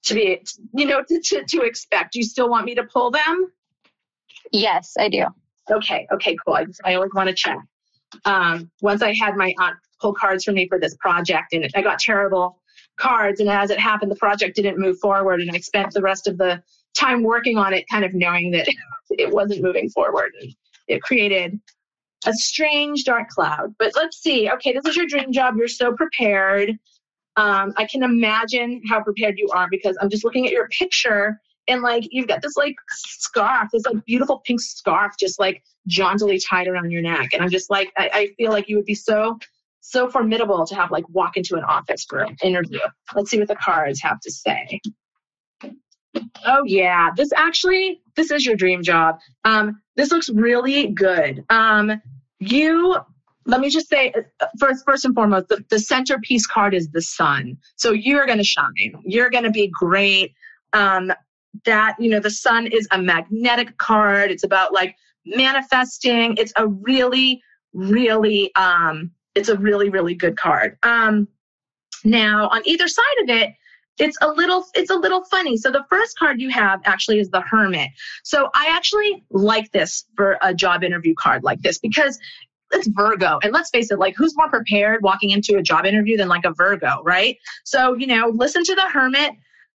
to 0.03 0.13
be, 0.13 0.41
you 0.73 0.85
know, 0.85 1.03
to, 1.03 1.21
to, 1.21 1.43
to 1.43 1.61
expect. 1.61 2.13
Do 2.13 2.19
you 2.19 2.25
still 2.25 2.49
want 2.49 2.65
me 2.65 2.75
to 2.75 2.83
pull 2.83 3.11
them? 3.11 3.51
Yes, 4.51 4.93
I 4.97 5.09
do. 5.09 5.25
Okay, 5.69 6.07
okay, 6.11 6.37
cool. 6.45 6.55
I, 6.55 6.65
just, 6.65 6.81
I 6.85 6.95
always 6.95 7.11
want 7.13 7.29
to 7.29 7.35
check. 7.35 7.59
Um, 8.23 8.71
once 8.81 9.01
I 9.01 9.13
had 9.13 9.35
my 9.35 9.53
aunt 9.59 9.77
pull 9.99 10.13
cards 10.13 10.43
for 10.43 10.51
me 10.51 10.67
for 10.67 10.79
this 10.79 10.95
project, 10.95 11.53
and 11.53 11.69
I 11.75 11.81
got 11.81 11.99
terrible 11.99 12.59
cards, 12.97 13.39
and 13.39 13.49
as 13.49 13.69
it 13.69 13.79
happened, 13.79 14.11
the 14.11 14.15
project 14.15 14.55
didn't 14.55 14.79
move 14.79 14.99
forward, 14.99 15.41
and 15.41 15.51
I 15.51 15.59
spent 15.59 15.91
the 15.91 16.01
rest 16.01 16.27
of 16.27 16.37
the 16.37 16.61
time 16.95 17.23
working 17.23 17.57
on 17.57 17.73
it, 17.73 17.85
kind 17.89 18.03
of 18.03 18.13
knowing 18.13 18.51
that 18.51 18.67
it 19.11 19.31
wasn't 19.31 19.61
moving 19.61 19.89
forward. 19.89 20.31
And 20.41 20.53
it 20.87 21.01
created 21.01 21.59
a 22.25 22.33
strange 22.33 23.03
dark 23.03 23.29
cloud. 23.29 23.75
But 23.77 23.93
let's 23.95 24.17
see. 24.17 24.49
Okay, 24.49 24.73
this 24.73 24.85
is 24.85 24.95
your 24.95 25.05
dream 25.05 25.31
job. 25.31 25.55
You're 25.57 25.67
so 25.67 25.93
prepared. 25.93 26.71
Um, 27.35 27.73
I 27.77 27.85
can 27.85 28.03
imagine 28.03 28.81
how 28.89 29.03
prepared 29.03 29.37
you 29.37 29.47
are 29.53 29.67
because 29.69 29.95
I'm 30.01 30.09
just 30.09 30.25
looking 30.25 30.47
at 30.47 30.51
your 30.51 30.67
picture 30.69 31.39
and 31.67 31.81
like 31.81 32.07
you've 32.09 32.27
got 32.27 32.41
this 32.41 32.55
like 32.57 32.75
scarf, 32.89 33.69
this 33.71 33.85
like 33.85 34.03
beautiful 34.05 34.41
pink 34.45 34.59
scarf, 34.59 35.13
just 35.19 35.39
like 35.39 35.61
jauntily 35.87 36.39
tied 36.39 36.67
around 36.67 36.91
your 36.91 37.01
neck. 37.01 37.29
And 37.33 37.43
I'm 37.43 37.49
just 37.49 37.69
like, 37.69 37.91
I, 37.97 38.09
I 38.13 38.27
feel 38.37 38.51
like 38.51 38.69
you 38.69 38.77
would 38.77 38.85
be 38.85 38.95
so, 38.95 39.37
so 39.89 40.09
formidable 40.09 40.65
to 40.65 40.75
have 40.75 40.91
like 40.91 41.07
walk 41.09 41.37
into 41.37 41.55
an 41.55 41.63
office 41.63 42.05
for 42.07 42.19
an 42.19 42.35
interview. 42.43 42.79
Let's 43.15 43.29
see 43.29 43.39
what 43.39 43.47
the 43.47 43.55
cards 43.55 44.01
have 44.01 44.19
to 44.21 44.31
say. 44.31 44.81
Oh 46.45 46.63
yeah, 46.65 47.11
this 47.15 47.31
actually, 47.35 48.01
this 48.15 48.31
is 48.31 48.45
your 48.45 48.55
dream 48.55 48.83
job. 48.83 49.17
Um, 49.45 49.81
this 49.95 50.11
looks 50.11 50.29
really 50.29 50.87
good. 50.87 51.43
Um, 51.49 52.01
you 52.39 52.97
let 53.45 53.61
me 53.61 53.69
just 53.69 53.87
say 53.87 54.13
uh, 54.41 54.47
first 54.59 54.83
first 54.85 55.05
and 55.05 55.15
foremost 55.15 55.47
the, 55.47 55.63
the 55.69 55.79
centerpiece 55.79 56.45
card 56.45 56.73
is 56.73 56.89
the 56.89 57.01
sun 57.01 57.57
so 57.77 57.91
you're 57.91 58.25
going 58.25 58.37
to 58.37 58.43
shine 58.43 58.93
you're 59.03 59.29
going 59.29 59.45
to 59.45 59.49
be 59.49 59.71
great 59.73 60.33
um, 60.73 61.11
that 61.65 61.95
you 61.97 62.09
know 62.09 62.19
the 62.19 62.29
sun 62.29 62.67
is 62.67 62.87
a 62.91 63.01
magnetic 63.01 63.77
card 63.77 64.29
it's 64.29 64.43
about 64.43 64.73
like 64.73 64.95
manifesting 65.25 66.35
it's 66.37 66.53
a 66.57 66.67
really 66.67 67.41
really 67.73 68.53
um, 68.55 69.11
it's 69.37 69.49
a 69.49 69.57
really 69.57 69.89
really 69.89 70.15
good 70.15 70.37
card 70.37 70.77
um, 70.83 71.27
now 72.03 72.47
on 72.49 72.61
either 72.65 72.87
side 72.87 73.03
of 73.21 73.29
it 73.29 73.51
it's 73.99 74.17
a 74.21 74.27
little 74.27 74.65
it's 74.75 74.91
a 74.91 74.95
little 74.95 75.23
funny 75.25 75.57
so 75.57 75.71
the 75.71 75.85
first 75.89 76.17
card 76.17 76.39
you 76.39 76.49
have 76.49 76.79
actually 76.85 77.19
is 77.19 77.29
the 77.29 77.41
hermit 77.41 77.89
so 78.23 78.49
i 78.53 78.67
actually 78.75 79.23
like 79.31 79.71
this 79.71 80.05
for 80.15 80.37
a 80.41 80.53
job 80.53 80.83
interview 80.83 81.15
card 81.15 81.43
like 81.43 81.61
this 81.61 81.79
because 81.79 82.19
it's 82.71 82.87
Virgo. 82.87 83.39
And 83.43 83.53
let's 83.53 83.69
face 83.69 83.91
it, 83.91 83.99
like 83.99 84.15
who's 84.15 84.35
more 84.35 84.49
prepared 84.49 85.01
walking 85.01 85.31
into 85.31 85.57
a 85.57 85.61
job 85.61 85.85
interview 85.85 86.17
than 86.17 86.27
like 86.27 86.45
a 86.45 86.51
Virgo, 86.51 87.01
right? 87.03 87.37
So, 87.63 87.95
you 87.95 88.07
know, 88.07 88.31
listen 88.33 88.63
to 88.65 88.75
the 88.75 88.89
hermit, 88.89 89.31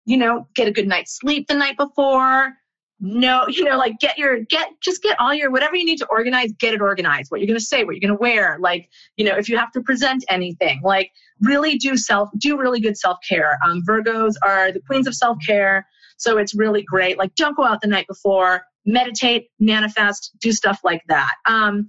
you 0.06 0.16
know, 0.16 0.48
get 0.54 0.68
a 0.68 0.72
good 0.72 0.88
night's 0.88 1.16
sleep 1.16 1.46
the 1.46 1.54
night 1.54 1.76
before, 1.76 2.54
no, 3.00 3.46
you 3.48 3.64
know, 3.64 3.76
like 3.76 3.98
get 4.00 4.18
your, 4.18 4.40
get, 4.40 4.68
just 4.80 5.02
get 5.02 5.18
all 5.18 5.34
your, 5.34 5.50
whatever 5.50 5.76
you 5.76 5.84
need 5.84 5.98
to 5.98 6.06
organize, 6.10 6.52
get 6.52 6.74
it 6.74 6.80
organized. 6.80 7.30
What 7.30 7.40
you're 7.40 7.46
going 7.46 7.58
to 7.58 7.64
say, 7.64 7.84
what 7.84 7.96
you're 7.96 8.00
going 8.00 8.16
to 8.16 8.20
wear. 8.20 8.58
Like, 8.60 8.88
you 9.16 9.24
know, 9.24 9.36
if 9.36 9.48
you 9.48 9.56
have 9.56 9.72
to 9.72 9.80
present 9.80 10.24
anything, 10.28 10.80
like 10.84 11.10
really 11.40 11.76
do 11.76 11.96
self, 11.96 12.28
do 12.38 12.58
really 12.58 12.80
good 12.80 12.96
self 12.96 13.18
care. 13.28 13.58
Um, 13.64 13.82
Virgos 13.88 14.34
are 14.42 14.72
the 14.72 14.80
queens 14.80 15.06
of 15.06 15.14
self 15.14 15.38
care. 15.46 15.86
So 16.16 16.36
it's 16.36 16.54
really 16.54 16.82
great. 16.82 17.16
Like, 17.16 17.34
don't 17.34 17.56
go 17.56 17.64
out 17.64 17.80
the 17.80 17.88
night 17.88 18.06
before, 18.06 18.62
meditate, 18.84 19.48
manifest, 19.58 20.32
do 20.40 20.52
stuff 20.52 20.80
like 20.84 21.02
that. 21.08 21.32
Um, 21.46 21.88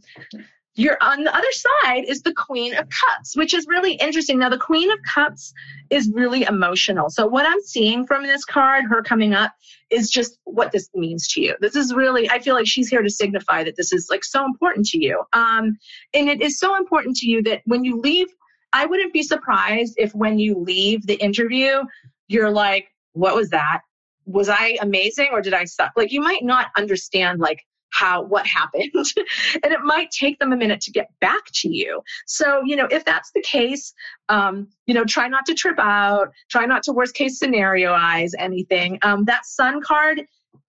you're 0.76 0.98
on 1.02 1.24
the 1.24 1.36
other 1.36 1.52
side 1.52 2.06
is 2.08 2.22
the 2.22 2.34
queen 2.34 2.74
of 2.76 2.88
cups 2.90 3.36
which 3.36 3.54
is 3.54 3.68
really 3.68 3.94
interesting. 3.94 4.40
Now 4.40 4.50
the 4.50 4.58
queen 4.58 4.90
of 4.92 5.00
cups 5.04 5.54
is 5.90 6.10
really 6.14 6.44
emotional. 6.44 7.10
So 7.10 7.28
what 7.28 7.46
i'm 7.46 7.62
seeing 7.62 8.06
from 8.06 8.24
this 8.24 8.46
card 8.46 8.86
her 8.86 9.02
coming 9.02 9.34
up 9.34 9.54
is 9.90 10.10
just 10.10 10.40
what 10.46 10.72
this 10.72 10.90
means 10.96 11.28
to 11.30 11.42
you. 11.42 11.56
This 11.60 11.76
is 11.76 11.94
really 11.94 12.30
i 12.30 12.40
feel 12.40 12.56
like 12.56 12.68
she's 12.68 12.90
here 12.90 13.02
to 13.02 13.10
signify 13.10 13.64
that 13.64 13.76
this 13.76 13.92
is 13.92 14.08
like 14.10 14.24
so 14.24 14.46
important 14.46 14.86
to 14.88 15.04
you. 15.04 15.24
Um 15.34 15.78
and 16.14 16.30
it 16.30 16.42
is 16.42 16.60
so 16.60 16.78
important 16.78 17.18
to 17.18 17.28
you 17.28 17.44
that 17.44 17.62
when 17.66 17.84
you 17.84 18.00
leave 18.00 18.28
i 18.74 18.86
wouldn't 18.86 19.14
be 19.14 19.24
surprised 19.24 19.96
if 19.98 20.16
when 20.16 20.40
you 20.40 20.58
leave 20.58 21.06
the 21.06 21.16
interview 21.16 21.82
you're 22.28 22.52
like 22.52 22.88
what 23.14 23.36
was 23.36 23.50
that? 23.50 23.82
Was 24.26 24.48
i 24.48 24.78
amazing 24.82 25.30
or 25.34 25.42
did 25.42 25.54
i 25.54 25.66
suck? 25.66 25.92
Like 25.98 26.14
you 26.14 26.22
might 26.22 26.44
not 26.44 26.68
understand 26.78 27.40
like 27.40 27.66
how 27.92 28.24
what 28.24 28.48
happened 28.48 28.92
and 29.64 29.72
it 29.72 29.82
might 29.82 30.10
take 30.12 30.40
them 30.40 30.52
a 30.52 30.58
minute 30.58 30.82
to 30.82 30.92
get 30.92 31.10
back 31.20 31.44
to 31.54 31.70
you. 31.70 32.02
So 32.26 32.62
you 32.66 32.76
know 32.76 32.88
if 32.90 33.06
that's 33.06 33.32
the 33.34 33.42
case 33.42 33.94
um, 34.30 34.68
you 34.88 34.94
know 34.94 35.06
try 35.06 35.28
not 35.28 35.46
to 35.46 35.54
trip 35.54 35.78
out 35.80 36.32
try 36.50 36.66
not 36.66 36.84
to 36.84 36.94
worst 36.94 37.14
case 37.14 37.40
scenarioize 37.40 38.32
anything. 38.40 38.98
Um, 39.04 39.26
that 39.26 39.46
sun 39.46 39.82
card 39.82 40.24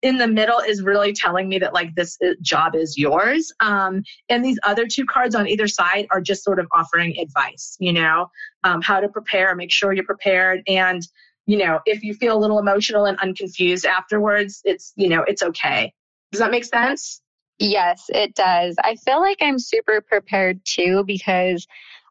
in 0.01 0.17
the 0.17 0.27
middle 0.27 0.59
is 0.59 0.81
really 0.81 1.11
telling 1.11 1.49
me 1.49 1.59
that 1.59 1.73
like 1.73 1.93
this 1.93 2.17
job 2.41 2.73
is 2.73 2.97
yours. 2.97 3.51
Um, 3.59 4.01
and 4.29 4.43
these 4.43 4.57
other 4.63 4.87
two 4.87 5.05
cards 5.05 5.35
on 5.35 5.45
either 5.47 5.67
side 5.67 6.07
are 6.11 6.21
just 6.21 6.43
sort 6.43 6.59
of 6.59 6.67
offering 6.71 7.17
advice 7.19 7.75
you 7.79 7.93
know 7.93 8.27
um, 8.63 8.81
how 8.81 8.99
to 8.99 9.09
prepare 9.09 9.55
make 9.55 9.71
sure 9.71 9.93
you're 9.93 10.05
prepared. 10.05 10.61
And 10.67 11.05
you 11.45 11.57
know 11.57 11.79
if 11.85 12.03
you 12.03 12.13
feel 12.13 12.37
a 12.37 12.39
little 12.39 12.59
emotional 12.59 13.05
and 13.05 13.17
unconfused 13.19 13.85
afterwards 13.85 14.61
it's 14.65 14.93
you 14.95 15.09
know 15.09 15.23
it's 15.23 15.41
okay 15.41 15.91
does 16.31 16.39
that 16.39 16.51
make 16.51 16.65
sense? 16.65 17.21
Yes, 17.57 18.05
it 18.09 18.35
does. 18.35 18.75
I 18.81 18.95
feel 18.95 19.19
like 19.19 19.37
I'm 19.41 19.59
super 19.59 20.01
prepared 20.01 20.61
too 20.63 21.03
because 21.05 21.67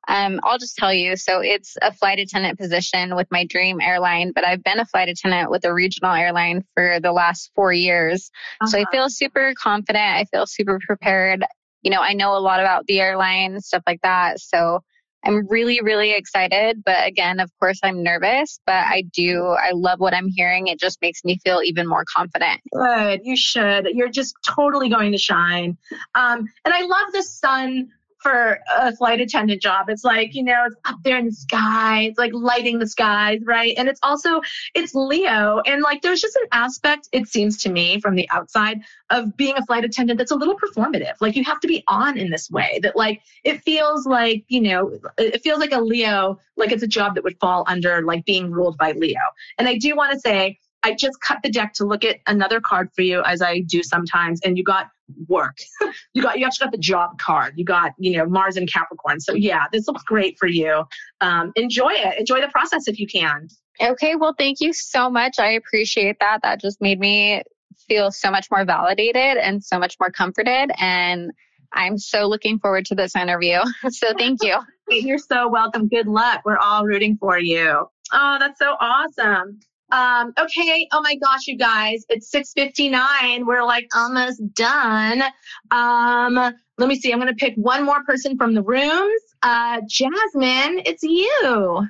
um, 0.08 0.40
I'll 0.42 0.58
just 0.58 0.76
tell 0.76 0.92
you. 0.92 1.16
So 1.16 1.40
it's 1.40 1.76
a 1.82 1.92
flight 1.92 2.18
attendant 2.18 2.58
position 2.58 3.14
with 3.14 3.28
my 3.30 3.44
dream 3.44 3.80
airline, 3.80 4.32
but 4.34 4.44
I've 4.44 4.64
been 4.64 4.80
a 4.80 4.86
flight 4.86 5.08
attendant 5.08 5.50
with 5.50 5.64
a 5.64 5.72
regional 5.72 6.12
airline 6.12 6.64
for 6.74 6.98
the 7.00 7.12
last 7.12 7.50
four 7.54 7.72
years. 7.72 8.30
Uh-huh. 8.60 8.70
So 8.70 8.78
I 8.78 8.82
uh-huh. 8.82 8.90
feel 8.90 9.10
super 9.10 9.54
confident. 9.60 10.02
I 10.02 10.24
feel 10.24 10.46
super 10.46 10.78
prepared. 10.86 11.44
You 11.82 11.90
know, 11.90 12.00
I 12.00 12.14
know 12.14 12.36
a 12.36 12.40
lot 12.40 12.60
about 12.60 12.86
the 12.86 13.00
airline, 13.00 13.60
stuff 13.60 13.82
like 13.86 14.00
that. 14.02 14.40
So 14.40 14.80
I'm 15.24 15.46
really, 15.48 15.80
really 15.80 16.12
excited. 16.12 16.82
But 16.84 17.06
again, 17.06 17.40
of 17.40 17.50
course, 17.58 17.80
I'm 17.82 18.02
nervous, 18.02 18.60
but 18.66 18.86
I 18.86 19.02
do, 19.12 19.44
I 19.44 19.72
love 19.72 20.00
what 20.00 20.14
I'm 20.14 20.28
hearing. 20.28 20.68
It 20.68 20.78
just 20.78 21.00
makes 21.02 21.24
me 21.24 21.38
feel 21.44 21.60
even 21.64 21.86
more 21.86 22.04
confident. 22.14 22.60
Good. 22.72 23.20
You 23.24 23.36
should. 23.36 23.88
You're 23.92 24.08
just 24.08 24.36
totally 24.46 24.88
going 24.88 25.12
to 25.12 25.18
shine. 25.18 25.76
Um, 26.14 26.48
and 26.64 26.74
I 26.74 26.82
love 26.82 27.12
the 27.12 27.22
sun 27.22 27.90
for 28.28 28.60
a 28.76 28.94
flight 28.94 29.20
attendant 29.20 29.62
job. 29.62 29.88
It's 29.88 30.04
like, 30.04 30.34
you 30.34 30.42
know, 30.42 30.64
it's 30.66 30.76
up 30.84 30.98
there 31.02 31.16
in 31.16 31.26
the 31.26 31.32
sky. 31.32 32.02
It's 32.02 32.18
like 32.18 32.32
lighting 32.34 32.78
the 32.78 32.86
skies, 32.86 33.40
right? 33.44 33.74
And 33.78 33.88
it's 33.88 34.00
also, 34.02 34.40
it's 34.74 34.94
Leo. 34.94 35.62
And 35.64 35.82
like, 35.82 36.02
there's 36.02 36.20
just 36.20 36.36
an 36.36 36.48
aspect, 36.52 37.08
it 37.12 37.26
seems 37.28 37.62
to 37.62 37.70
me 37.70 38.00
from 38.00 38.14
the 38.14 38.28
outside, 38.30 38.80
of 39.10 39.34
being 39.36 39.54
a 39.56 39.64
flight 39.64 39.84
attendant 39.84 40.18
that's 40.18 40.30
a 40.30 40.36
little 40.36 40.56
performative. 40.58 41.14
Like, 41.20 41.36
you 41.36 41.44
have 41.44 41.60
to 41.60 41.68
be 41.68 41.82
on 41.88 42.18
in 42.18 42.30
this 42.30 42.50
way 42.50 42.80
that, 42.82 42.96
like, 42.96 43.22
it 43.44 43.62
feels 43.62 44.06
like, 44.06 44.44
you 44.48 44.60
know, 44.60 44.98
it 45.16 45.42
feels 45.42 45.58
like 45.58 45.72
a 45.72 45.80
Leo, 45.80 46.38
like 46.56 46.72
it's 46.72 46.82
a 46.82 46.88
job 46.88 47.14
that 47.14 47.24
would 47.24 47.38
fall 47.40 47.64
under 47.66 48.02
like 48.02 48.24
being 48.24 48.50
ruled 48.50 48.76
by 48.76 48.92
Leo. 48.92 49.20
And 49.56 49.68
I 49.68 49.78
do 49.78 49.96
want 49.96 50.12
to 50.12 50.20
say, 50.20 50.58
I 50.82 50.94
just 50.94 51.20
cut 51.20 51.38
the 51.42 51.50
deck 51.50 51.72
to 51.74 51.84
look 51.84 52.04
at 52.04 52.18
another 52.26 52.60
card 52.60 52.90
for 52.94 53.02
you 53.02 53.22
as 53.24 53.42
I 53.42 53.60
do 53.60 53.82
sometimes, 53.82 54.40
and 54.42 54.58
you 54.58 54.64
got 54.64 54.90
work. 55.26 55.58
you 56.12 56.22
got 56.22 56.38
you 56.38 56.46
actually 56.46 56.66
got 56.66 56.72
the 56.72 56.78
job 56.78 57.18
card. 57.18 57.54
You 57.56 57.64
got 57.64 57.92
you 57.98 58.16
know 58.18 58.26
Mars 58.26 58.56
and 58.56 58.70
Capricorn. 58.70 59.20
So 59.20 59.34
yeah, 59.34 59.64
this 59.72 59.86
looks 59.86 60.02
great 60.02 60.38
for 60.38 60.46
you. 60.46 60.84
Um, 61.20 61.52
enjoy 61.56 61.92
it. 61.92 62.18
Enjoy 62.18 62.40
the 62.40 62.48
process 62.48 62.88
if 62.88 62.98
you 62.98 63.06
can. 63.06 63.48
Okay, 63.80 64.16
well, 64.16 64.34
thank 64.36 64.60
you 64.60 64.72
so 64.72 65.08
much. 65.08 65.38
I 65.38 65.52
appreciate 65.52 66.16
that. 66.20 66.40
That 66.42 66.60
just 66.60 66.80
made 66.80 66.98
me 66.98 67.42
feel 67.86 68.10
so 68.10 68.30
much 68.30 68.50
more 68.50 68.64
validated 68.64 69.36
and 69.36 69.62
so 69.62 69.78
much 69.78 69.96
more 70.00 70.10
comforted. 70.10 70.70
And 70.78 71.30
I'm 71.72 71.98
so 71.98 72.26
looking 72.26 72.58
forward 72.58 72.86
to 72.86 72.94
this 72.94 73.14
interview. 73.14 73.58
so 73.90 74.12
thank 74.16 74.42
you. 74.42 74.58
You're 74.90 75.18
so 75.18 75.48
welcome. 75.48 75.88
Good 75.88 76.06
luck. 76.08 76.42
We're 76.44 76.58
all 76.58 76.84
rooting 76.84 77.16
for 77.18 77.38
you. 77.38 77.88
Oh, 78.12 78.36
that's 78.38 78.58
so 78.58 78.74
awesome. 78.80 79.60
Um, 79.90 80.32
okay. 80.38 80.86
Oh 80.92 81.00
my 81.00 81.16
gosh, 81.16 81.46
you 81.46 81.56
guys, 81.56 82.04
it's 82.08 82.30
6:59. 82.30 83.46
We're 83.46 83.64
like 83.64 83.88
almost 83.94 84.42
done. 84.54 85.22
Um, 85.70 86.34
let 86.34 86.88
me 86.88 86.98
see. 87.00 87.12
I'm 87.12 87.18
gonna 87.18 87.34
pick 87.34 87.54
one 87.56 87.84
more 87.84 88.04
person 88.04 88.36
from 88.36 88.54
the 88.54 88.62
rooms. 88.62 89.22
Uh, 89.42 89.80
Jasmine, 89.88 90.82
it's 90.84 91.02
you. 91.02 91.86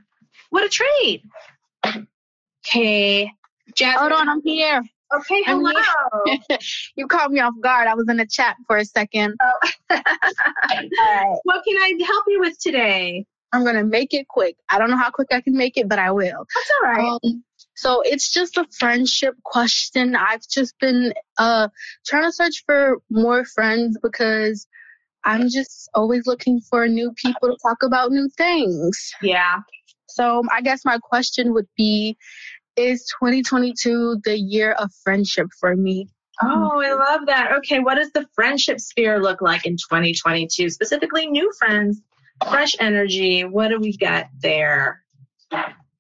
What 0.51 0.65
a 0.65 0.69
treat. 0.69 1.23
Okay, 2.67 3.31
Jasmine. 3.75 3.99
Hold 3.99 4.13
on, 4.13 4.29
I'm 4.29 4.43
here. 4.43 4.83
Okay, 5.15 5.43
hello. 5.45 5.73
you 6.97 7.07
caught 7.07 7.31
me 7.31 7.41
off 7.41 7.55
guard. 7.61 7.89
I 7.89 7.95
was 7.95 8.09
in 8.09 8.19
the 8.19 8.27
chat 8.27 8.57
for 8.67 8.77
a 8.77 8.85
second. 8.85 9.35
Oh. 9.43 9.71
right. 9.91 11.39
What 11.45 11.65
can 11.65 11.77
I 11.77 11.95
help 12.07 12.25
you 12.29 12.41
with 12.41 12.59
today? 12.61 13.25
I'm 13.53 13.65
gonna 13.65 13.85
make 13.85 14.13
it 14.13 14.29
quick. 14.29 14.57
I 14.69 14.79
don't 14.79 14.91
know 14.91 14.99
how 14.99 15.11
quick 15.11 15.29
I 15.33 15.41
can 15.41 15.57
make 15.57 15.79
it, 15.79 15.89
but 15.89 15.99
I 15.99 16.11
will. 16.11 16.47
That's 16.55 16.71
all 16.77 16.91
right. 16.91 17.19
Um, 17.25 17.43
so 17.79 18.03
it's 18.05 18.33
just 18.33 18.57
a 18.57 18.67
friendship 18.77 19.37
question. 19.45 20.17
I've 20.17 20.43
just 20.49 20.75
been 20.81 21.15
uh 21.39 21.69
trying 22.05 22.25
to 22.25 22.33
search 22.33 22.65
for 22.67 22.99
more 23.09 23.45
friends 23.45 23.97
because 24.03 24.67
I'm 25.25 25.49
just 25.49 25.89
always 25.95 26.27
looking 26.27 26.61
for 26.61 26.89
new 26.89 27.13
people 27.13 27.51
to 27.51 27.57
talk 27.63 27.85
about 27.85 28.11
new 28.11 28.29
things. 28.37 29.13
Yeah. 29.23 29.61
So 30.09 30.43
I 30.51 30.61
guess 30.61 30.85
my 30.85 30.99
question 30.99 31.55
would 31.55 31.69
be 31.77 32.17
is 32.75 33.07
2022 33.21 34.23
the 34.25 34.37
year 34.37 34.73
of 34.73 34.91
friendship 35.05 35.47
for 35.61 35.77
me? 35.77 36.09
Oh, 36.43 36.83
I 36.83 36.95
love 36.95 37.27
that. 37.27 37.53
Okay, 37.59 37.79
what 37.79 37.95
does 37.95 38.11
the 38.11 38.27
friendship 38.35 38.81
sphere 38.81 39.21
look 39.23 39.41
like 39.41 39.67
in 39.67 39.77
2022? 39.77 40.71
Specifically, 40.71 41.29
new 41.29 41.53
friends, 41.57 42.01
fresh 42.49 42.75
energy. 42.81 43.45
What 43.45 43.69
do 43.69 43.79
we 43.79 43.97
got 43.97 44.27
there? 44.41 45.05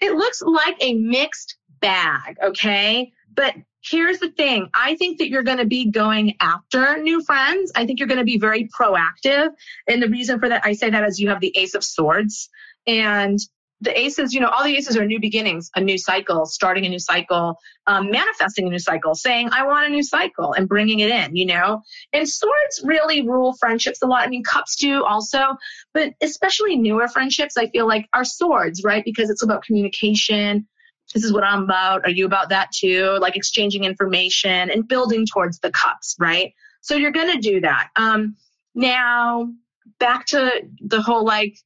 It 0.00 0.12
looks 0.12 0.42
like 0.42 0.76
a 0.80 0.94
mixed 0.94 1.57
bag, 1.80 2.36
okay? 2.42 3.12
But 3.34 3.54
here's 3.82 4.18
the 4.18 4.30
thing 4.30 4.68
I 4.74 4.96
think 4.96 5.18
that 5.18 5.28
you're 5.28 5.42
going 5.42 5.58
to 5.58 5.66
be 5.66 5.90
going 5.90 6.34
after 6.40 6.98
new 6.98 7.22
friends. 7.22 7.72
I 7.74 7.86
think 7.86 7.98
you're 7.98 8.08
going 8.08 8.18
to 8.18 8.24
be 8.24 8.38
very 8.38 8.68
proactive. 8.68 9.50
And 9.86 10.02
the 10.02 10.08
reason 10.08 10.40
for 10.40 10.48
that, 10.48 10.62
I 10.64 10.72
say 10.72 10.90
that 10.90 11.04
is 11.04 11.20
you 11.20 11.28
have 11.28 11.40
the 11.40 11.56
Ace 11.56 11.74
of 11.74 11.84
Swords. 11.84 12.48
And 12.86 13.38
the 13.80 13.98
aces, 13.98 14.32
you 14.34 14.40
know, 14.40 14.48
all 14.48 14.64
the 14.64 14.76
aces 14.76 14.96
are 14.96 15.04
new 15.04 15.20
beginnings, 15.20 15.70
a 15.76 15.80
new 15.80 15.98
cycle, 15.98 16.46
starting 16.46 16.84
a 16.84 16.88
new 16.88 16.98
cycle, 16.98 17.56
um, 17.86 18.10
manifesting 18.10 18.66
a 18.66 18.70
new 18.70 18.78
cycle, 18.78 19.14
saying, 19.14 19.50
I 19.52 19.64
want 19.66 19.86
a 19.86 19.90
new 19.90 20.02
cycle 20.02 20.52
and 20.52 20.68
bringing 20.68 20.98
it 21.00 21.10
in, 21.10 21.36
you 21.36 21.46
know? 21.46 21.82
And 22.12 22.28
swords 22.28 22.80
really 22.82 23.22
rule 23.22 23.54
friendships 23.60 24.02
a 24.02 24.06
lot. 24.06 24.26
I 24.26 24.28
mean, 24.28 24.42
cups 24.42 24.76
do 24.76 25.04
also, 25.04 25.56
but 25.94 26.12
especially 26.20 26.76
newer 26.76 27.06
friendships, 27.06 27.56
I 27.56 27.68
feel 27.68 27.86
like 27.86 28.08
are 28.12 28.24
swords, 28.24 28.82
right? 28.82 29.04
Because 29.04 29.30
it's 29.30 29.44
about 29.44 29.62
communication, 29.62 30.66
this 31.14 31.24
is 31.24 31.32
what 31.32 31.44
I'm 31.44 31.62
about. 31.62 32.04
Are 32.04 32.11
you 32.11 32.26
about 32.26 32.50
that 32.50 32.70
too? 32.72 33.18
Like 33.20 33.36
exchanging 33.36 33.84
information 33.84 34.70
and 34.70 34.86
building 34.86 35.26
towards 35.26 35.59
the 35.59 35.70
cups, 35.70 36.16
right? 36.18 36.52
So 36.80 36.96
you're 36.96 37.12
going 37.12 37.32
to 37.32 37.40
do 37.40 37.61
that. 37.61 37.88
Um, 37.96 38.36
now, 38.74 39.52
back 39.98 40.26
to 40.26 40.62
the 40.80 41.02
whole 41.02 41.24
like, 41.24 41.59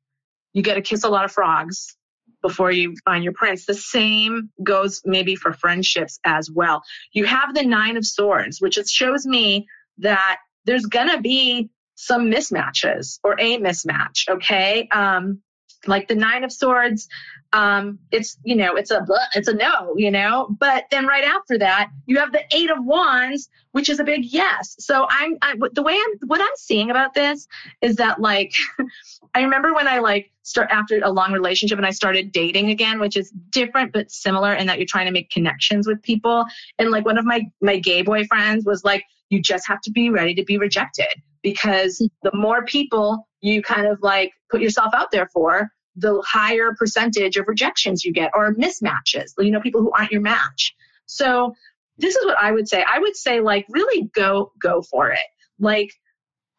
you 0.53 0.62
got 0.62 0.74
to 0.74 0.82
kiss 0.82 1.05
a 1.05 1.09
lot 1.09 1.24
of 1.24 1.32
frogs 1.32 1.97
before 2.40 2.70
you 2.70 2.95
find 3.05 3.24
your 3.24 3.32
prince. 3.32 3.66
The 3.66 3.74
same 3.74 4.51
goes 4.62 5.01
maybe 5.05 5.36
for 5.36 5.53
friendships 5.53 6.18
as 6.24 6.51
well. 6.51 6.82
You 7.12 7.24
have 7.24 7.55
the 7.55 7.64
nine 7.64 7.97
of 7.97 8.07
swords, 8.07 8.61
which 8.61 8.78
it 8.78 8.88
shows 8.88 9.26
me 9.26 9.66
that 9.99 10.38
there's 10.64 10.86
going 10.86 11.09
to 11.09 11.20
be 11.20 11.70
some 11.95 12.30
mismatches 12.30 13.18
or 13.22 13.34
a 13.38 13.59
mismatch. 13.59 14.28
Okay. 14.28 14.88
Um, 14.88 15.43
Like 15.87 16.09
the 16.09 16.14
nine 16.14 16.45
of 16.45 16.53
swords, 16.53 17.09
um, 17.53 17.99
it's 18.11 18.39
you 18.45 18.57
know 18.57 18.76
it's 18.76 18.91
a 18.91 19.05
it's 19.35 19.49
a 19.49 19.55
no, 19.55 19.95
you 19.97 20.11
know. 20.11 20.49
But 20.59 20.85
then 20.91 21.07
right 21.07 21.24
after 21.24 21.59
that, 21.59 21.91
you 22.07 22.18
have 22.18 22.33
the 22.33 22.43
eight 22.53 22.70
of 22.70 22.85
wands, 22.85 23.51
which 23.72 23.89
is 23.89 24.01
a 24.01 24.05
big 24.05 24.24
yes. 24.24 24.76
So 24.78 25.07
I'm 25.11 25.37
I, 25.43 25.55
the 25.72 25.83
way 25.83 25.95
I'm 25.95 26.28
what 26.28 26.41
I'm 26.41 26.57
seeing 26.57 26.91
about 26.91 27.14
this 27.14 27.47
is 27.80 27.97
that 27.97 28.20
like 28.20 28.55
I 29.35 29.43
remember 29.43 29.74
when 29.74 29.89
I 29.89 29.99
like 29.99 30.30
start 30.43 30.70
after 30.70 31.01
a 31.03 31.11
long 31.11 31.33
relationship 31.33 31.78
and 31.78 31.87
I 31.87 31.91
started 31.91 32.33
dating 32.33 32.70
again, 32.70 33.01
which 33.01 33.16
is 33.16 33.33
different 33.51 33.93
but 33.93 34.11
similar 34.11 34.55
in 34.55 34.66
that 34.66 34.78
you're 34.78 34.87
trying 34.87 35.07
to 35.07 35.12
make 35.12 35.30
connections 35.30 35.87
with 35.87 36.03
people. 36.03 36.45
And 36.78 36.91
like 36.91 37.05
one 37.05 37.18
of 37.18 37.24
my 37.24 37.43
my 37.61 37.78
gay 37.78 38.05
boyfriends 38.05 38.64
was 38.64 38.85
like, 38.85 39.05
you 39.30 39.43
just 39.43 39.66
have 39.66 39.80
to 39.83 39.91
be 39.91 40.11
ready 40.11 40.35
to 40.35 40.45
be 40.45 40.59
rejected 40.59 41.22
because 41.43 41.99
the 42.22 42.30
more 42.34 42.64
people 42.64 43.28
you 43.40 43.62
kind 43.62 43.86
of 43.86 44.01
like 44.03 44.32
put 44.51 44.61
yourself 44.61 44.95
out 44.95 45.11
there 45.11 45.28
for, 45.32 45.70
the 45.97 46.22
higher 46.26 46.74
percentage 46.78 47.36
of 47.36 47.47
rejections 47.49 48.05
you 48.05 48.12
get 48.12 48.30
or 48.34 48.55
mismatches, 48.55 49.32
you 49.38 49.51
know, 49.51 49.61
people 49.61 49.82
who 49.82 49.93
aren't 49.93 50.12
your 50.12 50.20
match. 50.20 50.74
So 51.07 51.55
this 51.99 52.16
is 52.16 52.24
what 52.24 52.38
I 52.40 52.53
would 52.53 52.68
say. 52.68 52.84
I 52.88 52.99
would 52.99 53.16
say 53.16 53.40
like 53.40 53.66
really 53.68 54.11
go 54.14 54.53
go 54.61 54.82
for 54.82 55.11
it. 55.11 55.26
Like 55.59 55.93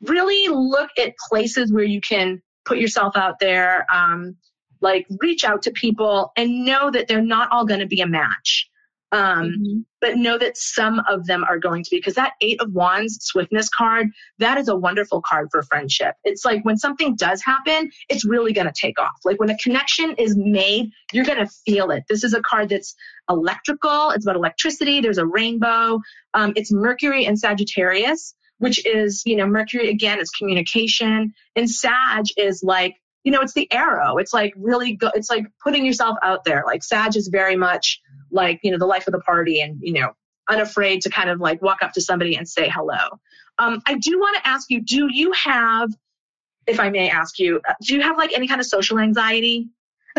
really 0.02 0.48
look 0.54 0.90
at 1.00 1.16
places 1.30 1.72
where 1.72 1.84
you 1.84 2.02
can 2.02 2.42
put 2.66 2.78
yourself 2.78 3.18
out 3.18 3.40
there, 3.40 3.86
um, 3.92 4.36
like 4.82 5.08
reach 5.20 5.44
out 5.44 5.64
to 5.64 5.72
people 5.72 6.32
and 6.38 6.66
know 6.66 6.92
that 6.92 7.08
they're 7.08 7.22
not 7.22 7.50
all 7.52 7.66
going 7.66 7.80
to 7.80 7.88
be 7.88 8.02
a 8.02 8.08
match. 8.08 8.70
Um, 9.14 9.50
mm-hmm. 9.50 9.80
But 10.02 10.18
know 10.18 10.40
that 10.40 10.58
some 10.58 11.02
of 11.08 11.28
them 11.28 11.46
are 11.48 11.60
going 11.60 11.84
to 11.84 11.90
be, 11.92 11.98
because 11.98 12.16
that 12.16 12.34
Eight 12.42 12.60
of 12.60 12.74
Wands 12.74 13.20
swiftness 13.22 13.70
card, 13.70 14.08
that 14.40 14.58
is 14.58 14.68
a 14.68 14.76
wonderful 14.76 15.22
card 15.22 15.50
for 15.52 15.62
friendship. 15.62 16.16
It's 16.24 16.44
like 16.44 16.66
when 16.66 16.78
something 16.78 17.16
does 17.16 17.42
happen, 17.44 17.92
it's 18.10 18.26
really 18.26 18.54
going 18.54 18.66
to 18.68 18.74
take 18.74 19.00
off. 19.00 19.14
Like 19.24 19.40
when 19.40 19.52
a 19.52 19.58
connection 19.60 20.16
is 20.18 20.36
made, 20.36 20.90
you're 21.14 21.26
going 21.26 21.46
to 21.46 21.52
feel 21.66 21.92
it. 21.92 22.04
This 22.10 22.24
is 22.24 22.34
a 22.34 22.42
card 22.42 22.70
that's 22.70 22.96
electrical, 23.30 24.10
it's 24.10 24.26
about 24.26 24.36
electricity, 24.36 25.00
there's 25.00 25.20
a 25.20 25.26
rainbow, 25.26 26.02
um, 26.34 26.54
it's 26.56 26.74
Mercury 26.74 27.26
and 27.26 27.40
Sagittarius 27.40 28.36
which 28.60 28.86
is, 28.86 29.24
you 29.26 29.36
know, 29.36 29.46
Mercury 29.46 29.90
again 29.90 30.22
is 30.22 30.30
communication, 30.30 31.34
and 31.58 31.70
Sag 31.70 32.26
is 32.38 32.64
like, 32.64 32.96
you 33.24 33.32
know, 33.32 33.42
it's 33.42 33.54
the 33.54 33.70
arrow. 33.72 34.18
It's 34.18 34.34
like 34.34 34.54
really 34.56 34.96
go, 34.96 35.12
it's 35.16 35.30
like 35.30 35.46
putting 35.62 35.86
yourself 35.86 36.18
out 36.24 36.46
there. 36.46 36.64
Like 36.66 36.84
Sag 36.84 37.16
is 37.16 37.28
very 37.28 37.56
much 37.56 38.00
like, 38.34 38.60
you 38.64 38.72
know, 38.72 38.78
the 38.78 38.86
life 38.86 39.08
of 39.08 39.14
the 39.14 39.20
party 39.20 39.62
and, 39.62 39.80
you 39.82 39.94
know, 39.94 40.14
unafraid 40.50 41.02
to 41.04 41.10
kind 41.10 41.30
of 41.30 41.40
like 41.40 41.62
walk 41.62 41.82
up 41.82 41.94
to 41.94 42.02
somebody 42.02 42.36
and 42.36 42.48
say 42.48 42.70
hello. 42.70 43.20
Um, 43.60 43.82
I 43.86 43.96
do 43.96 44.20
want 44.20 44.38
to 44.38 44.48
ask 44.48 44.70
you, 44.70 44.82
do 44.82 45.08
you 45.12 45.32
have, 45.34 45.92
if 46.68 46.80
I 46.80 46.90
may 46.90 47.10
ask 47.10 47.40
you, 47.40 47.62
uh, 47.68 47.74
do 47.82 47.96
you 47.96 48.02
have 48.02 48.18
like 48.18 48.34
any 48.34 48.48
kind 48.48 48.60
of 48.60 48.68
social 48.68 49.00
anxiety? 49.00 49.70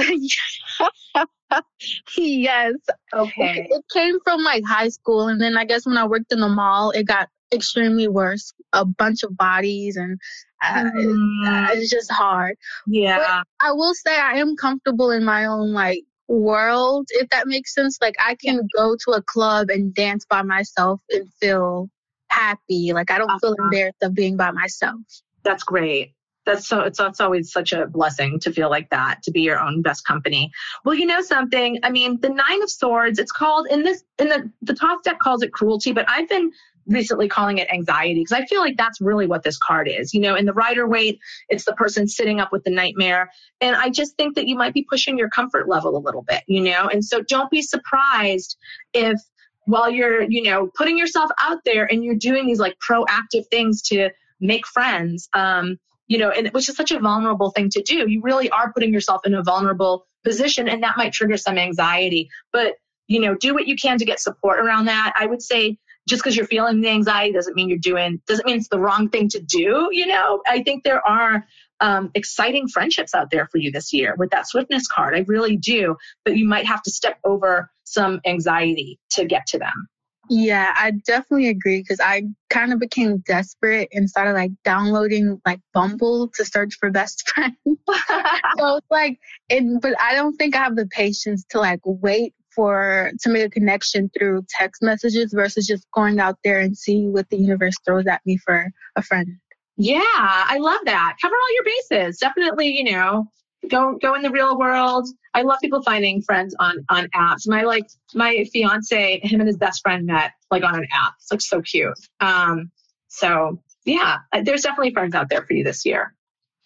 yes. 2.16 2.74
Okay. 3.12 3.68
It 3.70 3.84
came 3.92 4.18
from 4.24 4.42
like 4.42 4.64
high 4.66 4.88
school, 4.88 5.28
and 5.28 5.40
then 5.40 5.56
I 5.56 5.64
guess 5.64 5.86
when 5.86 5.96
I 5.96 6.06
worked 6.06 6.32
in 6.32 6.40
the 6.40 6.48
mall, 6.48 6.90
it 6.90 7.04
got 7.04 7.28
extremely 7.52 8.08
worse. 8.08 8.52
A 8.72 8.84
bunch 8.84 9.22
of 9.22 9.36
bodies, 9.36 9.96
and 9.96 10.18
uh, 10.64 10.84
mm. 10.84 11.68
it's 11.70 11.90
just 11.90 12.10
hard. 12.10 12.56
Yeah. 12.86 13.18
But 13.18 13.46
I 13.60 13.72
will 13.72 13.94
say 13.94 14.18
I 14.18 14.38
am 14.38 14.56
comfortable 14.56 15.10
in 15.12 15.24
my 15.24 15.46
own 15.46 15.72
like 15.72 16.04
world, 16.28 17.06
if 17.10 17.28
that 17.30 17.46
makes 17.46 17.74
sense. 17.74 17.98
Like 18.00 18.14
I 18.18 18.36
can 18.36 18.56
yeah. 18.56 18.62
go 18.76 18.96
to 19.04 19.12
a 19.12 19.22
club 19.22 19.70
and 19.70 19.94
dance 19.94 20.24
by 20.28 20.42
myself 20.42 21.00
and 21.10 21.32
feel 21.40 21.88
happy. 22.28 22.92
Like 22.92 23.10
I 23.10 23.18
don't 23.18 23.30
uh-huh. 23.30 23.38
feel 23.40 23.54
embarrassed 23.64 24.02
of 24.02 24.14
being 24.14 24.36
by 24.36 24.50
myself. 24.50 25.00
That's 25.42 25.62
great 25.62 26.14
that's 26.46 26.66
so 26.66 26.80
it's, 26.80 27.00
it's 27.00 27.20
always 27.20 27.52
such 27.52 27.72
a 27.72 27.86
blessing 27.86 28.38
to 28.40 28.52
feel 28.52 28.70
like 28.70 28.88
that 28.90 29.22
to 29.22 29.30
be 29.30 29.40
your 29.40 29.58
own 29.58 29.82
best 29.82 30.06
company 30.06 30.50
well 30.84 30.94
you 30.94 31.06
know 31.06 31.20
something 31.20 31.78
i 31.82 31.90
mean 31.90 32.20
the 32.20 32.28
nine 32.28 32.62
of 32.62 32.70
swords 32.70 33.18
it's 33.18 33.32
called 33.32 33.66
in 33.68 33.82
this 33.82 34.04
in 34.18 34.28
the 34.28 34.50
the 34.62 34.74
Thoth 34.74 35.02
deck 35.02 35.18
calls 35.18 35.42
it 35.42 35.52
cruelty 35.52 35.92
but 35.92 36.04
i've 36.08 36.28
been 36.28 36.50
recently 36.86 37.28
calling 37.28 37.58
it 37.58 37.70
anxiety 37.70 38.20
because 38.20 38.32
I 38.32 38.46
feel 38.46 38.60
like 38.60 38.76
that's 38.76 39.00
really 39.00 39.26
what 39.26 39.42
this 39.42 39.58
card 39.58 39.88
is. 39.88 40.12
You 40.12 40.20
know, 40.20 40.34
in 40.34 40.44
the 40.44 40.52
Rider-Waite, 40.52 41.18
it's 41.48 41.64
the 41.64 41.72
person 41.72 42.06
sitting 42.08 42.40
up 42.40 42.52
with 42.52 42.64
the 42.64 42.70
nightmare. 42.70 43.30
And 43.60 43.74
I 43.76 43.90
just 43.90 44.16
think 44.16 44.34
that 44.36 44.46
you 44.46 44.56
might 44.56 44.74
be 44.74 44.86
pushing 44.88 45.16
your 45.16 45.30
comfort 45.30 45.68
level 45.68 45.96
a 45.96 45.98
little 45.98 46.22
bit, 46.22 46.42
you 46.46 46.60
know? 46.60 46.88
And 46.88 47.04
so 47.04 47.22
don't 47.22 47.50
be 47.50 47.62
surprised 47.62 48.56
if 48.92 49.20
while 49.66 49.90
you're, 49.90 50.22
you 50.22 50.42
know, 50.42 50.70
putting 50.76 50.98
yourself 50.98 51.30
out 51.40 51.58
there 51.64 51.90
and 51.90 52.04
you're 52.04 52.14
doing 52.14 52.46
these 52.46 52.60
like 52.60 52.76
proactive 52.86 53.46
things 53.50 53.82
to 53.82 54.10
make 54.40 54.66
friends, 54.66 55.28
um, 55.32 55.78
you 56.06 56.18
know, 56.18 56.30
and 56.30 56.48
which 56.48 56.68
is 56.68 56.76
such 56.76 56.90
a 56.90 56.98
vulnerable 56.98 57.50
thing 57.50 57.70
to 57.70 57.82
do. 57.82 58.08
You 58.08 58.20
really 58.22 58.50
are 58.50 58.72
putting 58.72 58.92
yourself 58.92 59.22
in 59.24 59.34
a 59.34 59.42
vulnerable 59.42 60.06
position 60.22 60.68
and 60.68 60.82
that 60.82 60.98
might 60.98 61.12
trigger 61.12 61.38
some 61.38 61.56
anxiety. 61.56 62.28
But, 62.52 62.74
you 63.06 63.20
know, 63.20 63.34
do 63.34 63.54
what 63.54 63.66
you 63.66 63.76
can 63.76 63.98
to 63.98 64.04
get 64.04 64.20
support 64.20 64.58
around 64.58 64.86
that. 64.86 65.14
I 65.18 65.26
would 65.26 65.42
say 65.42 65.78
just 66.08 66.22
because 66.22 66.36
you're 66.36 66.46
feeling 66.46 66.80
the 66.80 66.88
anxiety 66.88 67.32
doesn't 67.32 67.56
mean 67.56 67.68
you're 67.68 67.78
doing, 67.78 68.20
doesn't 68.26 68.46
mean 68.46 68.56
it's 68.56 68.68
the 68.68 68.78
wrong 68.78 69.08
thing 69.08 69.28
to 69.30 69.40
do. 69.40 69.88
You 69.90 70.06
know, 70.06 70.42
I 70.46 70.62
think 70.62 70.84
there 70.84 71.06
are 71.06 71.46
um, 71.80 72.10
exciting 72.14 72.68
friendships 72.68 73.14
out 73.14 73.30
there 73.30 73.48
for 73.50 73.58
you 73.58 73.70
this 73.70 73.92
year 73.92 74.14
with 74.18 74.30
that 74.30 74.48
swiftness 74.48 74.86
card. 74.86 75.14
I 75.14 75.24
really 75.26 75.56
do. 75.56 75.96
But 76.24 76.36
you 76.36 76.46
might 76.46 76.66
have 76.66 76.82
to 76.82 76.90
step 76.90 77.18
over 77.24 77.70
some 77.84 78.20
anxiety 78.26 78.98
to 79.10 79.24
get 79.24 79.46
to 79.48 79.58
them. 79.58 79.88
Yeah, 80.30 80.72
I 80.74 80.92
definitely 81.06 81.48
agree 81.48 81.80
because 81.80 82.00
I 82.00 82.22
kind 82.48 82.72
of 82.72 82.78
became 82.78 83.18
desperate 83.26 83.90
and 83.92 84.08
started 84.08 84.32
like 84.32 84.52
downloading 84.64 85.40
like 85.44 85.60
Bumble 85.74 86.30
to 86.36 86.44
search 86.44 86.76
for 86.80 86.90
best 86.90 87.28
friends. 87.28 87.56
so 87.66 88.76
it's 88.76 88.90
like, 88.90 89.18
it, 89.50 89.82
but 89.82 90.00
I 90.00 90.14
don't 90.14 90.34
think 90.36 90.56
I 90.56 90.62
have 90.62 90.76
the 90.76 90.86
patience 90.86 91.44
to 91.50 91.60
like 91.60 91.80
wait 91.84 92.34
for 92.54 93.12
to 93.20 93.28
make 93.28 93.46
a 93.46 93.50
connection 93.50 94.10
through 94.16 94.44
text 94.48 94.82
messages 94.82 95.32
versus 95.32 95.66
just 95.66 95.86
going 95.92 96.20
out 96.20 96.38
there 96.44 96.60
and 96.60 96.76
see 96.76 97.06
what 97.08 97.28
the 97.30 97.36
universe 97.36 97.74
throws 97.84 98.06
at 98.06 98.20
me 98.24 98.36
for 98.38 98.70
a 98.96 99.02
friend. 99.02 99.28
Yeah, 99.76 100.02
I 100.04 100.58
love 100.58 100.80
that. 100.84 101.16
Cover 101.20 101.34
all 101.34 101.54
your 101.54 101.64
bases. 101.64 102.18
Definitely, 102.18 102.68
you 102.68 102.92
know, 102.92 103.26
go 103.68 103.98
go 104.00 104.14
in 104.14 104.22
the 104.22 104.30
real 104.30 104.58
world. 104.58 105.08
I 105.32 105.42
love 105.42 105.58
people 105.60 105.82
finding 105.82 106.22
friends 106.22 106.54
on 106.58 106.84
on 106.88 107.08
apps. 107.14 107.48
My 107.48 107.62
like 107.62 107.86
my 108.14 108.44
fiance, 108.52 109.20
him 109.22 109.40
and 109.40 109.48
his 109.48 109.56
best 109.56 109.82
friend 109.82 110.06
met 110.06 110.32
like 110.50 110.62
on 110.62 110.76
an 110.76 110.86
app. 110.92 111.14
It's 111.20 111.32
like 111.32 111.40
so 111.40 111.60
cute. 111.60 111.98
Um, 112.20 112.70
so 113.08 113.60
yeah, 113.84 114.18
there's 114.42 114.62
definitely 114.62 114.92
friends 114.92 115.14
out 115.14 115.28
there 115.28 115.42
for 115.42 115.54
you 115.54 115.64
this 115.64 115.84
year. 115.84 116.14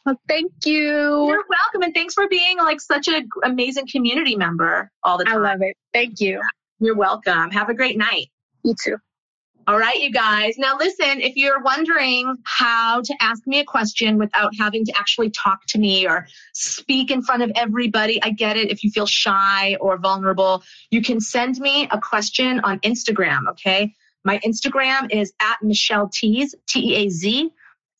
Well, 0.09 0.19
thank 0.27 0.51
you. 0.65 1.27
You're 1.29 1.45
welcome, 1.51 1.83
and 1.83 1.93
thanks 1.93 2.15
for 2.15 2.27
being 2.29 2.57
like 2.57 2.81
such 2.81 3.09
an 3.09 3.29
amazing 3.45 3.89
community 3.89 4.37
member 4.37 4.91
all 5.03 5.19
the 5.19 5.25
time. 5.25 5.45
I 5.45 5.51
love 5.51 5.61
it. 5.61 5.77
Thank 5.93 6.19
you. 6.19 6.41
You're 6.81 6.97
welcome. 6.97 7.51
Have 7.51 7.69
a 7.69 7.75
great 7.75 7.99
night. 7.99 8.29
You 8.65 8.75
too. 8.83 8.97
All 9.67 9.79
right, 9.79 10.01
you 10.01 10.11
guys. 10.11 10.57
Now, 10.57 10.79
listen, 10.79 11.21
if 11.21 11.37
you're 11.37 11.61
wondering 11.61 12.37
how 12.45 13.03
to 13.03 13.15
ask 13.21 13.47
me 13.47 13.59
a 13.59 13.65
question 13.65 14.17
without 14.17 14.53
having 14.59 14.87
to 14.87 14.93
actually 14.97 15.29
talk 15.29 15.67
to 15.67 15.79
me 15.79 16.09
or 16.09 16.27
speak 16.55 17.11
in 17.11 17.21
front 17.21 17.43
of 17.43 17.53
everybody, 17.55 18.19
I 18.23 18.31
get 18.31 18.57
it. 18.57 18.71
If 18.71 18.83
you 18.83 18.91
feel 18.91 19.05
shy 19.05 19.77
or 19.79 19.99
vulnerable, 19.99 20.63
you 20.91 21.03
can 21.03 21.21
send 21.21 21.59
me 21.59 21.87
a 21.91 22.01
question 22.01 22.61
on 22.61 22.81
Instagram, 22.81 23.47
okay? 23.51 23.93
My 24.25 24.39
Instagram 24.39 25.13
is 25.13 25.35
at 25.39 25.59
Michelle 25.63 26.09
Teaz, 26.09 26.55
T 26.67 26.95
E 26.95 26.97
A 26.97 27.09
Z. 27.11 27.51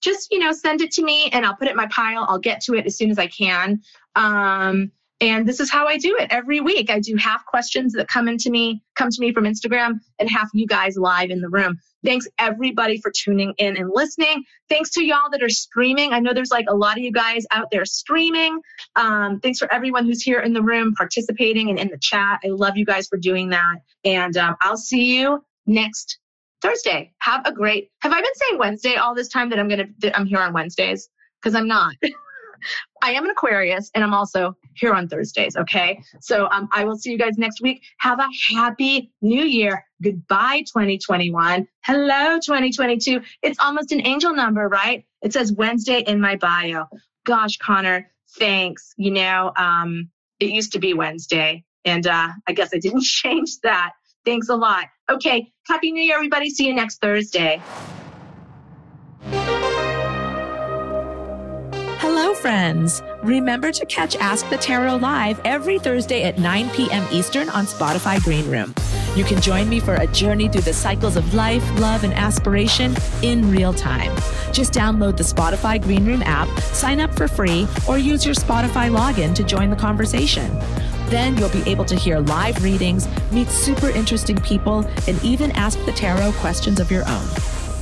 Just, 0.01 0.29
you 0.31 0.39
know, 0.39 0.53
send 0.53 0.81
it 0.81 0.93
to 0.93 1.03
me 1.03 1.29
and 1.31 1.45
I'll 1.45 1.57
put 1.57 1.69
it 1.69 1.73
in 1.73 1.77
my 1.77 1.89
pile. 1.91 2.27
I'll 2.29 2.39
get 2.39 2.61
to 2.63 2.75
it 2.75 2.87
as 2.87 2.97
soon 2.97 3.11
as 3.11 3.19
I 3.19 3.27
can. 3.27 3.81
Um, 4.15 4.93
and 5.21 5.49
this 5.49 5.59
is 5.59 5.71
how 5.71 5.87
I 5.87 5.99
do 5.99 6.17
it 6.19 6.29
every 6.31 6.61
week. 6.61 6.91
I 6.91 7.01
do 7.01 7.17
half 7.17 7.45
questions 7.45 7.93
that 7.95 8.07
come 8.07 8.29
into 8.29 8.51
me, 8.51 8.83
come 8.95 9.11
to 9.11 9.21
me 9.21 9.33
from 9.33 9.45
Instagram, 9.45 9.99
and 10.19 10.31
half 10.31 10.49
you 10.55 10.67
guys 10.67 10.97
live 10.97 11.31
in 11.31 11.41
the 11.41 11.49
room. 11.49 11.79
Thanks 12.05 12.29
everybody 12.39 13.01
for 13.01 13.11
tuning 13.11 13.53
in 13.59 13.77
and 13.77 13.91
listening. 13.93 14.45
Thanks 14.69 14.91
to 14.91 15.05
y'all 15.05 15.29
that 15.33 15.43
are 15.43 15.49
streaming. 15.49 16.13
I 16.13 16.21
know 16.21 16.33
there's 16.33 16.53
like 16.53 16.67
a 16.69 16.75
lot 16.75 16.97
of 16.97 17.03
you 17.03 17.11
guys 17.11 17.45
out 17.51 17.67
there 17.73 17.85
streaming. 17.85 18.61
Um, 18.95 19.41
thanks 19.41 19.59
for 19.59 19.73
everyone 19.75 20.05
who's 20.07 20.23
here 20.23 20.39
in 20.39 20.53
the 20.53 20.63
room 20.63 20.95
participating 20.97 21.69
and 21.69 21.79
in 21.81 21.89
the 21.89 21.99
chat. 21.99 22.39
I 22.45 22.49
love 22.49 22.77
you 22.77 22.85
guys 22.85 23.09
for 23.09 23.19
doing 23.19 23.49
that. 23.49 23.79
And 24.05 24.37
um, 24.37 24.55
I'll 24.61 24.77
see 24.77 25.19
you 25.19 25.43
next 25.67 26.19
Thursday. 26.61 27.13
Have 27.19 27.47
a 27.47 27.53
great. 27.53 27.91
Have 28.01 28.13
I 28.13 28.21
been 28.21 28.35
saying 28.35 28.59
Wednesday 28.59 28.97
all 28.97 29.15
this 29.15 29.29
time 29.29 29.51
that 29.51 29.59
I'm 29.59 29.69
gonna 29.69 29.87
that 29.99 30.19
I'm 30.19 30.27
here 30.27 30.41
on 30.41 30.53
Wednesdays? 30.53 31.09
Because 31.41 31.55
I'm 31.55 31.69
not. 31.69 31.95
I 33.03 33.13
am 33.13 33.25
an 33.25 33.31
Aquarius 33.31 33.91
and 33.95 34.03
I'm 34.03 34.15
also 34.15 34.57
here 34.75 34.93
on 34.93 35.09
Thursdays. 35.09 35.57
Okay. 35.57 36.03
So 36.21 36.49
um, 36.51 36.69
I 36.73 36.85
will 36.85 36.97
see 36.97 37.13
you 37.13 37.19
guys 37.19 37.39
next 37.39 37.61
week. 37.63 37.85
Have 37.99 38.19
a 38.19 38.27
happy 38.53 39.13
new 39.23 39.45
year. 39.45 39.85
Goodbye, 40.03 40.65
2021. 40.67 41.69
Hello, 41.85 42.39
2022. 42.41 43.21
It's 43.43 43.59
almost 43.61 43.93
an 43.93 44.05
angel 44.05 44.35
number, 44.35 44.69
right? 44.69 45.05
It 45.23 45.33
says 45.33 45.53
Wednesday 45.53 46.01
in 46.01 46.21
my 46.21 46.37
bio. 46.37 46.87
Gosh, 47.25 47.57
Connor, 47.59 48.11
thanks. 48.39 48.93
You 48.97 49.13
know, 49.13 49.53
um, 49.57 50.11
it 50.41 50.51
used 50.51 50.73
to 50.73 50.79
be 50.79 50.95
Wednesday 50.95 51.65
and 51.85 52.07
uh, 52.07 52.29
I 52.47 52.53
guess 52.53 52.71
I 52.75 52.79
didn't 52.79 53.03
change 53.05 53.61
that. 53.63 53.93
Thanks 54.25 54.49
a 54.49 54.57
lot. 54.57 54.87
Okay. 55.11 55.51
Happy 55.67 55.93
New 55.93 56.03
Year, 56.03 56.17
everybody. 56.17 56.51
See 56.51 56.67
you 56.67 56.75
next 56.75 57.01
Thursday. 57.01 57.61
Hello, 62.01 62.35
friends. 62.35 63.03
Remember 63.23 63.73
to 63.73 63.87
catch 63.87 64.17
Ask 64.17 64.49
the 64.51 64.57
Tarot 64.57 64.97
live 64.97 65.41
every 65.45 65.79
Thursday 65.79 66.25
at 66.25 66.39
9 66.39 66.71
p.m. 66.71 67.07
Eastern 67.13 67.49
on 67.51 67.67
Spotify 67.67 68.23
Green 68.23 68.49
Room. 68.51 68.75
You 69.19 69.25
can 69.25 69.41
join 69.43 69.69
me 69.69 69.81
for 69.81 69.97
a 69.97 70.07
journey 70.07 70.49
through 70.49 70.61
the 70.61 70.73
cycles 70.73 71.17
of 71.17 71.35
life, 71.35 71.69
love, 71.81 72.05
and 72.05 72.15
aspiration 72.15 72.95
in 73.21 73.51
real 73.51 73.75
time. 73.75 74.17
Just 74.53 74.73
download 74.73 75.17
the 75.17 75.25
Spotify 75.25 75.83
Green 75.83 76.07
Room 76.07 76.23
app, 76.23 76.49
sign 76.61 77.01
up 77.01 77.13
for 77.17 77.27
free, 77.27 77.67
or 77.89 77.99
use 77.99 78.25
your 78.25 78.37
Spotify 78.37 78.89
login 78.89 79.35
to 79.35 79.43
join 79.43 79.71
the 79.71 79.77
conversation. 79.77 80.49
Then 81.09 81.37
you'll 81.37 81.49
be 81.49 81.69
able 81.69 81.85
to 81.87 81.97
hear 81.97 82.21
live 82.21 82.63
readings, 82.63 83.09
meet 83.33 83.49
super 83.49 83.89
interesting 83.89 84.37
people, 84.37 84.87
and 85.09 85.21
even 85.25 85.51
ask 85.57 85.85
the 85.85 85.91
tarot 85.91 86.31
questions 86.35 86.79
of 86.79 86.89
your 86.89 87.03
own. 87.09 87.27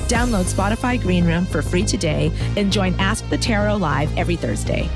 Download 0.08 0.50
Spotify 0.50 0.98
Green 0.98 1.26
Room 1.26 1.44
for 1.44 1.60
free 1.60 1.84
today 1.84 2.32
and 2.56 2.72
join 2.72 2.94
Ask 2.94 3.28
the 3.28 3.36
Tarot 3.36 3.76
live 3.76 4.16
every 4.16 4.36
Thursday. 4.36 4.88